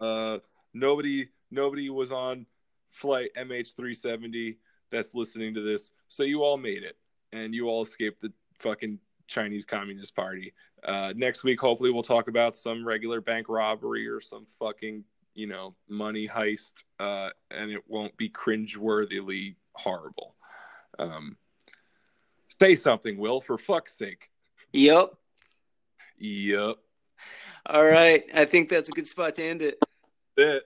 Uh 0.00 0.38
nobody 0.72 1.28
nobody 1.50 1.90
was 1.90 2.10
on 2.10 2.46
flight 2.90 3.30
MH370 3.36 4.56
that's 4.90 5.14
listening 5.14 5.54
to 5.54 5.60
this. 5.60 5.90
So 6.08 6.22
you 6.22 6.42
all 6.42 6.56
made 6.56 6.82
it 6.82 6.96
and 7.32 7.54
you 7.54 7.68
all 7.68 7.82
escaped 7.82 8.20
the 8.20 8.32
fucking 8.58 8.98
Chinese 9.26 9.64
Communist 9.64 10.14
Party. 10.14 10.52
Uh 10.84 11.12
next 11.16 11.44
week 11.44 11.60
hopefully 11.60 11.90
we'll 11.90 12.02
talk 12.02 12.28
about 12.28 12.54
some 12.54 12.86
regular 12.86 13.20
bank 13.20 13.48
robbery 13.48 14.06
or 14.06 14.20
some 14.20 14.46
fucking, 14.58 15.04
you 15.34 15.46
know, 15.46 15.74
money 15.88 16.28
heist 16.28 16.84
uh 17.00 17.30
and 17.50 17.70
it 17.70 17.82
won't 17.88 18.16
be 18.16 18.28
cringeworthily 18.28 19.56
horrible. 19.72 20.34
Um 20.98 21.36
say 22.60 22.74
something, 22.74 23.18
Will, 23.18 23.40
for 23.40 23.58
fuck's 23.58 23.96
sake. 23.96 24.30
Yep. 24.72 25.14
Yep. 26.18 26.76
All 27.66 27.84
right. 27.84 28.24
I 28.34 28.44
think 28.44 28.68
that's 28.68 28.88
a 28.88 28.92
good 28.92 29.08
spot 29.08 29.36
to 29.36 29.44
end 29.44 29.62
it. 29.62 29.78
It. 30.36 30.64